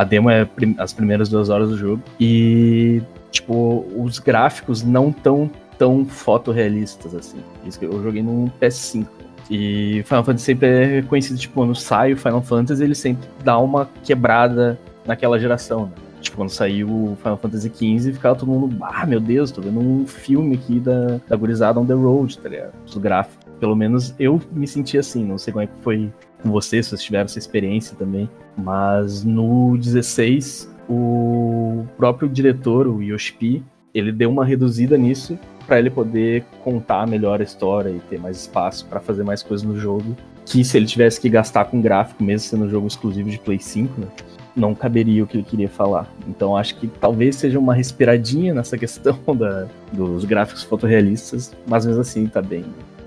A 0.02 0.04
demo 0.04 0.28
é 0.28 0.44
prim, 0.44 0.74
as 0.78 0.92
primeiras 0.92 1.28
duas 1.28 1.48
horas 1.48 1.68
do 1.68 1.78
jogo. 1.78 2.02
E, 2.18 3.00
tipo, 3.30 3.86
os 3.96 4.18
gráficos 4.18 4.82
não 4.82 5.12
tão 5.12 5.48
tão 5.78 6.04
fotorrealistas 6.04 7.14
assim. 7.14 7.38
Isso 7.64 7.78
que 7.78 7.86
eu 7.86 8.02
joguei 8.02 8.22
no 8.22 8.52
PS5. 8.60 9.06
E 9.50 10.02
Final 10.04 10.24
Fantasy 10.24 10.44
sempre 10.44 10.68
é 10.68 10.84
reconhecido, 11.00 11.38
tipo, 11.38 11.54
quando 11.54 11.74
sai 11.74 12.12
o 12.12 12.16
Final 12.16 12.42
Fantasy, 12.42 12.82
ele 12.82 12.94
sempre 12.94 13.28
dá 13.44 13.58
uma 13.58 13.88
quebrada 14.04 14.78
naquela 15.04 15.38
geração, 15.38 15.86
né? 15.86 15.92
Tipo, 16.20 16.36
quando 16.36 16.50
saiu 16.50 16.88
o 16.88 17.16
Final 17.16 17.36
Fantasy 17.36 17.68
XV, 17.68 18.12
ficava 18.12 18.36
todo 18.36 18.48
mundo, 18.48 18.76
ah, 18.80 19.04
meu 19.04 19.18
Deus, 19.20 19.50
tô 19.50 19.60
vendo 19.60 19.80
um 19.80 20.06
filme 20.06 20.54
aqui 20.54 20.78
da, 20.78 21.20
da 21.28 21.36
gurizada 21.36 21.80
on 21.80 21.86
the 21.86 21.94
road, 21.94 22.38
tá 22.38 22.48
ligado? 22.48 22.72
Os 22.86 22.96
gráficos. 22.96 23.44
Pelo 23.58 23.74
menos 23.74 24.14
eu 24.18 24.40
me 24.52 24.66
senti 24.66 24.98
assim, 24.98 25.24
não 25.24 25.36
sei 25.36 25.52
como 25.52 25.64
é 25.64 25.66
que 25.66 25.72
foi 25.82 26.12
com 26.42 26.50
vocês, 26.50 26.86
se 26.86 26.90
vocês 26.90 27.02
tiveram 27.02 27.24
essa 27.24 27.38
experiência 27.38 27.96
também. 27.96 28.28
Mas 28.56 29.24
no 29.24 29.76
16, 29.78 30.70
o 30.88 31.84
próprio 31.96 32.28
diretor, 32.28 32.86
o 32.86 33.02
Yoshi 33.02 33.62
ele 33.94 34.10
deu 34.10 34.30
uma 34.30 34.44
reduzida 34.44 34.96
nisso 34.96 35.38
para 35.66 35.78
ele 35.78 35.90
poder 35.90 36.44
contar 36.64 37.06
melhor 37.06 37.40
a 37.40 37.44
história 37.44 37.90
e 37.90 38.00
ter 38.00 38.18
mais 38.18 38.38
espaço 38.38 38.86
para 38.86 39.00
fazer 39.00 39.22
mais 39.22 39.42
coisas 39.42 39.66
no 39.66 39.78
jogo. 39.78 40.16
Que 40.44 40.64
se 40.64 40.76
ele 40.76 40.86
tivesse 40.86 41.20
que 41.20 41.28
gastar 41.28 41.66
com 41.66 41.80
gráfico, 41.80 42.22
mesmo 42.22 42.48
sendo 42.48 42.64
um 42.64 42.70
jogo 42.70 42.86
exclusivo 42.86 43.30
de 43.30 43.38
Play 43.38 43.60
5, 43.60 44.00
né, 44.00 44.08
não 44.56 44.74
caberia 44.74 45.22
o 45.22 45.26
que 45.26 45.36
ele 45.36 45.44
queria 45.44 45.68
falar. 45.68 46.12
Então 46.26 46.56
acho 46.56 46.76
que 46.76 46.88
talvez 46.88 47.36
seja 47.36 47.58
uma 47.58 47.74
respiradinha 47.74 48.52
nessa 48.52 48.76
questão 48.76 49.18
da, 49.36 49.66
dos 49.92 50.24
gráficos 50.24 50.62
fotorrealistas, 50.62 51.54
mas 51.66 51.86
mesmo 51.86 52.00
assim 52.00 52.26
tá 52.26 52.42
bem, 52.42 52.64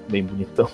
bem 0.09 0.23
bonitão. 0.23 0.69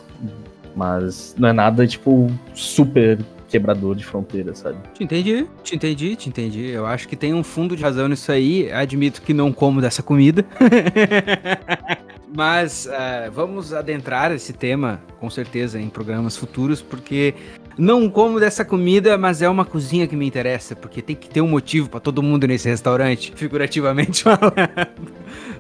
Mas 0.75 1.35
não 1.37 1.49
é 1.49 1.53
nada, 1.53 1.85
tipo, 1.85 2.27
super 2.53 3.19
quebrador 3.51 3.95
de 3.95 4.05
fronteiras, 4.05 4.59
sabe? 4.59 4.77
Te 4.93 5.03
entendi, 5.03 5.45
te 5.61 5.75
entendi, 5.75 6.15
te 6.15 6.29
entendi. 6.29 6.69
Eu 6.69 6.85
acho 6.85 7.07
que 7.07 7.17
tem 7.17 7.33
um 7.33 7.43
fundo 7.43 7.75
de 7.75 7.83
razão 7.83 8.07
nisso 8.07 8.31
aí. 8.31 8.71
Admito 8.71 9.21
que 9.21 9.33
não 9.33 9.51
como 9.51 9.81
dessa 9.81 10.01
comida. 10.01 10.45
Mas 12.33 12.85
uh, 12.85 13.29
vamos 13.29 13.73
adentrar 13.73 14.31
esse 14.31 14.53
tema, 14.53 15.01
com 15.19 15.29
certeza, 15.29 15.79
em 15.79 15.89
programas 15.89 16.37
futuros, 16.37 16.81
porque 16.81 17.35
não 17.77 18.09
como 18.09 18.39
dessa 18.39 18.63
comida, 18.63 19.17
mas 19.17 19.41
é 19.41 19.49
uma 19.49 19.65
cozinha 19.65 20.07
que 20.07 20.15
me 20.15 20.25
interessa, 20.25 20.73
porque 20.75 21.01
tem 21.01 21.15
que 21.15 21.29
ter 21.29 21.41
um 21.41 21.47
motivo 21.47 21.89
para 21.89 21.99
todo 21.99 22.23
mundo 22.23 22.47
nesse 22.47 22.69
restaurante, 22.69 23.33
figurativamente 23.35 24.23
falando. 24.23 24.53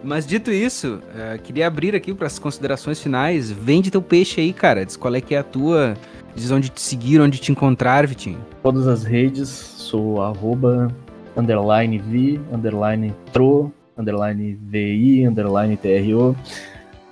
Mas 0.03 0.25
dito 0.25 0.51
isso, 0.51 0.95
uh, 0.95 1.41
queria 1.41 1.67
abrir 1.67 1.95
aqui 1.95 2.13
para 2.13 2.27
as 2.27 2.39
considerações 2.39 2.99
finais. 2.99 3.51
Vende 3.51 3.91
teu 3.91 4.01
peixe 4.01 4.41
aí, 4.41 4.51
cara. 4.51 4.85
Diz 4.85 4.97
qual 4.97 5.13
é 5.13 5.21
que 5.21 5.35
é 5.35 5.37
a 5.37 5.43
tua 5.43 5.95
Diz 6.35 6.49
onde 6.51 6.69
te 6.69 6.81
seguir, 6.81 7.19
onde 7.19 7.37
te 7.39 7.51
encontrar, 7.51 8.07
Vitinho. 8.07 8.39
Todas 8.63 8.87
as 8.87 9.03
redes, 9.03 9.49
sou 9.49 10.21
arroba, 10.21 10.87
underline 11.35 11.97
vi, 11.97 12.39
underline 12.51 13.13
tro, 13.33 13.71
underline 13.97 14.57
vi, 14.69 15.27
underline 15.27 15.77
tro. 15.77 16.35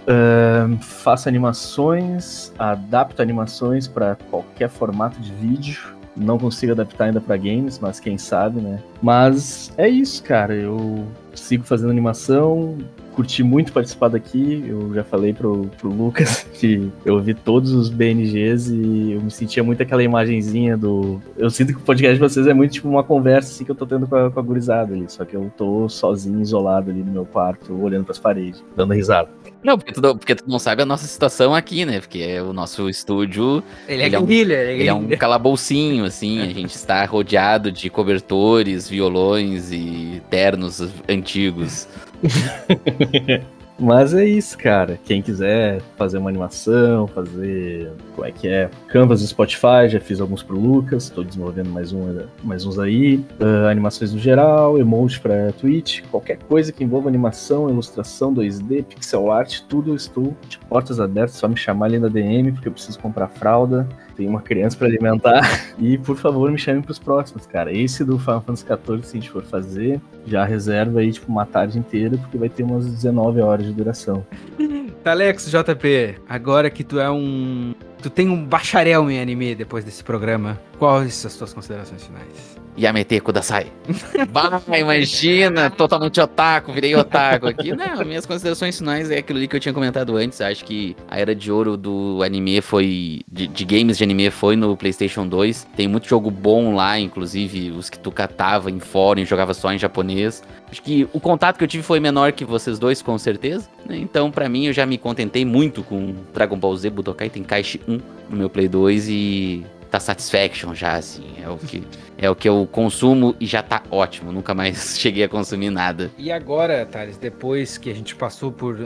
Uh, 0.08 0.78
faço 0.82 1.28
animações, 1.28 2.54
adapto 2.58 3.22
animações 3.22 3.88
para 3.88 4.16
qualquer 4.30 4.70
formato 4.70 5.20
de 5.20 5.32
vídeo. 5.34 5.80
Não 6.16 6.38
consigo 6.38 6.72
adaptar 6.72 7.06
ainda 7.06 7.22
para 7.22 7.38
games, 7.38 7.78
mas 7.80 8.00
quem 8.00 8.18
sabe, 8.18 8.60
né? 8.60 8.82
Mas 9.02 9.72
é 9.78 9.88
isso, 9.88 10.24
cara. 10.24 10.54
Eu 10.54 11.06
sigo 11.40 11.64
fazendo 11.64 11.90
animação, 11.90 12.78
curti 13.20 13.44
muito 13.44 13.74
participar 13.74 14.08
daqui. 14.08 14.64
Eu 14.66 14.94
já 14.94 15.04
falei 15.04 15.34
pro, 15.34 15.70
pro 15.78 15.90
Lucas 15.90 16.48
que 16.56 16.90
eu 17.04 17.20
vi 17.20 17.34
todos 17.34 17.74
os 17.74 17.90
BNGs 17.90 18.74
e 18.74 19.12
eu 19.12 19.22
me 19.22 19.30
sentia 19.30 19.62
muito 19.62 19.84
aquela 19.84 20.02
imagenzinha 20.02 20.78
do. 20.78 21.22
Eu 21.38 21.50
sinto 21.50 21.74
que 21.74 21.80
o 21.80 21.84
podcast 21.84 22.14
de 22.14 22.20
vocês 22.20 22.48
é 22.48 22.54
muito 22.54 22.72
tipo 22.72 22.88
uma 22.88 23.04
conversa 23.04 23.52
assim 23.52 23.66
que 23.66 23.72
eu 23.72 23.76
tô 23.76 23.86
tendo 23.86 24.08
com 24.08 24.16
a, 24.16 24.32
com 24.32 24.40
a 24.40 24.44
gurizada 24.44 24.94
ali. 24.94 25.06
Só 25.10 25.26
que 25.26 25.36
eu 25.36 25.52
tô 25.58 25.90
sozinho, 25.90 26.42
isolado 26.42 26.90
ali 26.90 27.04
no 27.04 27.12
meu 27.12 27.26
quarto, 27.26 27.74
olhando 27.74 28.06
pras 28.06 28.18
paredes, 28.18 28.64
dando 28.74 28.94
risada. 28.94 29.28
Não, 29.62 29.78
porque 29.78 29.92
tu, 29.92 30.02
porque 30.16 30.36
tu 30.36 30.46
não 30.48 30.58
sabe 30.58 30.82
a 30.82 30.86
nossa 30.86 31.06
situação 31.06 31.54
aqui, 31.54 31.84
né? 31.84 32.00
Porque 32.00 32.20
é 32.20 32.42
o 32.42 32.54
nosso 32.54 32.90
estúdio. 32.90 33.62
Ele, 33.86 34.04
é 34.04 34.06
ele 34.06 34.16
é, 34.16 34.20
um, 34.20 34.30
ele 34.30 34.88
é 34.88 34.94
um 34.94 35.10
calaboucinho, 35.10 36.06
assim. 36.06 36.40
a 36.40 36.46
gente 36.46 36.74
está 36.76 37.04
rodeado 37.04 37.70
de 37.70 37.90
cobertores, 37.90 38.88
violões 38.88 39.74
e 39.74 40.22
ternos 40.30 40.82
antigos. 41.10 41.86
Mas 43.80 44.14
é 44.14 44.26
isso, 44.26 44.58
cara. 44.58 45.00
Quem 45.06 45.22
quiser 45.22 45.82
fazer 45.98 46.18
uma 46.18 46.30
animação, 46.30 47.08
fazer. 47.08 47.90
Como 48.14 48.28
é 48.28 48.32
que 48.32 48.48
é? 48.48 48.70
Canvas 48.90 49.22
do 49.22 49.28
Spotify, 49.28 49.88
já 49.88 50.02
fiz 50.02 50.20
alguns 50.20 50.44
pro 50.44 50.60
Lucas, 50.60 51.06
estou 51.06 51.24
desenvolvendo 51.24 51.70
mais, 51.70 51.94
um, 51.94 52.26
mais 52.44 52.66
uns 52.66 52.78
aí. 52.78 53.24
Uh, 53.40 53.68
animações 53.70 54.12
no 54.14 54.20
geral, 54.20 54.78
emoji 54.78 55.20
pra 55.20 55.54
Twitch, 55.54 56.02
qualquer 56.12 56.38
coisa 56.40 56.74
que 56.74 56.84
envolva 56.84 57.08
animação, 57.08 57.70
ilustração, 57.70 58.34
2D, 58.34 58.84
pixel 58.84 59.32
art, 59.32 59.62
tudo 59.70 59.96
estou 59.96 60.36
de 60.50 60.60
portas 60.60 61.00
abertas, 61.00 61.36
só 61.36 61.48
me 61.48 61.56
chamar 61.56 61.86
ali 61.86 62.00
na 62.00 62.10
DM, 62.10 62.52
porque 62.52 62.68
eu 62.68 62.74
preciso 62.74 63.00
comprar 63.00 63.30
fralda 63.30 63.88
tem 64.20 64.28
uma 64.28 64.42
criança 64.42 64.78
para 64.78 64.88
alimentar. 64.88 65.40
E 65.80 65.98
por 65.98 66.18
favor, 66.18 66.52
me 66.52 66.58
chamem 66.58 66.82
pros 66.82 67.00
próximos, 67.00 67.46
cara. 67.46 67.72
Esse 67.72 68.04
do 68.04 68.20
Final 68.20 68.42
Fantasy 68.42 68.66
XIV, 68.66 69.04
se 69.04 69.18
a 69.18 69.20
gente 69.22 69.30
for 69.30 69.44
fazer, 69.44 70.02
já 70.26 70.44
reserva 70.44 71.00
aí, 71.00 71.10
tipo, 71.10 71.32
uma 71.32 71.46
tarde 71.46 71.80
inteira, 71.80 72.18
porque 72.18 72.38
vai 72.38 72.50
ter 72.50 72.64
umas 72.64 72.86
19 72.86 73.40
horas 73.40 73.66
de 73.66 73.72
duração. 73.72 74.26
Alex, 75.06 75.50
JP, 75.50 76.16
agora 76.28 76.70
que 76.70 76.84
tu 76.84 77.00
é 77.00 77.10
um. 77.10 77.74
Tu 78.02 78.10
tem 78.10 78.28
um 78.28 78.44
bacharel 78.44 79.10
em 79.10 79.22
anime 79.22 79.56
depois 79.56 79.86
desse 79.86 80.04
programa, 80.04 80.60
quais 80.78 81.26
as 81.26 81.36
tuas 81.36 81.54
considerações 81.54 82.04
finais? 82.04 82.59
Yamete 82.80 83.20
Kudasai. 83.20 83.72
bah, 84.32 84.62
imagina, 84.78 85.70
totalmente 85.70 86.20
otaku, 86.20 86.72
virei 86.72 86.96
otaku 86.96 87.48
aqui. 87.48 87.72
Não, 87.76 88.06
minhas 88.06 88.26
considerações 88.26 88.78
finais 88.78 89.12
é 89.12 89.18
aquilo 89.18 89.46
que 89.48 89.56
eu 89.56 89.60
tinha 89.60 89.74
comentado 89.74 90.16
antes. 90.16 90.42
Acho 90.42 90.64
que 90.66 90.96
a 91.10 91.20
era 91.20 91.36
de 91.36 91.52
ouro 91.52 91.78
do 91.78 92.22
anime 92.24 92.62
foi. 92.62 93.22
De, 93.28 93.48
de, 93.48 93.66
games 93.66 93.98
de 93.98 94.04
anime 94.04 94.32
foi 94.32 94.56
no 94.56 94.76
PlayStation 94.76 95.28
2. 95.28 95.68
Tem 95.76 95.88
muito 95.88 96.08
jogo 96.08 96.32
bom 96.32 96.74
lá, 96.74 97.00
inclusive 97.00 97.72
os 97.72 97.90
que 97.90 98.00
tu 98.00 98.12
catava 98.12 98.72
em 98.72 98.80
fórum 98.80 99.20
jogava 99.26 99.54
só 99.54 99.72
em 99.72 99.78
japonês. 99.78 100.44
Acho 100.72 100.82
que 100.82 101.08
o 101.14 101.20
contato 101.20 101.58
que 101.58 101.64
eu 101.64 101.68
tive 101.68 101.84
foi 101.84 102.00
menor 102.00 102.32
que 102.32 102.46
vocês 102.46 102.78
dois, 102.78 103.02
com 103.02 103.18
certeza. 103.18 103.68
Né? 103.86 103.98
Então, 103.98 104.32
para 104.32 104.48
mim, 104.48 104.68
eu 104.68 104.74
já 104.74 104.86
me 104.86 104.98
contentei 104.98 105.44
muito 105.44 105.84
com 105.84 106.16
Dragon 106.34 106.58
Ball 106.58 106.76
Z 106.76 106.90
Budokai 106.90 107.30
Tenkaichi 107.30 107.82
1 107.88 108.00
no 108.30 108.38
meu 108.38 108.50
Play 108.50 108.68
2 108.68 109.10
e 109.10 109.66
tá 109.90 110.00
satisfaction 110.00 110.74
já, 110.74 110.94
assim. 110.94 111.24
É 111.42 111.50
o 111.50 111.58
que, 111.58 111.84
é 112.18 112.30
o 112.30 112.36
que 112.36 112.48
eu 112.48 112.68
consumo 112.72 113.36
e 113.40 113.46
já 113.46 113.62
tá 113.62 113.82
ótimo. 113.90 114.32
Nunca 114.32 114.54
mais 114.54 114.98
cheguei 115.00 115.24
a 115.24 115.30
consumir 115.30 115.70
nada. 115.70 116.12
E 116.18 116.32
agora, 116.32 116.86
Thales, 116.86 117.18
depois 117.18 117.78
que 117.78 117.90
a 117.90 117.96
gente 117.96 118.16
passou 118.16 118.52
por 118.52 118.78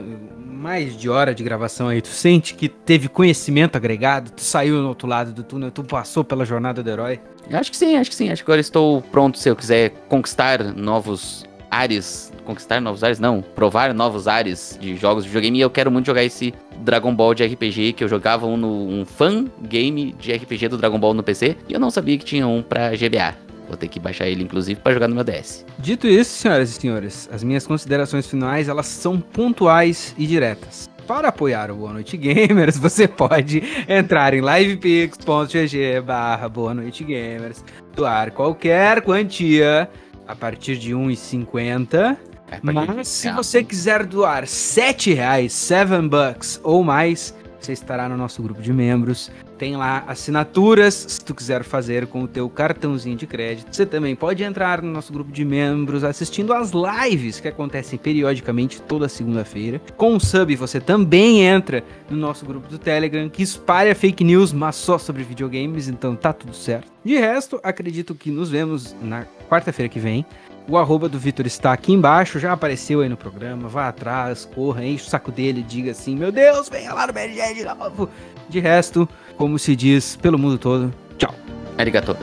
mais 0.46 0.96
de 0.96 1.08
hora 1.08 1.34
de 1.34 1.44
gravação 1.44 1.88
aí, 1.88 2.00
tu 2.00 2.08
sente 2.08 2.54
que 2.54 2.68
teve 2.68 3.08
conhecimento 3.08 3.76
agregado? 3.76 4.30
Tu 4.30 4.42
saiu 4.42 4.80
no 4.80 4.88
outro 4.88 5.06
lado 5.06 5.32
do 5.32 5.42
túnel, 5.42 5.70
tu 5.70 5.84
passou 5.84 6.24
pela 6.24 6.44
jornada 6.44 6.82
do 6.82 6.90
herói? 6.90 7.20
Acho 7.52 7.70
que 7.70 7.76
sim, 7.76 7.96
acho 7.96 8.10
que 8.10 8.16
sim. 8.16 8.30
Acho 8.30 8.42
que 8.42 8.50
agora 8.50 8.60
estou 8.60 9.02
pronto 9.02 9.38
se 9.38 9.48
eu 9.48 9.56
quiser 9.56 9.90
conquistar 10.08 10.62
novos 10.74 11.44
ares, 11.70 12.32
conquistar 12.44 12.80
novos 12.80 13.02
ares, 13.02 13.18
não, 13.18 13.42
provar 13.42 13.92
novos 13.92 14.28
ares 14.28 14.78
de 14.80 14.96
jogos 14.96 15.24
de 15.24 15.30
videogame. 15.30 15.58
E 15.58 15.62
eu 15.62 15.70
quero 15.70 15.90
muito 15.90 16.06
jogar 16.06 16.22
esse 16.22 16.54
Dragon 16.78 17.14
Ball 17.14 17.34
de 17.34 17.44
RPG, 17.44 17.94
que 17.94 18.04
eu 18.04 18.08
jogava 18.08 18.46
um, 18.46 18.56
no, 18.56 18.88
um 18.88 19.04
fan 19.04 19.46
game 19.62 20.14
de 20.18 20.32
RPG 20.32 20.68
do 20.68 20.76
Dragon 20.76 20.98
Ball 20.98 21.14
no 21.14 21.22
PC, 21.22 21.56
e 21.68 21.72
eu 21.72 21.80
não 21.80 21.90
sabia 21.90 22.16
que 22.18 22.24
tinha 22.24 22.46
um 22.46 22.62
pra 22.62 22.90
GBA. 22.90 23.34
Vou 23.66 23.76
ter 23.76 23.88
que 23.88 23.98
baixar 23.98 24.28
ele, 24.28 24.42
inclusive, 24.42 24.78
para 24.80 24.92
jogar 24.92 25.08
no 25.08 25.14
meu 25.14 25.24
DS. 25.24 25.64
Dito 25.78 26.06
isso, 26.06 26.36
senhoras 26.38 26.70
e 26.70 26.72
senhores, 26.74 27.28
as 27.32 27.42
minhas 27.42 27.66
considerações 27.66 28.26
finais, 28.26 28.68
elas 28.68 28.86
são 28.86 29.18
pontuais 29.18 30.14
e 30.18 30.26
diretas. 30.26 30.88
Para 31.06 31.28
apoiar 31.28 31.70
o 31.70 31.76
Boa 31.76 31.92
Noite 31.92 32.16
Gamers, 32.16 32.76
você 32.78 33.06
pode 33.06 33.62
entrar 33.88 34.32
em 34.34 34.40
livepix.gg 34.40 36.00
barra 36.00 36.48
Boa 36.48 36.74
Noite 36.74 37.04
Gamers, 37.04 37.64
doar 37.94 38.30
qualquer 38.30 39.02
quantia 39.02 39.88
a 40.26 40.34
partir 40.34 40.76
de 40.76 40.94
1,50 40.94 42.16
é, 42.50 42.58
Mas 42.62 43.08
se 43.08 43.30
você 43.32 43.62
quiser 43.64 44.04
doar 44.04 44.46
7 44.46 45.14
reais, 45.14 45.52
7 45.52 46.08
bucks 46.08 46.60
ou 46.62 46.82
mais, 46.82 47.34
você 47.64 47.72
estará 47.72 48.08
no 48.08 48.16
nosso 48.16 48.42
grupo 48.42 48.60
de 48.60 48.72
membros. 48.72 49.30
Tem 49.56 49.76
lá 49.76 50.04
assinaturas, 50.06 50.94
se 50.94 51.24
tu 51.24 51.34
quiser 51.34 51.62
fazer 51.62 52.06
com 52.08 52.22
o 52.22 52.28
teu 52.28 52.48
cartãozinho 52.50 53.16
de 53.16 53.26
crédito. 53.26 53.74
Você 53.74 53.86
também 53.86 54.14
pode 54.14 54.42
entrar 54.42 54.82
no 54.82 54.90
nosso 54.90 55.12
grupo 55.12 55.32
de 55.32 55.44
membros 55.44 56.04
assistindo 56.04 56.52
as 56.52 56.72
lives 56.72 57.40
que 57.40 57.48
acontecem 57.48 57.98
periodicamente 57.98 58.82
toda 58.82 59.08
segunda-feira. 59.08 59.80
Com 59.96 60.16
o 60.16 60.20
sub 60.20 60.54
você 60.56 60.80
também 60.80 61.42
entra 61.42 61.82
no 62.10 62.16
nosso 62.16 62.44
grupo 62.44 62.68
do 62.68 62.78
Telegram, 62.78 63.28
que 63.30 63.42
espalha 63.42 63.94
fake 63.94 64.24
news, 64.24 64.52
mas 64.52 64.76
só 64.76 64.98
sobre 64.98 65.22
videogames, 65.22 65.88
então 65.88 66.14
tá 66.14 66.32
tudo 66.32 66.54
certo. 66.54 66.92
De 67.04 67.16
resto, 67.16 67.60
acredito 67.62 68.14
que 68.14 68.30
nos 68.30 68.50
vemos 68.50 68.94
na 69.00 69.26
quarta-feira 69.48 69.88
que 69.88 70.00
vem. 70.00 70.26
O 70.66 70.78
arroba 70.78 71.08
do 71.08 71.18
Vitor 71.18 71.46
está 71.46 71.72
aqui 71.72 71.92
embaixo, 71.92 72.38
já 72.38 72.52
apareceu 72.52 73.02
aí 73.02 73.08
no 73.08 73.16
programa. 73.16 73.68
Vá 73.68 73.88
atrás, 73.88 74.48
corra, 74.54 74.84
enche 74.84 75.06
o 75.06 75.10
saco 75.10 75.30
dele, 75.30 75.62
diga 75.62 75.90
assim: 75.90 76.16
Meu 76.16 76.32
Deus, 76.32 76.68
venha 76.68 76.92
lá 76.94 77.06
no 77.06 77.12
BRG 77.12 77.54
de 77.54 77.64
novo. 77.64 78.08
De 78.48 78.60
resto, 78.60 79.08
como 79.36 79.58
se 79.58 79.76
diz 79.76 80.16
pelo 80.16 80.38
mundo 80.38 80.56
todo, 80.56 80.92
tchau. 81.18 81.34
Arigato. 81.76 82.16